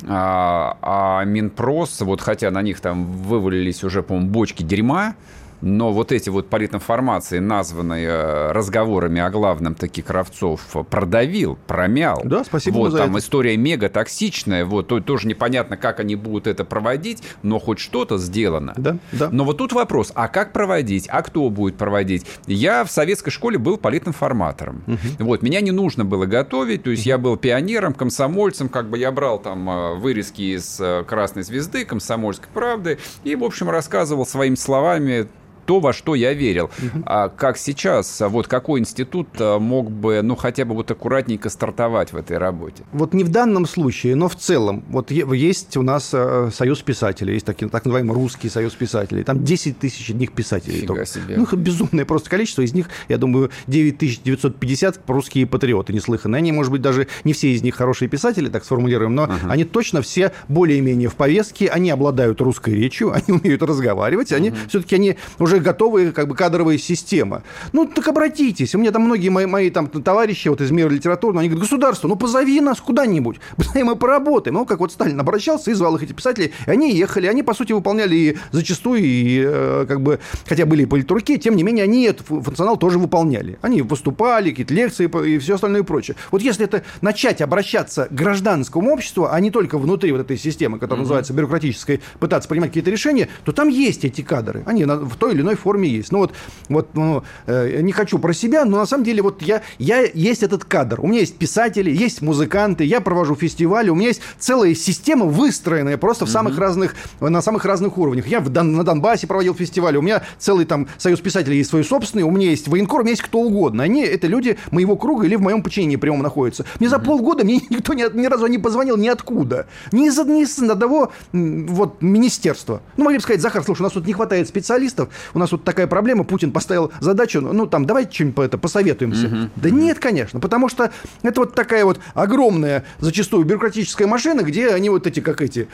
А, 0.07 0.77
а 0.83 1.23
Минпрос, 1.25 1.99
вот 2.01 2.21
хотя 2.21 2.51
на 2.51 2.61
них 2.61 2.79
там 2.79 3.05
вывалились 3.05 3.83
уже, 3.83 4.03
по-моему, 4.03 4.29
бочки 4.29 4.61
дерьма, 4.61 5.15
но 5.63 5.93
вот 5.93 6.11
эти 6.11 6.29
вот 6.29 6.49
политинформации, 6.49 7.39
названные 7.39 8.07
э, 8.07 8.51
разговорами 8.51 9.21
о 9.21 9.29
главном 9.29 9.75
таки 9.75 10.01
Кравцов, 10.01 10.61
продавил, 10.89 11.57
промял. 11.67 12.21
Да, 12.25 12.43
спасибо 12.43 12.75
вот, 12.75 12.91
за 12.91 12.97
там 12.97 13.11
это. 13.11 13.19
история 13.19 13.55
мега 13.55 13.87
токсичная, 13.87 14.65
вот, 14.65 14.89
то, 14.89 14.99
тоже 14.99 15.27
непонятно, 15.27 15.77
как 15.77 16.01
они 16.01 16.15
будут 16.15 16.47
это 16.47 16.65
проводить, 16.65 17.23
но 17.43 17.59
хоть 17.59 17.79
что-то 17.79 18.17
сделано. 18.17 18.73
Да, 18.75 18.97
да. 19.13 19.29
Но 19.31 19.45
вот 19.45 19.57
тут 19.57 19.71
вопрос, 19.71 20.11
а 20.15 20.27
как 20.27 20.51
проводить, 20.51 21.07
а 21.09 21.21
кто 21.21 21.49
будет 21.49 21.77
проводить? 21.77 22.25
Я 22.45 22.83
в 22.83 22.91
советской 22.91 23.31
школе 23.31 23.57
был 23.57 23.77
политинформатором. 23.77 24.83
Угу. 24.85 25.25
Вот, 25.25 25.43
меня 25.43 25.61
не 25.61 25.71
нужно 25.71 26.03
было 26.03 26.25
готовить, 26.25 26.83
то 26.83 26.89
есть 26.89 27.05
я 27.05 27.17
был 27.17 27.37
пионером, 27.37 27.93
комсомольцем, 27.93 28.67
как 28.67 28.89
бы 28.89 28.97
я 28.97 29.13
брал 29.13 29.39
там 29.39 29.69
э, 29.69 29.95
вырезки 29.95 30.55
из 30.55 30.77
э, 30.81 31.05
«Красной 31.07 31.43
звезды», 31.43 31.85
«Комсомольской 31.85 32.49
правды» 32.53 32.99
и, 33.23 33.35
в 33.35 33.45
общем, 33.45 33.69
рассказывал 33.69 34.25
своими 34.25 34.55
словами 34.55 35.27
то, 35.65 35.79
во 35.79 35.93
что 35.93 36.15
я 36.15 36.33
верил. 36.33 36.65
Угу. 36.65 37.03
А 37.05 37.29
как 37.29 37.57
сейчас, 37.57 38.21
а 38.21 38.29
вот 38.29 38.47
какой 38.47 38.79
институт 38.79 39.27
а, 39.39 39.59
мог 39.59 39.91
бы, 39.91 40.21
ну, 40.21 40.35
хотя 40.35 40.65
бы 40.65 40.75
вот 40.75 40.89
аккуратненько 40.91 41.49
стартовать 41.49 42.13
в 42.13 42.17
этой 42.17 42.37
работе? 42.37 42.83
Вот 42.91 43.13
не 43.13 43.23
в 43.23 43.29
данном 43.29 43.65
случае, 43.65 44.15
но 44.15 44.27
в 44.29 44.35
целом. 44.35 44.83
Вот 44.89 45.11
есть 45.11 45.77
у 45.77 45.81
нас 45.81 46.11
э, 46.13 46.49
союз 46.53 46.81
писателей, 46.81 47.33
есть 47.33 47.45
такие, 47.45 47.69
так 47.69 47.85
называемый 47.85 48.15
русский 48.15 48.49
союз 48.49 48.73
писателей. 48.73 49.23
Там 49.23 49.43
10 49.43 49.79
тысяч 49.79 50.09
одних 50.09 50.31
писателей. 50.31 50.81
Фига 50.81 50.87
только. 50.87 51.05
себе. 51.05 51.37
Ну, 51.37 51.45
безумное 51.57 52.05
просто 52.05 52.29
количество. 52.29 52.61
Из 52.61 52.73
них, 52.73 52.89
я 53.09 53.17
думаю, 53.17 53.51
9950 53.67 55.01
русские 55.07 55.47
патриоты 55.47 55.93
неслыханные. 55.93 56.39
Они, 56.39 56.51
может 56.51 56.71
быть, 56.71 56.81
даже 56.81 57.07
не 57.23 57.33
все 57.33 57.53
из 57.53 57.61
них 57.61 57.75
хорошие 57.75 58.09
писатели, 58.09 58.49
так 58.49 58.63
сформулируем, 58.63 59.15
но 59.15 59.25
uh 59.25 59.33
они 59.49 59.65
точно 59.65 60.01
все 60.01 60.31
более-менее 60.47 61.09
в 61.09 61.15
повестке, 61.15 61.67
они 61.67 61.89
обладают 61.89 62.41
русской 62.41 62.73
речью, 62.73 63.11
они 63.13 63.39
умеют 63.39 63.61
разговаривать, 63.61 64.31
uh 64.31 64.35
они 64.35 64.53
все-таки 64.67 64.95
они 64.95 65.17
уже 65.39 65.52
уже 65.53 65.61
готовые 65.61 66.11
как 66.11 66.27
бы 66.27 66.35
кадровые 66.35 66.79
системы. 66.79 67.43
Ну, 67.71 67.85
так 67.85 68.07
обратитесь. 68.07 68.75
У 68.75 68.79
меня 68.79 68.91
там 68.91 69.03
многие 69.03 69.29
мои, 69.29 69.45
мои 69.45 69.69
там 69.69 69.87
товарищи 69.87 70.47
вот 70.47 70.61
из 70.61 70.71
мира 70.71 70.89
литературы, 70.89 71.37
они 71.37 71.49
говорят, 71.49 71.63
государство, 71.63 72.07
ну 72.07 72.15
позови 72.15 72.59
нас 72.61 72.81
куда-нибудь, 72.81 73.39
мы 73.75 73.95
поработаем. 73.95 74.55
Ну, 74.55 74.65
как 74.65 74.79
вот 74.79 74.91
Сталин 74.91 75.19
обращался 75.19 75.71
и 75.71 75.73
звал 75.73 75.95
их 75.95 76.03
эти 76.03 76.13
писатели, 76.13 76.51
и 76.65 76.71
они 76.71 76.95
ехали, 76.95 77.27
они, 77.27 77.43
по 77.43 77.53
сути, 77.53 77.73
выполняли 77.73 78.15
и 78.15 78.37
зачастую, 78.51 79.01
и 79.01 79.43
э, 79.45 79.85
как 79.87 80.01
бы, 80.01 80.19
хотя 80.47 80.65
были 80.65 80.83
и 80.83 80.85
политруки, 80.85 81.37
тем 81.37 81.55
не 81.55 81.63
менее, 81.63 81.83
они 81.83 82.03
этот 82.03 82.27
функционал 82.27 82.77
тоже 82.77 82.99
выполняли. 82.99 83.57
Они 83.61 83.81
выступали, 83.81 84.49
какие-то 84.49 84.73
лекции 84.73 85.09
и 85.27 85.37
все 85.37 85.55
остальное 85.55 85.81
и 85.81 85.83
прочее. 85.83 86.15
Вот 86.31 86.41
если 86.41 86.65
это 86.65 86.83
начать 87.01 87.41
обращаться 87.41 88.07
к 88.09 88.13
гражданскому 88.13 88.91
обществу, 88.91 89.27
а 89.29 89.39
не 89.39 89.51
только 89.51 89.77
внутри 89.77 90.11
вот 90.11 90.21
этой 90.21 90.37
системы, 90.37 90.79
которая 90.79 90.99
mm-hmm. 90.99 91.03
называется 91.03 91.33
бюрократической, 91.33 92.01
пытаться 92.19 92.49
принимать 92.49 92.71
какие-то 92.71 92.91
решения, 92.91 93.29
то 93.43 93.51
там 93.51 93.69
есть 93.69 94.05
эти 94.05 94.21
кадры. 94.21 94.63
Они 94.65 94.85
в 94.85 95.15
той 95.15 95.33
или 95.33 95.41
иной 95.43 95.55
форме 95.55 95.87
есть. 95.87 96.11
Ну 96.11 96.19
вот, 96.19 96.33
вот 96.69 96.89
ну, 96.95 97.23
э, 97.45 97.81
не 97.81 97.91
хочу 97.91 98.19
про 98.19 98.33
себя, 98.33 98.65
но 98.65 98.77
на 98.77 98.85
самом 98.85 99.03
деле 99.03 99.21
вот 99.21 99.41
я, 99.41 99.61
я 99.77 100.01
есть 100.01 100.43
этот 100.43 100.65
кадр. 100.65 100.99
У 101.01 101.07
меня 101.07 101.19
есть 101.19 101.37
писатели, 101.37 101.91
есть 101.91 102.21
музыканты, 102.21 102.83
я 102.83 103.01
провожу 103.01 103.35
фестивали, 103.35 103.89
у 103.89 103.95
меня 103.95 104.07
есть 104.07 104.21
целая 104.39 104.73
система 104.73 105.25
выстроенная 105.25 105.97
просто 105.97 106.25
в 106.25 106.29
самых 106.29 106.57
разных, 106.57 106.95
на 107.19 107.41
самых 107.41 107.65
разных 107.65 107.97
уровнях. 107.97 108.27
Я 108.27 108.39
в 108.39 108.49
Дон, 108.49 108.73
на 108.73 108.83
Донбассе 108.83 109.27
проводил 109.27 109.53
фестивали, 109.53 109.97
у 109.97 110.01
меня 110.01 110.23
целый 110.39 110.65
там 110.65 110.87
союз 110.97 111.19
писателей 111.19 111.57
есть 111.57 111.69
свой 111.69 111.83
собственный, 111.83 112.23
у 112.23 112.31
меня 112.31 112.49
есть 112.49 112.67
военкор, 112.67 113.01
у 113.01 113.03
меня 113.03 113.11
есть 113.11 113.21
кто 113.21 113.39
угодно. 113.39 113.83
Они, 113.83 114.03
это 114.03 114.27
люди 114.27 114.57
моего 114.71 114.95
круга 114.95 115.25
или 115.25 115.35
в 115.35 115.41
моем 115.41 115.61
подчинении 115.61 115.95
прямом 115.95 116.21
находятся. 116.21 116.65
Мне 116.79 116.89
за 116.89 116.99
полгода 116.99 117.43
мне 117.43 117.55
никто 117.69 117.93
ни, 117.93 118.05
ни 118.17 118.25
разу 118.25 118.47
не 118.47 118.57
позвонил 118.57 118.97
ниоткуда. 118.97 119.67
Ни 119.91 120.07
из, 120.07 120.17
ни 120.25 120.41
из 120.41 120.57
одного 120.59 121.11
вот, 121.31 122.01
министерства. 122.01 122.81
Ну, 122.97 123.05
могли 123.05 123.17
бы 123.17 123.23
сказать, 123.23 123.41
Захар, 123.41 123.63
слушай, 123.63 123.81
у 123.81 123.83
нас 123.83 123.93
тут 123.93 124.05
не 124.05 124.13
хватает 124.13 124.47
специалистов, 124.47 125.09
у 125.33 125.39
нас 125.39 125.51
вот 125.51 125.63
такая 125.63 125.87
проблема, 125.87 126.23
Путин 126.23 126.51
поставил 126.51 126.91
задачу, 126.99 127.41
ну, 127.41 127.67
там, 127.67 127.85
давайте 127.85 128.13
что-нибудь 128.13 128.35
по 128.35 128.41
это 128.41 128.57
посоветуемся. 128.57 129.27
Угу. 129.27 129.37
Да 129.55 129.69
нет, 129.69 129.99
конечно, 129.99 130.39
потому 130.39 130.69
что 130.69 130.91
это 131.21 131.41
вот 131.41 131.55
такая 131.55 131.85
вот 131.85 131.99
огромная, 132.13 132.83
зачастую 132.99 133.45
бюрократическая 133.45 134.07
машина, 134.07 134.41
где 134.41 134.69
они 134.69 134.89
вот 134.89 135.07
эти, 135.07 135.19
как 135.19 135.41
эти, 135.41 135.67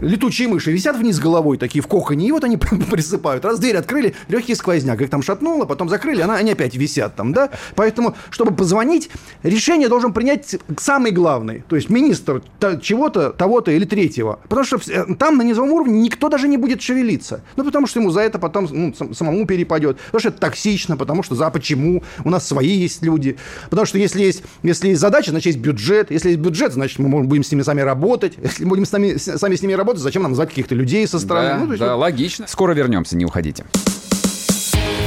летучие 0.00 0.48
мыши 0.48 0.72
висят 0.72 0.96
вниз 0.96 1.18
головой, 1.18 1.58
такие 1.58 1.82
в 1.82 1.86
коконе, 1.86 2.28
и 2.28 2.32
вот 2.32 2.44
они 2.44 2.56
присыпают. 2.90 3.44
Раз 3.44 3.58
дверь 3.58 3.76
открыли, 3.76 4.14
легкий 4.28 4.54
сквозняк, 4.54 5.00
их 5.00 5.10
там 5.10 5.22
шатнуло, 5.22 5.64
потом 5.64 5.88
закрыли, 5.88 6.20
она, 6.20 6.36
они 6.36 6.52
опять 6.52 6.74
висят 6.74 7.16
там, 7.16 7.32
да? 7.32 7.50
Поэтому, 7.74 8.16
чтобы 8.30 8.54
позвонить, 8.54 9.10
решение 9.42 9.88
должен 9.88 10.12
принять 10.12 10.56
самый 10.78 11.12
главный, 11.12 11.64
то 11.68 11.76
есть 11.76 11.90
министр 11.90 12.42
чего-то, 12.82 13.30
того-то 13.30 13.70
или 13.70 13.84
третьего. 13.84 14.40
Потому 14.48 14.64
что 14.64 14.78
э, 14.90 15.14
там 15.14 15.36
на 15.36 15.42
низовом 15.42 15.72
уровне 15.72 16.00
никто 16.00 16.28
даже 16.28 16.48
не 16.48 16.56
будет 16.56 16.82
шевелиться. 16.82 17.42
Ну, 17.56 17.64
потому 17.64 17.86
что 17.86 18.00
ему 18.00 18.10
за 18.10 18.20
это 18.20 18.38
потом 18.38 18.68
ну, 18.70 19.14
самому 19.14 19.46
перепадет. 19.46 19.98
Потому 19.98 20.20
что 20.20 20.28
это 20.28 20.38
токсично, 20.38 20.96
потому 20.96 21.22
что 21.22 21.34
за 21.34 21.50
почему? 21.50 22.02
У 22.24 22.30
нас 22.30 22.46
свои 22.46 22.68
есть 22.68 23.02
люди. 23.02 23.36
Потому 23.68 23.86
что 23.86 23.98
если 23.98 24.22
есть, 24.22 24.42
если 24.62 24.88
есть 24.88 25.00
задача, 25.00 25.30
значит, 25.30 25.46
есть 25.46 25.58
бюджет. 25.58 26.10
Если 26.10 26.30
есть 26.30 26.40
бюджет, 26.40 26.72
значит, 26.72 26.98
мы 26.98 27.22
будем 27.24 27.42
с 27.42 27.50
ними 27.50 27.62
сами 27.62 27.80
работать. 27.80 28.34
Если 28.42 28.64
будем 28.64 28.86
с 28.86 28.92
нами, 28.92 29.16
сами 29.16 29.54
с 29.54 29.62
ними 29.62 29.72
работать, 29.72 29.89
зачем 29.98 30.22
нам 30.22 30.34
звать 30.34 30.50
каких-то 30.50 30.74
людей 30.74 31.06
со 31.06 31.18
стороны? 31.18 31.48
Да, 31.48 31.56
ну, 31.58 31.66
да 31.66 31.72
есть, 31.72 31.98
логично. 31.98 32.46
Скоро 32.46 32.72
вернемся, 32.72 33.16
не 33.16 33.24
уходите. 33.24 33.64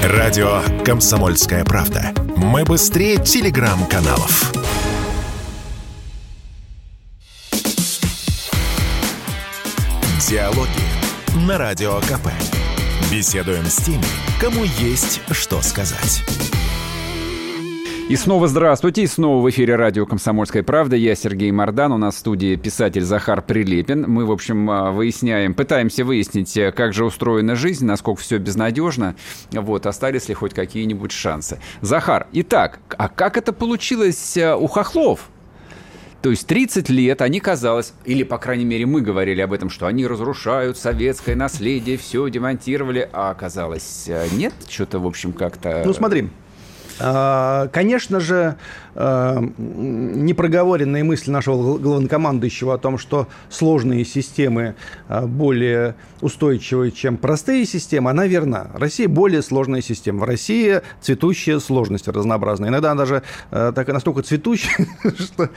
Радио 0.04 0.62
«Комсомольская 0.84 1.63
правда». 1.63 2.13
Мы 2.36 2.65
быстрее 2.65 3.17
телеграм-каналов. 3.17 4.52
Диалоги 10.28 10.67
на 11.48 11.58
Радио 11.58 12.00
КП. 12.02 12.28
Беседуем 13.12 13.65
с 13.65 13.78
теми, 13.78 14.04
кому 14.41 14.64
есть 14.64 15.22
что 15.32 15.62
сказать. 15.62 16.24
И 18.14 18.16
снова 18.16 18.47
здравствуйте, 18.47 19.01
и 19.01 19.07
снова 19.07 19.41
в 19.41 19.49
эфире 19.49 19.76
радио 19.76 20.05
«Комсомольская 20.05 20.61
правда». 20.61 20.95
Я 20.95 21.16
Сергей 21.16 21.49
Мордан, 21.49 21.91
у 21.93 21.97
нас 21.97 22.14
в 22.14 22.20
студии 22.20 22.55
писатель 22.55 23.01
Захар 23.01 23.41
Прилепин. 23.41 24.07
Мы, 24.07 24.28
в 24.28 24.32
общем, 24.32 24.70
а, 24.70 24.91
выясняем, 24.91 25.55
пытаемся 25.55 26.05
выяснить, 26.05 26.55
э, 26.55 26.72
как 26.72 26.93
же 26.93 27.05
устроена 27.05 27.55
жизнь, 27.55 27.88
насколько 27.88 28.22
все 28.22 28.38
безнадежно, 28.38 29.16
вот, 29.51 29.88
остались 29.88 30.30
ли 30.30 30.36
хоть 30.36 30.53
какие-нибудь 30.53 31.11
шансы. 31.11 31.59
Захар, 31.82 32.28
итак, 32.34 32.82
а 32.99 33.09
как 33.09 33.36
это 33.36 33.51
получилось 33.51 34.38
э, 34.38 34.55
у 34.55 34.68
хохлов? 34.68 35.32
То 36.22 36.30
есть 36.30 36.45
30 36.45 36.89
лет 36.89 37.20
они, 37.20 37.39
казалось, 37.39 37.95
или, 38.05 38.22
по 38.22 38.38
крайней 38.38 38.64
мере, 38.64 38.86
мы 38.86 39.01
говорили 39.01 39.41
об 39.41 39.53
этом, 39.53 39.72
что 39.72 39.88
они 39.88 40.05
разрушают 40.05 40.78
советское 40.78 41.36
наследие, 41.36 41.97
все 41.97 42.30
демонтировали, 42.30 43.09
а 43.11 43.32
оказалось, 43.32 44.05
э, 44.05 44.28
нет, 44.34 44.53
что-то, 44.70 44.99
в 44.99 45.07
общем, 45.07 45.34
как-то... 45.34 45.82
Ну, 45.84 45.93
смотри, 45.93 46.30
Конечно 46.98 48.20
же, 48.20 48.56
непроговоренные 48.96 51.04
мысли 51.04 51.32
нашего 51.32 51.80
главнокомандующего 51.80 52.76
о 52.76 52.78
том, 52.78 52.98
что 52.98 53.28
сложные 53.50 54.06
системы 54.06 54.76
э, 55.10 55.26
более 55.26 55.96
устойчивые, 56.22 56.91
чем 56.91 57.18
простые 57.18 57.66
системы, 57.66 58.12
она 58.12 58.28
верна. 58.28 58.68
Россия 58.76 59.08
более 59.08 59.41
сложная 59.41 59.82
система. 59.82 60.20
В 60.20 60.24
России 60.26 60.82
цветущая 61.02 61.60
сложность 61.60 62.08
разнообразная. 62.08 62.70
Иногда 62.70 62.91
она 62.91 63.00
даже 63.00 63.24
э, 63.52 63.72
так, 63.76 63.88
настолько 63.88 64.22
цветущая, 64.22 64.88
что 65.20 65.50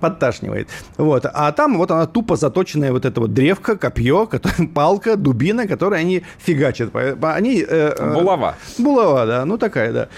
подташнивает. 0.00 0.68
Вот. 0.96 1.26
А 1.26 1.52
там 1.52 1.76
вот 1.76 1.90
она 1.90 2.06
тупо 2.06 2.36
заточенная 2.36 2.92
вот 2.92 3.04
эта 3.04 3.20
вот 3.20 3.34
древка, 3.34 3.76
копье, 3.76 4.28
палка, 4.74 5.16
дубина, 5.16 5.68
которые 5.68 6.00
они 6.00 6.22
фигачат. 6.38 6.90
Они, 7.22 7.66
булава. 8.14 8.56
Булава, 8.78 9.26
да. 9.26 9.44
Ну, 9.44 9.58
такая, 9.58 9.92
да. 9.92 10.08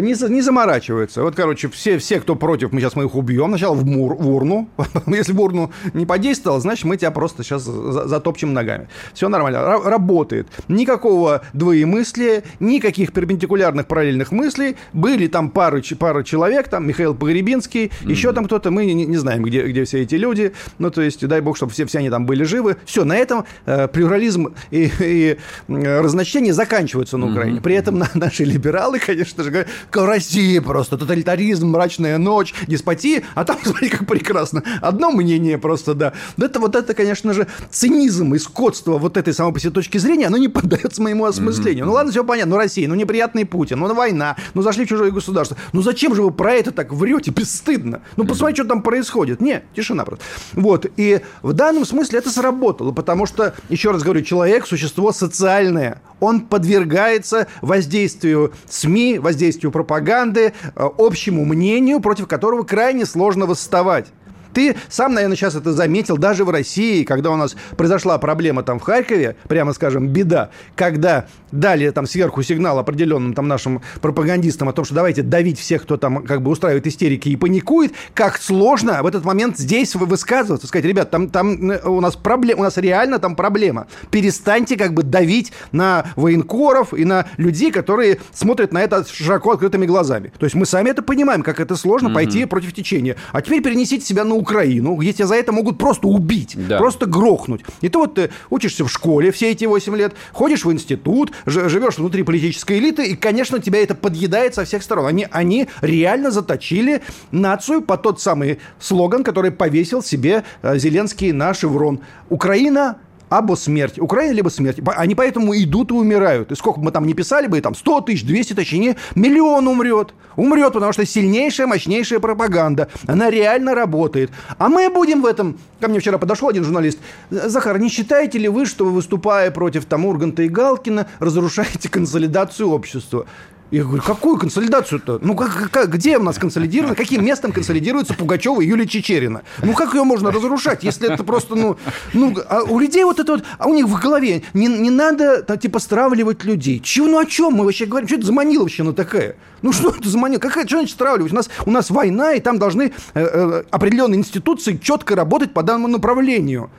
Не, 0.00 0.28
не 0.28 0.40
заморачиваются. 0.40 1.22
Вот, 1.22 1.34
короче, 1.34 1.63
короче, 1.64 1.68
все, 1.76 1.98
все, 1.98 2.20
кто 2.20 2.36
против, 2.36 2.72
мы 2.72 2.80
сейчас 2.80 2.96
мы 2.96 3.04
их 3.04 3.14
убьем. 3.14 3.48
Сначала 3.48 3.74
в, 3.74 3.84
мур, 3.84 4.14
в 4.14 4.28
урну. 4.28 4.68
Если 5.06 5.32
в 5.32 5.40
урну 5.40 5.70
не 5.92 6.06
подействовал, 6.06 6.60
значит, 6.60 6.84
мы 6.84 6.96
тебя 6.96 7.10
просто 7.10 7.42
сейчас 7.42 7.62
затопчем 7.62 8.52
ногами. 8.52 8.88
Все 9.12 9.28
нормально. 9.28 9.58
Р- 9.58 9.82
работает. 9.84 10.48
Никакого 10.68 11.42
двоемыслия, 11.52 12.42
никаких 12.60 13.12
перпендикулярных 13.12 13.86
параллельных 13.86 14.32
мыслей. 14.32 14.76
Были 14.92 15.26
там 15.26 15.50
пары, 15.50 15.82
пара 15.98 16.22
человек, 16.22 16.68
там 16.68 16.86
Михаил 16.86 17.14
Погребинский, 17.14 17.86
mm-hmm. 17.86 18.10
еще 18.10 18.32
там 18.32 18.46
кто-то. 18.46 18.70
Мы 18.70 18.86
не, 18.86 18.94
не 19.06 19.16
знаем, 19.16 19.42
где, 19.42 19.66
где 19.66 19.84
все 19.84 20.02
эти 20.02 20.16
люди. 20.16 20.52
Ну, 20.78 20.90
то 20.90 21.02
есть, 21.02 21.26
дай 21.26 21.40
бог, 21.40 21.56
чтобы 21.56 21.72
все, 21.72 21.86
все 21.86 21.98
они 21.98 22.10
там 22.10 22.26
были 22.26 22.44
живы. 22.44 22.76
Все, 22.84 23.04
на 23.04 23.16
этом 23.16 23.44
э, 23.66 23.88
плюрализм 23.88 24.54
и, 24.70 24.90
и 25.00 25.36
разночтение 25.68 26.52
заканчиваются 26.52 27.16
на 27.16 27.30
Украине. 27.30 27.58
Mm-hmm. 27.58 27.62
При 27.62 27.74
этом 27.74 27.98
на, 27.98 28.08
наши 28.14 28.44
либералы, 28.44 28.98
конечно 28.98 29.42
же, 29.44 29.50
говорят, 29.50 29.68
Россия 29.92 30.60
просто 30.60 30.98
тоталитаризм 30.98 31.53
коммунизм, 31.54 31.68
мрачная 31.68 32.18
ночь, 32.18 32.54
деспотия, 32.66 33.22
а 33.34 33.44
там, 33.44 33.58
смотри, 33.64 33.88
как 33.88 34.06
прекрасно. 34.06 34.62
Одно 34.80 35.10
мнение 35.10 35.58
просто, 35.58 35.94
да. 35.94 36.12
Это 36.36 36.60
вот 36.60 36.74
это, 36.74 36.94
конечно 36.94 37.32
же, 37.32 37.46
цинизм 37.70 38.34
и 38.34 38.38
скотство 38.38 38.98
вот 38.98 39.16
этой 39.16 39.32
самой 39.32 39.52
по 39.52 39.60
себе 39.60 39.70
точки 39.72 39.98
зрения, 39.98 40.26
оно 40.26 40.36
не 40.36 40.48
поддается 40.54 41.02
моему 41.02 41.24
осмыслению. 41.24 41.84
Mm-hmm. 41.84 41.88
Ну 41.88 41.92
ладно, 41.92 42.12
все 42.12 42.24
понятно, 42.24 42.52
ну 42.52 42.56
Россия, 42.56 42.88
ну 42.88 42.94
неприятный 42.94 43.44
Путин, 43.44 43.78
ну 43.78 43.94
война, 43.94 44.36
ну 44.54 44.62
зашли 44.62 44.84
в 44.84 44.88
чужое 44.88 45.10
государство. 45.10 45.56
Ну 45.72 45.82
зачем 45.82 46.14
же 46.14 46.22
вы 46.22 46.30
про 46.30 46.54
это 46.54 46.72
так 46.72 46.92
врете 46.92 47.30
бесстыдно? 47.30 48.02
Ну 48.16 48.24
посмотрите, 48.24 48.62
mm-hmm. 48.62 48.64
что 48.64 48.74
там 48.74 48.82
происходит. 48.82 49.40
Нет, 49.40 49.64
тишина 49.74 50.04
просто. 50.04 50.24
Вот, 50.52 50.86
и 50.96 51.20
в 51.42 51.52
данном 51.52 51.84
смысле 51.84 52.18
это 52.18 52.30
сработало, 52.30 52.92
потому 52.92 53.26
что, 53.26 53.54
еще 53.68 53.90
раз 53.90 54.02
говорю, 54.02 54.22
человек– 54.22 54.66
существо 54.74 55.12
социальное 55.12 56.00
он 56.24 56.40
подвергается 56.42 57.46
воздействию 57.60 58.52
СМИ, 58.68 59.18
воздействию 59.18 59.70
пропаганды, 59.70 60.52
э, 60.74 60.88
общему 60.98 61.43
мнению, 61.44 62.00
против 62.00 62.26
которого 62.26 62.62
крайне 62.62 63.06
сложно 63.06 63.46
восставать. 63.46 64.06
Ты 64.54 64.76
сам, 64.88 65.14
наверное, 65.14 65.36
сейчас 65.36 65.54
это 65.54 65.72
заметил, 65.72 66.16
даже 66.16 66.44
в 66.44 66.50
России, 66.50 67.04
когда 67.04 67.30
у 67.30 67.36
нас 67.36 67.56
произошла 67.76 68.18
проблема 68.18 68.62
там 68.62 68.78
в 68.78 68.82
Харькове, 68.82 69.36
прямо 69.48 69.72
скажем, 69.72 70.08
беда, 70.08 70.50
когда 70.76 71.26
дали 71.50 71.90
там 71.90 72.06
сверху 72.06 72.42
сигнал 72.42 72.78
определенным 72.78 73.34
там 73.34 73.48
нашим 73.48 73.82
пропагандистам 74.00 74.68
о 74.68 74.72
том, 74.72 74.84
что 74.84 74.94
давайте 74.94 75.22
давить 75.22 75.58
всех, 75.58 75.82
кто 75.82 75.96
там 75.96 76.24
как 76.24 76.42
бы 76.42 76.50
устраивает 76.50 76.86
истерики 76.86 77.28
и 77.28 77.36
паникует, 77.36 77.92
как 78.14 78.38
сложно 78.38 79.02
в 79.02 79.06
этот 79.06 79.24
момент 79.24 79.58
здесь 79.58 79.94
высказываться, 79.94 80.66
сказать, 80.66 80.84
ребят, 80.84 81.10
там, 81.10 81.28
там 81.28 81.70
э, 81.70 81.80
у 81.86 82.00
нас 82.00 82.16
проблема, 82.16 82.60
у 82.60 82.64
нас 82.64 82.76
реально 82.76 83.18
там 83.18 83.36
проблема. 83.36 83.86
Перестаньте 84.10 84.76
как 84.76 84.94
бы 84.94 85.02
давить 85.02 85.52
на 85.72 86.06
военкоров 86.16 86.94
и 86.94 87.04
на 87.04 87.26
людей, 87.36 87.70
которые 87.70 88.20
смотрят 88.32 88.72
на 88.72 88.82
это 88.82 89.04
широко 89.10 89.52
открытыми 89.52 89.86
глазами. 89.86 90.32
То 90.38 90.44
есть 90.44 90.54
мы 90.54 90.66
сами 90.66 90.90
это 90.90 91.02
понимаем, 91.02 91.42
как 91.42 91.60
это 91.60 91.76
сложно 91.76 92.08
mm-hmm. 92.08 92.14
пойти 92.14 92.44
против 92.44 92.72
течения. 92.72 93.16
А 93.32 93.42
теперь 93.42 93.62
перенесите 93.62 94.04
себя 94.04 94.24
на 94.24 94.34
Украину, 94.44 94.94
где 94.96 95.12
тебя 95.14 95.26
за 95.26 95.36
это 95.36 95.52
могут 95.52 95.78
просто 95.78 96.06
убить, 96.06 96.54
да. 96.68 96.76
просто 96.78 97.06
грохнуть. 97.06 97.62
И 97.80 97.88
ты 97.88 97.98
вот 97.98 98.14
ты 98.14 98.30
учишься 98.50 98.84
в 98.84 98.90
школе 98.90 99.32
все 99.32 99.50
эти 99.50 99.64
8 99.64 99.96
лет, 99.96 100.12
ходишь 100.32 100.66
в 100.66 100.72
институт, 100.72 101.32
живешь 101.46 101.96
внутри 101.96 102.22
политической 102.22 102.78
элиты, 102.78 103.06
и, 103.06 103.16
конечно, 103.16 103.58
тебя 103.58 103.82
это 103.82 103.94
подъедает 103.94 104.54
со 104.54 104.64
всех 104.64 104.82
сторон. 104.82 105.06
Они, 105.06 105.26
они 105.30 105.68
реально 105.80 106.30
заточили 106.30 107.00
нацию 107.30 107.80
по 107.80 107.96
тот 107.96 108.20
самый 108.20 108.58
слоган, 108.78 109.24
который 109.24 109.50
повесил 109.50 110.02
себе 110.02 110.44
э, 110.62 110.78
Зеленский 110.78 111.32
на 111.32 111.54
шеврон. 111.54 112.00
Украина 112.28 112.98
або 113.28 113.56
смерть. 113.56 113.98
Украина 113.98 114.32
либо 114.32 114.48
смерть. 114.48 114.78
Они 114.96 115.14
поэтому 115.14 115.54
идут 115.56 115.90
и 115.90 115.94
умирают. 115.94 116.52
И 116.52 116.54
сколько 116.54 116.78
бы 116.78 116.86
мы 116.86 116.90
там 116.90 117.06
не 117.06 117.14
писали 117.14 117.46
бы, 117.46 117.60
там 117.60 117.74
100 117.74 118.02
тысяч, 118.02 118.24
200 118.24 118.54
тысяч, 118.54 118.72
не, 118.72 118.96
миллион 119.14 119.66
умрет. 119.68 120.14
Умрет, 120.36 120.72
потому 120.72 120.92
что 120.92 121.06
сильнейшая, 121.06 121.66
мощнейшая 121.66 122.18
пропаганда. 122.18 122.88
Она 123.06 123.30
реально 123.30 123.74
работает. 123.74 124.30
А 124.58 124.68
мы 124.68 124.88
будем 124.90 125.22
в 125.22 125.26
этом... 125.26 125.58
Ко 125.80 125.88
мне 125.88 126.00
вчера 126.00 126.18
подошел 126.18 126.48
один 126.48 126.64
журналист. 126.64 126.98
Захар, 127.30 127.78
не 127.78 127.88
считаете 127.88 128.38
ли 128.38 128.48
вы, 128.48 128.66
что 128.66 128.84
вы, 128.84 128.92
выступая 128.92 129.50
против 129.50 129.84
там 129.84 130.06
Урганта 130.06 130.42
и 130.42 130.48
Галкина, 130.48 131.06
разрушаете 131.18 131.88
консолидацию 131.88 132.68
общества? 132.68 133.26
Я 133.74 133.82
говорю, 133.82 134.04
какую 134.04 134.38
консолидацию-то? 134.38 135.18
Ну, 135.20 135.34
как, 135.34 135.68
как, 135.72 135.90
где 135.90 136.16
у 136.16 136.22
нас 136.22 136.38
консолидировано? 136.38 136.94
Каким 136.94 137.24
местом 137.24 137.50
консолидируется 137.50 138.14
Пугачева 138.14 138.60
и 138.60 138.66
Юлия 138.68 138.86
Чечерина? 138.86 139.42
Ну, 139.64 139.72
как 139.72 139.94
ее 139.94 140.04
можно 140.04 140.30
разрушать, 140.30 140.84
если 140.84 141.12
это 141.12 141.24
просто, 141.24 141.56
ну... 141.56 141.76
ну 142.12 142.36
а 142.48 142.62
у 142.62 142.78
людей 142.78 143.02
вот 143.02 143.18
это 143.18 143.32
вот... 143.32 143.44
А 143.58 143.66
у 143.66 143.74
них 143.74 143.86
в 143.86 144.00
голове 144.00 144.44
не, 144.54 144.68
не 144.68 144.90
надо, 144.90 145.42
там, 145.42 145.58
типа, 145.58 145.80
стравливать 145.80 146.44
людей. 146.44 146.78
Чего, 146.78 147.08
ну, 147.08 147.18
о 147.18 147.24
чем 147.24 147.54
мы 147.54 147.64
вообще 147.64 147.86
говорим? 147.86 148.06
Что 148.06 148.18
это 148.18 148.26
за 148.26 148.32
маниловщина 148.32 148.92
такая? 148.92 149.34
Ну, 149.62 149.72
что 149.72 149.90
это 149.90 150.08
за 150.08 150.18
манил? 150.18 150.38
Какая, 150.38 150.68
что 150.68 150.76
значит 150.76 150.94
стравливать? 150.94 151.32
У 151.32 151.34
нас, 151.34 151.50
у 151.66 151.70
нас 151.72 151.90
война, 151.90 152.34
и 152.34 152.40
там 152.40 152.60
должны 152.60 152.92
э, 153.14 153.20
э, 153.20 153.64
определенные 153.72 154.20
институции 154.20 154.78
четко 154.80 155.16
работать 155.16 155.52
по 155.52 155.64
данному 155.64 155.88
направлению. 155.88 156.70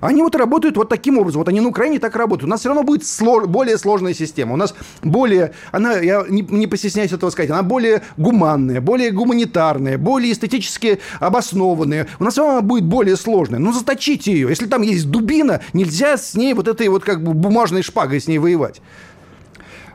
Они 0.00 0.22
вот 0.22 0.34
работают 0.34 0.76
вот 0.76 0.88
таким 0.88 1.18
образом. 1.18 1.40
Вот 1.40 1.48
они 1.48 1.60
на 1.60 1.68
Украине 1.68 1.98
так 1.98 2.16
работают. 2.16 2.48
У 2.48 2.50
нас 2.50 2.60
все 2.60 2.68
равно 2.68 2.82
будет 2.82 3.06
слож, 3.06 3.46
более 3.46 3.78
сложная 3.78 4.14
система. 4.14 4.54
У 4.54 4.56
нас 4.56 4.74
более, 5.02 5.52
она, 5.72 5.98
я 5.98 6.24
не, 6.28 6.42
не 6.42 6.66
постесняюсь 6.66 7.12
этого 7.12 7.30
сказать, 7.30 7.50
она 7.50 7.62
более 7.62 8.02
гуманная, 8.16 8.80
более 8.80 9.10
гуманитарная, 9.10 9.98
более 9.98 10.32
эстетически 10.32 11.00
обоснованная. 11.18 12.08
У 12.18 12.24
нас 12.24 12.34
все 12.34 12.42
равно 12.42 12.58
она 12.58 12.66
будет 12.66 12.84
более 12.84 13.16
сложная. 13.16 13.58
Ну, 13.58 13.72
заточите 13.72 14.32
ее. 14.32 14.48
Если 14.48 14.66
там 14.66 14.82
есть 14.82 15.10
дубина, 15.10 15.60
нельзя 15.72 16.16
с 16.16 16.34
ней 16.34 16.54
вот 16.54 16.68
этой 16.68 16.88
вот 16.88 17.04
как 17.04 17.22
бы 17.22 17.34
бумажной 17.34 17.82
шпагой 17.82 18.20
с 18.20 18.28
ней 18.28 18.38
воевать. 18.38 18.80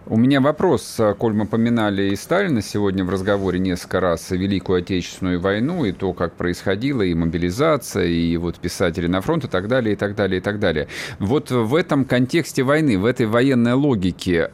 У 0.08 0.18
меня 0.18 0.40
вопрос, 0.40 0.98
а, 1.00 1.16
коль 1.16 1.34
мы 1.34 1.48
поминали 1.48 2.12
и 2.12 2.16
Сталина 2.16 2.62
сегодня 2.62 3.04
в 3.04 3.10
разговоре 3.10 3.58
несколько 3.58 4.00
раз, 4.00 4.32
и 4.32 4.38
Великую 4.38 4.84
Отечественную 4.84 5.40
войну, 5.40 5.84
и 5.84 5.92
то, 5.92 6.14
как 6.14 6.34
происходила, 6.34 7.02
и 7.02 7.16
мобилизация, 7.16 8.06
и 8.06 8.38
вот 8.38 8.60
писатели 8.60 9.08
на 9.08 9.22
фронт, 9.22 9.46
и 9.46 9.48
так 9.48 9.68
далее, 9.68 9.94
и 9.94 9.96
так 9.96 10.14
далее, 10.14 10.38
и 10.38 10.42
так 10.42 10.60
далее. 10.60 10.88
Вот 11.18 11.50
в 11.50 11.74
этом 11.74 12.06
контексте 12.06 12.62
войны, 12.62 13.00
в 13.00 13.06
этой 13.06 13.26
военной 13.26 13.74
логике, 13.74 14.52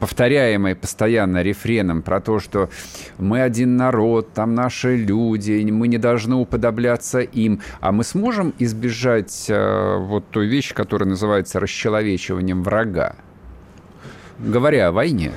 повторяемой 0.00 0.74
постоянно 0.74 1.42
рефреном 1.42 2.02
про 2.02 2.20
то, 2.20 2.40
что 2.40 2.70
мы 3.18 3.42
один 3.42 3.76
народ, 3.76 4.32
там 4.32 4.54
наши 4.54 4.96
люди, 4.96 5.62
мы 5.70 5.86
не 5.88 5.98
должны 5.98 6.34
уподобляться 6.34 7.20
им. 7.20 7.60
А 7.80 7.92
мы 7.92 8.02
сможем 8.02 8.54
избежать 8.58 9.46
э, 9.48 9.96
вот 9.98 10.24
той 10.30 10.46
вещи, 10.46 10.74
которая 10.74 11.08
называется 11.08 11.60
расчеловечиванием 11.60 12.62
врага? 12.62 13.14
Говоря 14.38 14.88
о 14.88 14.92
войне. 14.92 15.32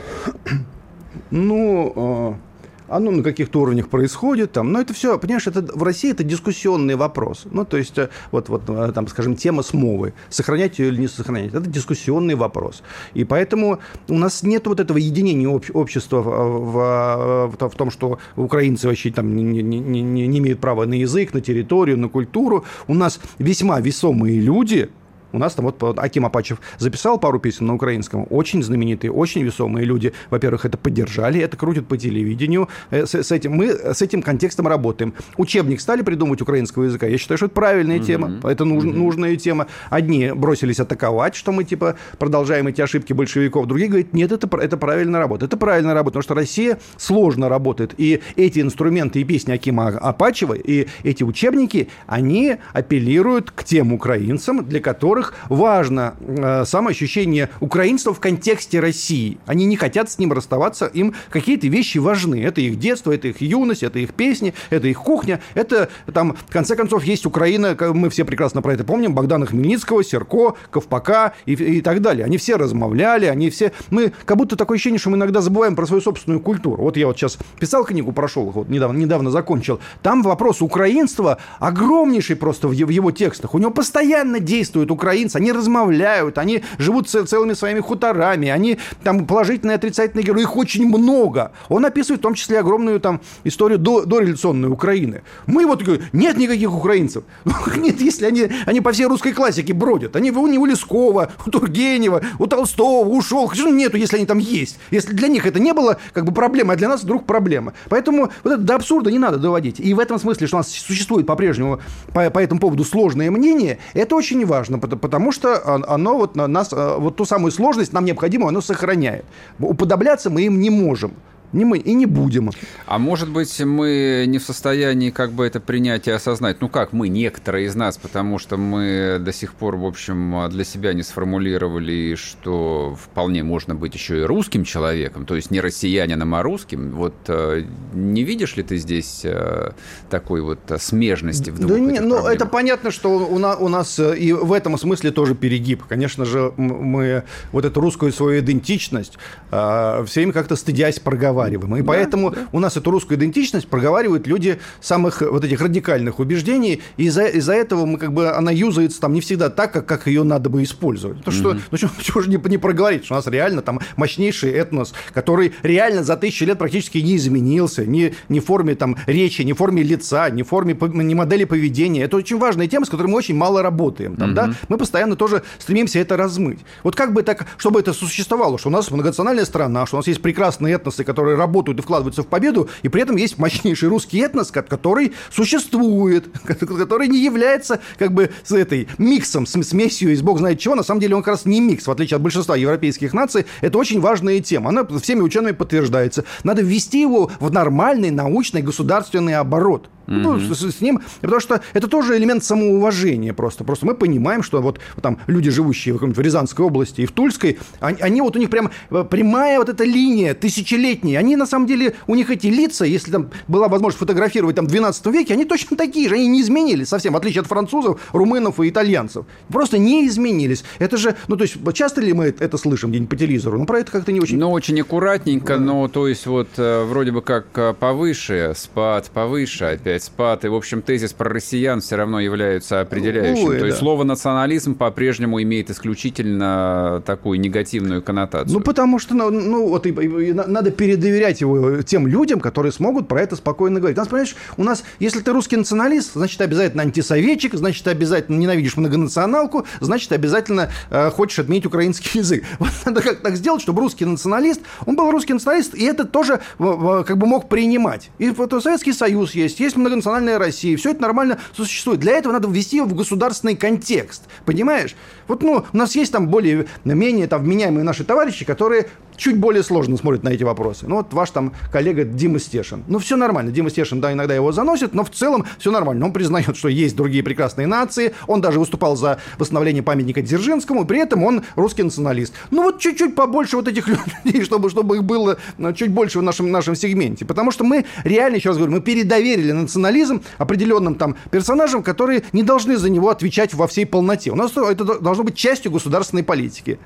Ну, 1.29 1.93
э, 1.95 2.52
оно 2.87 3.11
на 3.11 3.23
каких-то 3.23 3.61
уровнях 3.61 3.89
происходит, 3.89 4.51
там, 4.51 4.71
но 4.71 4.81
это 4.81 4.93
все, 4.93 5.17
понимаешь, 5.17 5.47
это, 5.47 5.61
в 5.61 5.83
России 5.83 6.11
это 6.11 6.23
дискуссионный 6.23 6.95
вопрос. 6.95 7.45
Ну, 7.51 7.65
то 7.65 7.77
есть, 7.77 7.97
э, 7.97 8.09
вот, 8.31 8.49
вот 8.49 8.63
э, 8.67 8.91
там, 8.93 9.07
скажем, 9.07 9.35
тема 9.35 9.63
смовы, 9.63 10.13
сохранять 10.29 10.79
ее 10.79 10.89
или 10.89 11.01
не 11.01 11.07
сохранять, 11.07 11.53
это 11.53 11.69
дискуссионный 11.69 12.35
вопрос. 12.35 12.83
И 13.13 13.23
поэтому 13.23 13.79
у 14.07 14.17
нас 14.17 14.43
нет 14.43 14.67
вот 14.67 14.79
этого 14.79 14.97
единения 14.97 15.47
об, 15.47 15.63
общества 15.73 16.21
в, 16.21 17.51
в, 17.57 17.69
в, 17.69 17.75
том, 17.75 17.91
что 17.91 18.19
украинцы 18.35 18.87
вообще 18.87 19.11
там 19.11 19.35
не, 19.35 19.43
не, 19.43 19.79
не, 19.79 20.01
не 20.27 20.39
имеют 20.39 20.59
права 20.59 20.85
на 20.85 20.93
язык, 20.93 21.33
на 21.33 21.41
территорию, 21.41 21.97
на 21.97 22.09
культуру. 22.09 22.65
У 22.87 22.93
нас 22.93 23.19
весьма 23.39 23.79
весомые 23.79 24.39
люди, 24.39 24.89
у 25.33 25.39
нас 25.39 25.53
там 25.55 25.65
вот 25.65 25.99
Аким 25.99 26.25
Апачев 26.25 26.59
записал 26.77 27.19
пару 27.19 27.39
песен 27.39 27.65
на 27.65 27.75
украинском, 27.75 28.27
очень 28.29 28.63
знаменитые, 28.63 29.11
очень 29.11 29.43
весомые 29.43 29.85
люди. 29.85 30.13
Во-первых, 30.29 30.65
это 30.65 30.77
поддержали, 30.77 31.41
это 31.41 31.57
крутят 31.57 31.87
по 31.87 31.97
телевидению. 31.97 32.69
Э, 32.91 33.05
с, 33.05 33.15
с 33.15 33.31
этим 33.31 33.53
мы 33.53 33.69
с 33.69 34.01
этим 34.01 34.21
контекстом 34.21 34.67
работаем. 34.67 35.13
Учебник 35.37 35.81
стали 35.81 36.03
придумывать 36.03 36.41
украинского 36.41 36.83
языка. 36.83 37.07
Я 37.07 37.17
считаю, 37.17 37.37
что 37.37 37.47
это 37.47 37.55
правильная 37.55 37.97
mm-hmm. 37.97 38.05
тема, 38.05 38.39
это 38.43 38.63
нуж, 38.63 38.83
mm-hmm. 38.83 38.93
нужная 38.93 39.35
тема. 39.35 39.67
Одни 39.89 40.31
бросились 40.31 40.79
атаковать, 40.79 41.35
что 41.35 41.51
мы 41.51 41.63
типа 41.63 41.95
продолжаем 42.19 42.67
эти 42.67 42.81
ошибки 42.81 43.13
большевиков. 43.13 43.65
Другие 43.65 43.89
говорят, 43.89 44.13
нет, 44.13 44.31
это, 44.31 44.47
это 44.57 44.77
правильная 44.77 45.19
работа. 45.19 45.45
Это 45.45 45.57
правильная 45.57 45.93
работа, 45.93 46.19
потому 46.19 46.23
что 46.23 46.35
Россия 46.35 46.79
сложно 46.97 47.49
работает. 47.49 47.95
И 47.97 48.21
эти 48.35 48.59
инструменты 48.59 49.21
и 49.21 49.23
песни 49.23 49.51
Акима 49.51 49.87
Апачева, 49.87 50.53
и 50.53 50.87
эти 51.03 51.23
учебники, 51.23 51.87
они 52.05 52.57
апеллируют 52.73 53.51
к 53.51 53.63
тем 53.63 53.93
украинцам, 53.93 54.65
для 54.65 54.79
которых 54.79 55.22
которых 55.23 55.33
важно 55.49 56.15
э, 56.19 56.65
самоощущение 56.65 57.49
украинства 57.59 58.13
в 58.13 58.19
контексте 58.19 58.79
России. 58.79 59.37
Они 59.45 59.65
не 59.65 59.75
хотят 59.75 60.09
с 60.09 60.19
ним 60.19 60.33
расставаться, 60.33 60.85
им 60.85 61.13
какие-то 61.29 61.67
вещи 61.67 61.97
важны. 61.97 62.43
Это 62.43 62.61
их 62.61 62.79
детство, 62.79 63.11
это 63.11 63.29
их 63.29 63.41
юность, 63.41 63.83
это 63.83 63.99
их 63.99 64.13
песни, 64.13 64.53
это 64.69 64.87
их 64.87 64.97
кухня. 64.97 65.39
Это 65.53 65.89
там, 66.13 66.35
в 66.47 66.51
конце 66.51 66.75
концов, 66.75 67.03
есть 67.03 67.25
Украина, 67.25 67.77
мы 67.93 68.09
все 68.09 68.25
прекрасно 68.25 68.61
про 68.61 68.73
это 68.73 68.83
помним, 68.83 69.13
Богдана 69.13 69.45
Хмельницкого, 69.45 70.03
Серко, 70.03 70.55
Ковпака 70.69 71.33
и, 71.45 71.53
и 71.53 71.81
так 71.81 72.01
далее. 72.01 72.25
Они 72.25 72.37
все 72.37 72.55
размовляли, 72.55 73.25
они 73.25 73.49
все... 73.49 73.71
Мы 73.89 74.13
как 74.25 74.37
будто 74.37 74.55
такое 74.55 74.75
ощущение, 74.75 74.99
что 74.99 75.09
мы 75.09 75.17
иногда 75.17 75.41
забываем 75.41 75.75
про 75.75 75.85
свою 75.85 76.01
собственную 76.01 76.41
культуру. 76.41 76.83
Вот 76.83 76.97
я 76.97 77.07
вот 77.07 77.17
сейчас 77.17 77.37
писал 77.59 77.85
книгу, 77.85 78.11
прошел, 78.11 78.51
вот 78.51 78.69
недавно, 78.69 78.97
недавно 78.97 79.31
закончил. 79.31 79.79
Там 80.01 80.23
вопрос 80.23 80.61
украинства 80.61 81.37
огромнейший 81.59 82.35
просто 82.35 82.67
в 82.67 82.71
его 82.71 83.11
текстах. 83.11 83.53
У 83.53 83.59
него 83.59 83.71
постоянно 83.71 84.39
действует 84.39 84.91
Украина 84.91 85.12
украинцы, 85.13 85.37
они 85.37 85.51
размовляют, 85.51 86.37
они 86.37 86.63
живут 86.79 87.07
целыми 87.07 87.53
своими 87.53 87.79
хуторами, 87.79 88.49
они 88.49 88.79
там 89.03 89.25
положительные, 89.25 89.75
отрицательные 89.75 90.25
герои, 90.25 90.41
их 90.41 90.57
очень 90.57 90.87
много. 90.87 91.51
Он 91.69 91.85
описывает 91.85 92.19
в 92.19 92.23
том 92.23 92.33
числе 92.33 92.59
огромную 92.59 92.99
там 92.99 93.21
историю 93.43 93.79
до, 93.79 94.05
дореволюционной 94.05 94.69
Украины. 94.69 95.21
Мы 95.45 95.65
вот 95.65 95.83
говорим, 95.83 96.03
нет 96.13 96.37
никаких 96.37 96.73
украинцев. 96.73 97.23
Нет, 97.77 98.01
если 98.01 98.25
они, 98.25 98.49
они 98.65 98.81
по 98.81 98.91
всей 98.91 99.05
русской 99.05 99.33
классике 99.33 99.73
бродят. 99.73 100.15
Они 100.15 100.31
у, 100.31 100.41
у 100.41 100.65
Лескова, 100.65 101.31
у 101.45 101.49
Тургенева, 101.49 102.21
у 102.39 102.47
Толстого, 102.47 103.07
у 103.07 103.21
Шолохова. 103.21 103.69
Нету, 103.69 103.97
если 103.97 104.17
они 104.17 104.25
там 104.25 104.39
есть. 104.39 104.79
Если 104.91 105.13
для 105.13 105.27
них 105.27 105.45
это 105.45 105.59
не 105.59 105.73
было 105.73 105.97
как 106.13 106.25
бы 106.25 106.33
проблемой, 106.33 106.75
а 106.75 106.77
для 106.77 106.89
нас 106.89 107.03
вдруг 107.03 107.25
проблема. 107.25 107.73
Поэтому 107.89 108.31
вот 108.43 108.53
это 108.53 108.61
до 108.61 108.75
абсурда 108.75 109.11
не 109.11 109.19
надо 109.19 109.37
доводить. 109.37 109.79
И 109.79 109.93
в 109.93 109.99
этом 109.99 110.19
смысле, 110.19 110.47
что 110.47 110.57
у 110.57 110.59
нас 110.59 110.69
существует 110.69 111.25
по-прежнему 111.25 111.79
по, 112.13 112.29
по 112.29 112.39
этому 112.39 112.59
поводу 112.59 112.83
сложное 112.83 113.31
мнение, 113.31 113.79
это 113.93 114.15
очень 114.15 114.45
важно, 114.45 114.79
потому 114.79 114.92
что 115.31 115.61
оно 115.65 116.17
вот 116.17 116.35
нас, 116.35 116.71
э, 116.71 116.95
вот 116.97 117.15
ту 117.15 117.25
самую 117.25 117.51
сложность 117.51 117.93
нам 117.93 118.05
необходимо, 118.05 118.47
оно 118.47 118.61
сохраняет. 118.61 119.25
Уподобляться 119.59 120.29
мы 120.29 120.43
им 120.43 120.59
не 120.59 120.69
можем 120.69 121.13
не 121.53 121.65
мы 121.65 121.77
и 121.77 121.93
не 121.93 122.05
будем. 122.05 122.49
А 122.85 122.97
может 122.97 123.29
быть, 123.29 123.59
мы 123.61 124.25
не 124.27 124.39
в 124.39 124.43
состоянии 124.43 125.11
как 125.11 125.31
бы 125.31 125.45
это 125.45 125.59
принять 125.59 126.07
и 126.07 126.11
осознать? 126.11 126.61
Ну 126.61 126.67
как 126.67 126.93
мы, 126.93 127.07
некоторые 127.07 127.67
из 127.67 127.75
нас, 127.75 127.97
потому 127.97 128.39
что 128.39 128.57
мы 128.57 129.17
до 129.19 129.31
сих 129.31 129.53
пор, 129.53 129.77
в 129.77 129.85
общем, 129.85 130.49
для 130.49 130.63
себя 130.63 130.93
не 130.93 131.03
сформулировали, 131.03 132.15
что 132.15 132.97
вполне 133.01 133.43
можно 133.43 133.75
быть 133.75 133.93
еще 133.93 134.21
и 134.21 134.23
русским 134.23 134.63
человеком, 134.63 135.25
то 135.25 135.35
есть 135.35 135.51
не 135.51 135.61
россиянином, 135.61 136.33
а 136.35 136.41
русским. 136.41 136.91
Вот 136.91 137.13
э, 137.27 137.63
не 137.93 138.23
видишь 138.23 138.55
ли 138.55 138.63
ты 138.63 138.77
здесь 138.77 139.21
э, 139.23 139.71
такой 140.09 140.41
вот 140.41 140.59
смежности 140.79 141.51
в 141.51 141.59
двух 141.59 141.71
Да 141.71 141.79
не, 141.79 141.99
ну 141.99 142.25
это 142.25 142.45
понятно, 142.45 142.91
что 142.91 143.09
у 143.09 143.37
нас, 143.37 143.57
у 143.59 143.67
нас 143.67 143.99
э, 143.99 144.17
и 144.17 144.33
в 144.33 144.51
этом 144.51 144.77
смысле 144.77 145.11
тоже 145.11 145.35
перегиб. 145.35 145.83
Конечно 145.87 146.25
же, 146.25 146.51
мы 146.57 147.23
вот 147.51 147.65
эту 147.65 147.79
русскую 147.79 148.11
свою 148.11 148.39
идентичность 148.39 149.17
все 149.49 150.05
время 150.15 150.33
как-то 150.33 150.55
стыдясь 150.55 150.99
проговариваем 150.99 151.42
проговариваем. 151.43 151.75
И 151.77 151.81
да, 151.81 151.85
поэтому 151.85 152.31
да. 152.31 152.47
у 152.51 152.59
нас 152.59 152.77
эту 152.77 152.91
русскую 152.91 153.17
идентичность 153.17 153.67
проговаривают 153.67 154.27
люди 154.27 154.59
самых 154.81 155.21
вот 155.21 155.43
этих 155.43 155.61
радикальных 155.61 156.19
убеждений, 156.19 156.81
и 156.97 157.05
из-за 157.05 157.25
из 157.25 157.49
этого 157.49 157.85
мы 157.85 157.97
как 157.97 158.13
бы 158.13 158.29
она 158.29 158.51
юзается 158.51 158.99
там 158.99 159.13
не 159.13 159.21
всегда 159.21 159.49
так, 159.49 159.73
как, 159.73 159.85
как 159.85 160.07
ее 160.07 160.23
надо 160.23 160.49
бы 160.49 160.63
использовать. 160.63 161.19
Потому 161.19 161.37
что, 161.37 161.51
mm-hmm. 161.51 161.61
ну 161.71 161.77
чего, 161.77 161.91
чего 162.01 162.21
же 162.21 162.29
не, 162.29 162.37
не 162.49 162.57
проговорить, 162.57 163.05
что 163.05 163.15
у 163.15 163.17
нас 163.17 163.27
реально 163.27 163.61
там 163.61 163.79
мощнейший 163.95 164.51
этнос, 164.51 164.93
который 165.13 165.53
реально 165.63 166.03
за 166.03 166.17
тысячи 166.17 166.43
лет 166.43 166.57
практически 166.57 166.97
не 166.99 167.15
изменился, 167.15 167.85
ни, 167.85 168.15
ни 168.29 168.39
в 168.39 168.45
форме 168.45 168.75
там 168.75 168.97
речи, 169.07 169.41
ни 169.41 169.53
в 169.53 169.57
форме 169.57 169.83
лица, 169.83 170.29
ни 170.29 170.43
в 170.43 170.47
форме, 170.47 170.73
ни 170.73 171.13
модели 171.13 171.45
поведения. 171.45 172.03
Это 172.03 172.17
очень 172.17 172.37
важная 172.37 172.67
тема, 172.67 172.85
с 172.85 172.89
которой 172.89 173.07
мы 173.07 173.17
очень 173.17 173.35
мало 173.35 173.61
работаем. 173.61 174.15
Там, 174.15 174.31
mm-hmm. 174.31 174.33
да? 174.33 174.53
Мы 174.69 174.77
постоянно 174.77 175.15
тоже 175.15 175.43
стремимся 175.59 175.99
это 175.99 176.17
размыть. 176.17 176.59
Вот 176.83 176.95
как 176.95 177.13
бы 177.13 177.23
так, 177.23 177.45
чтобы 177.57 177.79
это 177.79 177.93
существовало, 177.93 178.57
что 178.57 178.69
у 178.69 178.71
нас 178.71 178.89
многонациональная 178.91 179.45
страна, 179.45 179.85
что 179.85 179.97
у 179.97 179.99
нас 179.99 180.07
есть 180.07 180.21
прекрасные 180.21 180.75
этносы, 180.75 181.03
которые 181.03 181.32
которые 181.33 181.39
работают 181.39 181.79
и 181.79 181.81
вкладываются 181.81 182.23
в 182.23 182.27
победу, 182.27 182.69
и 182.83 182.89
при 182.89 183.01
этом 183.01 183.15
есть 183.15 183.37
мощнейший 183.39 183.89
русский 183.89 184.19
этнос, 184.19 184.51
который 184.51 185.13
существует, 185.31 186.25
который 186.45 187.07
не 187.07 187.23
является 187.23 187.79
как 187.97 188.13
бы 188.13 188.29
с 188.43 188.51
этой 188.51 188.87
миксом, 188.97 189.45
смесью 189.45 190.11
из 190.11 190.21
бог 190.21 190.37
знает 190.39 190.59
чего. 190.59 190.75
На 190.75 190.83
самом 190.83 191.01
деле 191.01 191.15
он 191.15 191.23
как 191.23 191.33
раз 191.33 191.45
не 191.45 191.59
микс, 191.59 191.87
в 191.87 191.91
отличие 191.91 192.17
от 192.17 192.21
большинства 192.21 192.55
европейских 192.55 193.13
наций. 193.13 193.45
Это 193.61 193.77
очень 193.77 193.99
важная 193.99 194.39
тема. 194.41 194.69
Она 194.69 194.85
всеми 194.99 195.21
учеными 195.21 195.53
подтверждается. 195.53 196.23
Надо 196.43 196.61
ввести 196.61 197.01
его 197.01 197.31
в 197.39 197.51
нормальный 197.51 198.11
научный 198.11 198.61
государственный 198.61 199.35
оборот. 199.35 199.89
Ну, 200.07 200.39
с, 200.39 200.59
с 200.59 200.81
ним, 200.81 201.01
потому 201.21 201.39
что 201.39 201.61
это 201.73 201.87
тоже 201.87 202.17
элемент 202.17 202.43
самоуважения 202.43 203.33
просто. 203.33 203.63
Просто 203.63 203.85
мы 203.85 203.95
понимаем, 203.95 204.43
что 204.43 204.61
вот, 204.61 204.79
вот 204.95 205.01
там 205.01 205.19
люди, 205.27 205.49
живущие 205.49 205.93
в, 205.93 205.99
в 205.99 206.19
Рязанской 206.19 206.65
области 206.65 207.01
и 207.01 207.05
в 207.05 207.11
Тульской, 207.11 207.57
они, 207.79 208.01
они 208.01 208.21
вот 208.21 208.35
у 208.35 208.39
них 208.39 208.49
прям 208.49 208.71
э, 208.89 209.05
прямая 209.09 209.59
вот 209.59 209.69
эта 209.69 209.83
линия 209.83 210.33
тысячелетняя. 210.33 211.19
Они 211.19 211.35
на 211.35 211.45
самом 211.45 211.67
деле, 211.67 211.95
у 212.07 212.15
них 212.15 212.29
эти 212.29 212.47
лица, 212.47 212.85
если 212.85 213.11
там 213.11 213.29
была 213.47 213.67
возможность 213.67 213.99
фотографировать 213.99 214.55
там 214.55 214.65
в 214.65 214.69
12 214.69 215.05
веке, 215.07 215.33
они 215.33 215.45
точно 215.45 215.77
такие 215.77 216.09
же, 216.09 216.15
они 216.15 216.27
не 216.27 216.41
изменились 216.41 216.89
совсем, 216.89 217.13
в 217.13 217.17
отличие 217.17 217.41
от 217.41 217.47
французов, 217.47 218.01
румынов 218.11 218.59
и 218.59 218.69
итальянцев. 218.69 219.25
Просто 219.49 219.77
не 219.77 220.07
изменились. 220.07 220.63
Это 220.79 220.97
же, 220.97 221.15
ну 221.27 221.37
то 221.37 221.43
есть 221.43 221.55
часто 221.73 222.01
ли 222.01 222.13
мы 222.13 222.25
это 222.25 222.57
слышим 222.57 222.89
где-нибудь 222.89 223.09
по 223.09 223.15
телевизору? 223.15 223.57
Ну 223.57 223.65
про 223.65 223.79
это 223.79 223.91
как-то 223.91 224.11
не 224.11 224.19
очень... 224.19 224.37
Ну 224.37 224.51
очень 224.51 224.79
аккуратненько, 224.81 225.57
но 225.57 225.87
то 225.87 226.07
есть 226.07 226.25
вот 226.25 226.49
э, 226.57 226.83
вроде 226.83 227.11
бы 227.11 227.21
как 227.21 227.45
э, 227.55 227.73
повыше, 227.73 228.53
спад 228.55 229.09
повыше 229.13 229.65
опять 229.65 229.92
опять 229.93 230.03
спад. 230.03 230.45
И, 230.45 230.47
в 230.47 230.55
общем, 230.55 230.81
тезис 230.81 231.13
про 231.13 231.29
россиян 231.29 231.81
все 231.81 231.95
равно 231.95 232.19
является 232.19 232.81
определяющим. 232.81 233.47
Ой, 233.47 233.55
То 233.55 233.61
да. 233.61 233.67
есть 233.67 233.79
слово 233.79 234.03
национализм 234.03 234.75
по-прежнему 234.75 235.41
имеет 235.41 235.69
исключительно 235.69 237.03
такую 237.05 237.39
негативную 237.39 238.01
коннотацию. 238.01 238.53
Ну, 238.53 238.63
потому 238.63 238.99
что, 238.99 239.13
ну, 239.13 239.29
ну 239.29 239.67
вот 239.67 239.85
и, 239.85 239.89
и, 239.89 240.33
надо 240.33 240.71
передоверять 240.71 241.41
его 241.41 241.81
тем 241.83 242.07
людям, 242.07 242.39
которые 242.39 242.71
смогут 242.71 243.07
про 243.07 243.21
это 243.21 243.35
спокойно 243.35 243.79
говорить. 243.79 243.97
У 243.97 244.01
нас, 244.01 244.07
понимаешь, 244.07 244.35
у 244.57 244.63
нас, 244.63 244.83
если 244.99 245.19
ты 245.19 245.31
русский 245.31 245.57
националист, 245.57 246.13
значит, 246.13 246.41
обязательно 246.41 246.83
антисоветчик, 246.83 247.53
значит, 247.53 247.87
обязательно 247.87 248.37
ненавидишь 248.37 248.77
многонационалку, 248.77 249.65
значит, 249.79 250.11
обязательно 250.11 250.69
э, 250.89 251.09
хочешь 251.11 251.39
отменить 251.39 251.65
украинский 251.65 252.11
язык. 252.19 252.43
Вот 252.59 252.71
надо 252.85 253.01
как 253.01 253.19
так 253.21 253.35
сделать, 253.35 253.61
чтобы 253.61 253.81
русский 253.81 254.05
националист, 254.05 254.61
он 254.85 254.95
был 254.95 255.11
русский 255.11 255.33
националист, 255.33 255.75
и 255.75 255.83
это 255.83 256.05
тоже 256.05 256.41
э, 256.59 257.03
как 257.05 257.17
бы 257.17 257.27
мог 257.27 257.49
принимать. 257.49 258.09
И 258.17 258.29
вот 258.29 258.53
Советский 258.63 258.93
Союз 258.93 259.35
есть, 259.35 259.59
есть 259.59 259.75
многонациональная 259.83 260.39
Россия. 260.39 260.75
Все 260.77 260.91
это 260.91 261.01
нормально 261.01 261.39
существует. 261.55 261.99
Для 261.99 262.13
этого 262.13 262.33
надо 262.33 262.47
ввести 262.47 262.77
его 262.77 262.87
в 262.87 262.95
государственный 262.95 263.55
контекст. 263.55 264.23
Понимаешь? 264.45 264.95
Вот, 265.27 265.43
ну, 265.43 265.65
у 265.71 265.77
нас 265.77 265.95
есть 265.95 266.11
там 266.11 266.27
более-менее 266.27 267.27
там 267.27 267.43
вменяемые 267.43 267.83
наши 267.83 268.03
товарищи, 268.03 268.45
которые 268.45 268.87
чуть 269.15 269.37
более 269.37 269.63
сложно 269.63 269.97
смотрят 269.97 270.23
на 270.23 270.29
эти 270.29 270.43
вопросы. 270.43 270.85
Ну, 270.87 270.97
вот 270.97 271.13
ваш 271.13 271.31
там 271.31 271.53
коллега 271.71 272.03
Дима 272.03 272.39
Стешин. 272.39 272.83
Ну, 272.87 272.99
все 272.99 273.15
нормально. 273.15 273.51
Дима 273.51 273.69
Стешин, 273.69 274.01
да, 274.01 274.11
иногда 274.13 274.33
его 274.33 274.51
заносит, 274.51 274.93
но 274.93 275.03
в 275.03 275.09
целом 275.09 275.45
все 275.59 275.71
нормально. 275.71 276.05
Он 276.05 276.13
признает, 276.13 276.55
что 276.57 276.67
есть 276.67 276.95
другие 276.95 277.23
прекрасные 277.23 277.67
нации. 277.67 278.13
Он 278.27 278.41
даже 278.41 278.59
выступал 278.59 278.95
за 278.95 279.19
восстановление 279.37 279.83
памятника 279.83 280.21
Дзержинскому, 280.21 280.85
при 280.85 280.99
этом 280.99 281.23
он 281.23 281.43
русский 281.55 281.83
националист. 281.83 282.33
Ну, 282.51 282.63
вот 282.63 282.79
чуть-чуть 282.79 283.15
побольше 283.15 283.57
вот 283.57 283.67
этих 283.67 283.87
людей, 284.25 284.43
чтобы, 284.43 284.69
чтобы 284.69 284.97
их 284.97 285.03
было 285.03 285.37
ну, 285.57 285.73
чуть 285.73 285.91
больше 285.91 286.19
в 286.19 286.23
нашем, 286.23 286.51
нашем 286.51 286.75
сегменте. 286.75 287.25
Потому 287.25 287.51
что 287.51 287.63
мы 287.63 287.85
реально, 288.03 288.37
еще 288.37 288.49
раз 288.49 288.57
говорю, 288.57 288.73
мы 288.73 288.81
передоверили 288.81 289.51
национализм 289.51 290.21
определенным 290.37 290.95
там 290.95 291.15
персонажам, 291.31 291.83
которые 291.83 292.23
не 292.33 292.43
должны 292.43 292.77
за 292.77 292.89
него 292.89 293.09
отвечать 293.09 293.53
во 293.53 293.67
всей 293.67 293.85
полноте. 293.85 294.31
У 294.31 294.35
нас 294.35 294.51
это 294.55 294.99
должно 295.13 295.25
быть 295.25 295.35
частью 295.35 295.71
государственной 295.71 296.23
политики. 296.23 296.79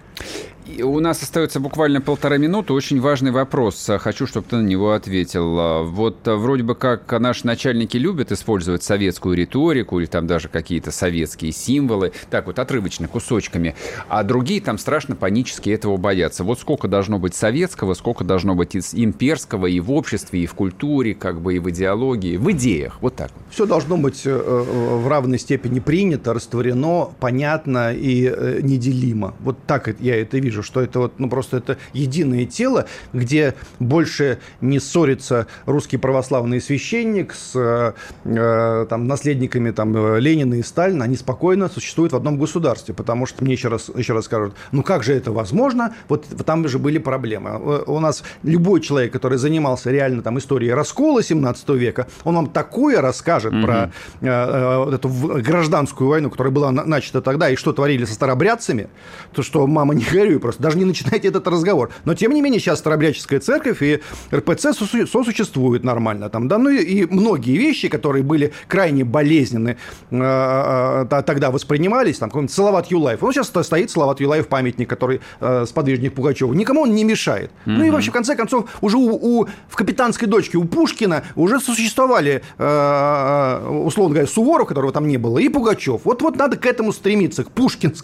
И 0.68 0.84
у 0.84 1.00
нас 1.00 1.24
остается 1.24 1.62
буквально 1.62 2.02
полтора 2.02 2.38
минуты. 2.38 2.74
Очень 2.74 3.00
важный 3.00 3.32
вопрос. 3.32 3.90
Хочу, 4.00 4.28
чтобы 4.28 4.48
ты 4.50 4.58
на 4.58 4.66
него 4.66 4.92
ответил. 4.92 5.86
Вот 5.86 6.18
вроде 6.26 6.64
бы 6.64 6.76
как 6.76 7.10
наши 7.20 7.48
начальники 7.48 7.96
любят 7.96 8.34
использовать 8.34 8.84
советскую 8.84 9.38
риторику 9.38 10.00
или 10.00 10.08
там 10.08 10.28
даже 10.28 10.50
какие-то 10.50 10.92
советские 10.92 11.54
символы, 11.54 12.12
так 12.30 12.48
вот 12.48 12.60
отрывочно, 12.60 13.08
кусочками, 13.08 13.76
а 14.10 14.24
другие 14.24 14.60
там 14.60 14.78
страшно 14.78 15.16
панически 15.16 15.70
этого 15.70 15.96
боятся. 15.96 16.44
Вот 16.44 16.60
сколько 16.60 16.90
должно 16.90 17.18
быть 17.18 17.34
советского, 17.34 17.94
сколько 17.94 18.26
должно 18.26 18.54
быть 18.54 18.76
из 18.76 18.94
имперского 18.94 19.68
и 19.68 19.80
в 19.80 19.92
обществе, 19.92 20.44
и 20.44 20.46
в 20.48 20.54
культуре, 20.54 21.16
как 21.16 21.40
бы 21.40 21.56
и 21.56 21.60
в 21.60 21.70
идеологии, 21.70 22.36
в 22.36 22.52
идеях. 22.52 22.98
Вот 23.00 23.16
так. 23.16 23.32
Все 23.52 23.66
должно 23.66 23.96
быть 23.96 24.24
э, 24.26 24.32
э, 24.32 24.98
в 24.98 25.08
равной 25.08 25.40
степени 25.40 25.80
принято, 25.80 26.34
растворено, 26.34 27.10
понятно 27.22 27.94
и 27.94 28.17
э, 28.26 28.60
неделимо. 28.62 29.36
Вот 29.40 29.58
так 29.66 30.00
я 30.00 30.22
это 30.22 30.38
вижу, 30.38 30.64
что 30.64 30.82
это 30.82 31.00
вот, 31.00 31.20
ну, 31.20 31.30
просто 31.30 31.58
это 31.58 31.78
единое 31.94 32.46
тело, 32.46 32.86
где 33.14 33.56
больше 33.80 34.40
не 34.62 34.80
ссорится 34.80 35.48
русский 35.66 35.98
православный 35.98 36.62
священник 36.62 37.34
с 37.34 37.94
э, 38.26 38.86
там, 38.90 39.08
наследниками 39.08 39.72
там, 39.72 40.18
Ленина 40.18 40.56
и 40.56 40.64
Сталина, 40.64 41.06
они 41.06 41.16
спокойно 41.16 41.70
существуют 41.70 42.14
в 42.14 42.16
одном 42.16 42.38
государстве, 42.38 42.94
потому 42.94 43.26
что 43.26 43.44
мне 43.44 43.54
еще 43.54 43.68
раз, 43.68 43.90
еще 43.96 44.14
раз 44.14 44.26
скажут, 44.26 44.56
ну 44.72 44.84
как 44.84 45.04
же 45.04 45.14
это 45.14 45.32
возможно? 45.32 45.94
Вот 46.08 46.26
там 46.46 46.68
же 46.68 46.80
были 46.80 46.98
проблемы. 46.98 47.84
У 47.86 48.00
нас 48.00 48.24
любой 48.44 48.82
человек, 48.82 49.14
который 49.14 49.38
занимался 49.38 49.92
реально 49.92 50.22
там 50.22 50.38
историей 50.38 50.72
раскола 50.72 51.24
17 51.24 51.70
века, 51.70 52.08
он 52.24 52.36
вам 52.36 52.48
такое 52.48 53.02
расскажет 53.02 53.54
угу. 53.54 53.64
про 53.64 53.92
э, 54.22 54.28
э, 54.28 54.96
эту 54.96 55.10
гражданскую 55.10 56.10
войну, 56.10 56.30
которая 56.30 56.54
была 56.54 56.72
начата 56.72 57.22
тогда, 57.22 57.50
и 57.50 57.56
что 57.56 57.74
творили 57.74 58.06
со 58.08 58.14
старобрядцами, 58.14 58.90
то 59.34 59.44
что, 59.44 59.68
мама, 59.68 59.94
не 59.94 60.04
горюй 60.04 60.40
просто, 60.40 60.64
даже 60.64 60.78
не 60.78 60.86
начинайте 60.86 61.28
этот 61.28 61.48
разговор. 61.48 61.92
Но, 62.06 62.14
тем 62.14 62.34
не 62.34 62.42
менее, 62.42 62.60
сейчас 62.60 62.80
старобрядческая 62.80 63.40
церковь 63.40 63.82
и 63.82 64.02
РПЦ 64.34 64.74
сосуществуют 64.74 65.84
нормально. 65.84 66.30
Там, 66.30 66.48
да, 66.48 66.58
ну 66.58 66.70
и, 66.70 67.06
многие 67.06 67.58
вещи, 67.58 67.88
которые 67.88 68.24
были 68.24 68.54
крайне 68.68 69.04
болезненны, 69.04 69.78
э, 70.12 71.06
э, 71.12 71.22
тогда 71.24 71.52
воспринимались, 71.52 72.18
там, 72.18 72.30
какой-нибудь 72.30 72.54
Салават 72.54 72.88
Юлаев. 72.88 73.22
Он 73.24 73.34
сейчас 73.34 73.48
стоит, 73.48 73.92
Салават 73.92 74.20
Юлаев, 74.20 74.48
памятник, 74.48 74.90
который 74.90 75.22
э, 75.40 75.66
сподвижник 75.68 76.14
Пугачева. 76.14 76.54
Никому 76.54 76.82
он 76.82 76.96
не 76.96 77.04
мешает. 77.04 77.52
Mm-hmm. 77.66 77.72
Ну 77.72 77.84
и 77.84 77.90
вообще, 77.90 78.12
в 78.12 78.14
конце 78.14 78.36
концов, 78.36 78.70
уже 78.82 78.98
у, 78.98 79.10
у, 79.16 79.48
в 79.68 79.76
«Капитанской 79.76 80.28
дочке» 80.28 80.58
у 80.58 80.66
Пушкина 80.66 81.24
уже 81.36 81.60
существовали, 81.60 82.42
э, 82.58 82.64
э 82.64 83.68
условно 83.68 84.16
говоря, 84.16 84.28
Суворов, 84.28 84.68
которого 84.68 84.92
там 84.92 85.08
не 85.08 85.18
было, 85.18 85.40
и 85.40 85.50
Пугачев. 85.50 86.02
Вот, 86.04 86.22
вот 86.22 86.38
надо 86.38 86.58
к 86.58 86.66
этому 86.66 86.94
стремиться, 86.94 87.44
к 87.44 87.52
пушкинской 87.52 87.97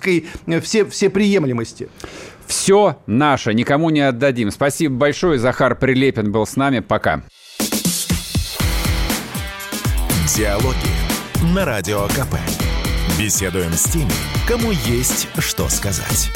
э, 0.47 0.61
все, 0.61 0.85
все 0.85 1.09
приемлемости. 1.09 1.89
Все 2.47 2.97
наше, 3.07 3.53
никому 3.53 3.89
не 3.89 4.01
отдадим. 4.01 4.51
Спасибо 4.51 4.95
большое. 4.95 5.39
Захар 5.39 5.75
Прилепин 5.75 6.31
был 6.31 6.45
с 6.45 6.55
нами. 6.55 6.79
Пока. 6.79 7.23
Диалоги 10.35 10.77
на 11.53 11.65
Радио 11.65 12.07
КП. 12.07 12.35
Беседуем 13.19 13.71
с 13.73 13.83
теми, 13.83 14.11
кому 14.47 14.71
есть 14.71 15.27
что 15.37 15.69
сказать. 15.69 16.31